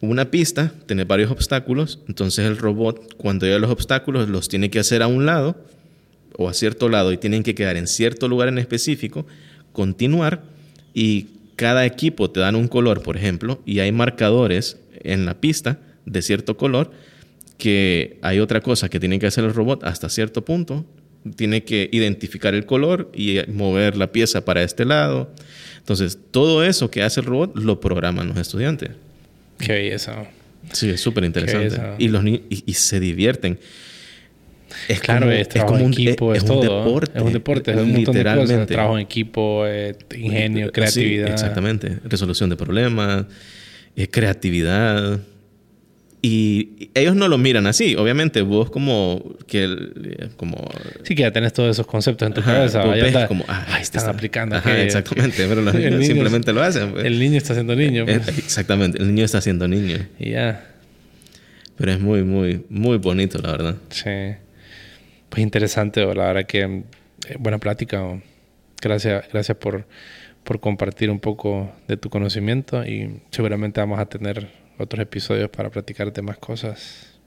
una 0.00 0.30
pista, 0.30 0.72
tener 0.86 1.06
varios 1.06 1.30
obstáculos, 1.30 2.00
entonces 2.06 2.44
el 2.46 2.58
robot 2.58 3.16
cuando 3.16 3.46
llega 3.46 3.56
a 3.56 3.60
los 3.60 3.70
obstáculos 3.70 4.28
los 4.28 4.48
tiene 4.48 4.70
que 4.70 4.78
hacer 4.78 5.02
a 5.02 5.06
un 5.06 5.26
lado 5.26 5.56
o 6.36 6.48
a 6.48 6.54
cierto 6.54 6.88
lado 6.88 7.12
y 7.12 7.16
tienen 7.16 7.42
que 7.42 7.54
quedar 7.54 7.76
en 7.76 7.86
cierto 7.86 8.28
lugar 8.28 8.48
en 8.48 8.58
específico, 8.58 9.26
continuar 9.72 10.55
y 10.96 11.26
cada 11.56 11.84
equipo 11.84 12.30
te 12.30 12.40
dan 12.40 12.56
un 12.56 12.68
color, 12.68 13.02
por 13.02 13.18
ejemplo, 13.18 13.60
y 13.66 13.80
hay 13.80 13.92
marcadores 13.92 14.78
en 15.04 15.26
la 15.26 15.38
pista 15.38 15.78
de 16.06 16.22
cierto 16.22 16.56
color 16.56 16.90
que 17.58 18.16
hay 18.22 18.40
otra 18.40 18.62
cosa 18.62 18.88
que 18.88 18.98
tiene 18.98 19.18
que 19.18 19.26
hacer 19.26 19.44
el 19.44 19.52
robot 19.52 19.84
hasta 19.84 20.08
cierto 20.08 20.42
punto. 20.42 20.86
Tiene 21.36 21.64
que 21.64 21.90
identificar 21.92 22.54
el 22.54 22.64
color 22.64 23.12
y 23.14 23.40
mover 23.48 23.98
la 23.98 24.10
pieza 24.10 24.46
para 24.46 24.62
este 24.62 24.86
lado. 24.86 25.30
Entonces, 25.76 26.18
todo 26.30 26.64
eso 26.64 26.90
que 26.90 27.02
hace 27.02 27.20
el 27.20 27.26
robot 27.26 27.58
lo 27.58 27.78
programan 27.78 28.28
los 28.28 28.38
estudiantes. 28.38 28.92
Qué 29.58 29.72
belleza. 29.72 30.24
Sí, 30.72 30.88
es 30.88 31.00
súper 31.02 31.24
interesante. 31.24 31.78
Y, 31.98 32.08
los 32.08 32.24
y, 32.24 32.42
y 32.48 32.72
se 32.72 33.00
divierten. 33.00 33.58
Es 34.88 35.00
claro, 35.00 35.30
es, 35.30 35.48
como 35.64 35.84
un 35.84 35.92
equipo, 35.92 36.34
es, 36.34 36.44
todo. 36.44 36.60
Un 36.60 36.84
deporte, 36.84 37.18
es 37.18 37.24
un 37.24 37.32
deporte, 37.32 37.70
es 37.72 37.76
un 37.78 37.92
montón 37.92 38.14
de 38.14 38.24
cosas. 38.24 38.66
Trabajo 38.66 38.98
en 38.98 39.04
equipo, 39.04 39.64
eh, 39.66 39.96
ingenio, 40.16 40.72
creatividad. 40.72 41.28
exactamente. 41.28 41.98
Resolución 42.04 42.50
de 42.50 42.56
problemas, 42.56 43.26
eh, 43.96 44.08
creatividad. 44.08 45.20
Y 46.22 46.90
ellos 46.94 47.14
no 47.14 47.28
lo 47.28 47.38
miran 47.38 47.66
así. 47.68 47.94
Obviamente, 47.94 48.42
vos 48.42 48.68
como... 48.70 49.36
Que, 49.46 49.68
como 50.36 50.56
sí, 51.04 51.14
que 51.14 51.22
ya 51.22 51.30
tenés 51.30 51.52
todos 51.52 51.70
esos 51.70 51.86
conceptos 51.86 52.26
en 52.26 52.34
tu 52.34 52.42
cabeza. 52.42 52.84
Ves 52.84 53.28
como, 53.28 53.44
ah, 53.46 53.64
ahí 53.68 53.82
están 53.82 54.08
aplicando. 54.08 54.56
Ajá, 54.56 54.80
exactamente. 54.82 55.46
Pero 55.46 55.62
los 55.62 55.74
niños 55.76 56.04
simplemente 56.04 56.52
lo 56.52 56.62
hacen. 56.62 56.92
Pues. 56.92 57.04
El 57.04 57.20
niño 57.20 57.36
está 57.36 57.54
siendo 57.54 57.76
niño. 57.76 58.06
Eh, 58.08 58.20
pues. 58.24 58.38
Exactamente. 58.38 58.98
El 59.00 59.08
niño 59.08 59.24
está 59.24 59.40
siendo 59.40 59.68
niño. 59.68 59.98
Y 60.18 60.30
ya. 60.30 60.66
Pero 61.76 61.92
es 61.92 62.00
muy, 62.00 62.24
muy, 62.24 62.64
muy 62.70 62.98
bonito, 62.98 63.38
la 63.38 63.52
verdad. 63.52 63.76
Sí. 63.90 64.45
Pues 65.28 65.42
interesante, 65.42 66.04
la 66.14 66.26
verdad 66.26 66.46
que 66.46 66.60
eh, 66.62 67.36
buena 67.38 67.58
plática. 67.58 68.20
Gracias, 68.80 69.24
gracias 69.32 69.56
por, 69.56 69.86
por 70.44 70.60
compartir 70.60 71.10
un 71.10 71.18
poco 71.18 71.72
de 71.88 71.96
tu 71.96 72.10
conocimiento 72.10 72.84
y 72.84 73.20
seguramente 73.30 73.80
vamos 73.80 73.98
a 73.98 74.06
tener 74.06 74.48
otros 74.78 75.02
episodios 75.02 75.48
para 75.50 75.70
platicarte 75.70 76.22
más 76.22 76.38
cosas. 76.38 77.18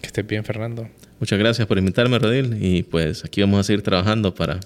Que 0.00 0.08
estés 0.08 0.26
bien, 0.26 0.44
Fernando. 0.44 0.88
Muchas 1.18 1.38
gracias 1.38 1.66
por 1.66 1.78
invitarme, 1.78 2.18
Rodil. 2.18 2.56
Y 2.60 2.82
pues 2.82 3.24
aquí 3.24 3.40
vamos 3.40 3.60
a 3.60 3.62
seguir 3.64 3.82
trabajando 3.82 4.34
para, 4.34 4.60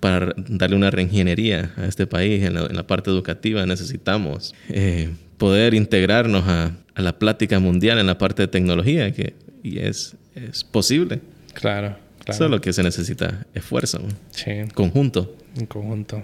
para 0.00 0.34
darle 0.36 0.76
una 0.76 0.90
reingeniería 0.90 1.72
a 1.76 1.86
este 1.86 2.06
país 2.06 2.42
en 2.42 2.54
la, 2.54 2.86
parte 2.86 3.10
educativa. 3.10 3.64
Necesitamos 3.64 4.54
eh, 4.68 5.10
poder 5.38 5.74
integrarnos 5.74 6.44
a, 6.46 6.76
a, 6.94 7.02
la 7.02 7.18
plática 7.18 7.58
mundial 7.60 7.98
en 7.98 8.06
la 8.06 8.18
parte 8.18 8.42
de 8.42 8.48
tecnología, 8.48 9.12
que 9.12 9.34
y 9.62 9.78
es, 9.78 10.16
es 10.34 10.62
posible. 10.62 11.20
Claro, 11.54 11.96
claro. 12.24 12.38
Solo 12.38 12.60
que 12.60 12.72
se 12.72 12.82
necesita 12.82 13.46
esfuerzo. 13.54 14.00
Sí. 14.30 14.50
Conjunto. 14.74 15.36
En 15.56 15.66
conjunto. 15.66 16.22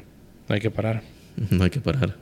No 0.48 0.54
hay 0.54 0.60
que 0.60 0.70
parar. 0.70 1.02
No 1.50 1.64
hay 1.64 1.70
que 1.70 1.80
parar. 1.80 2.16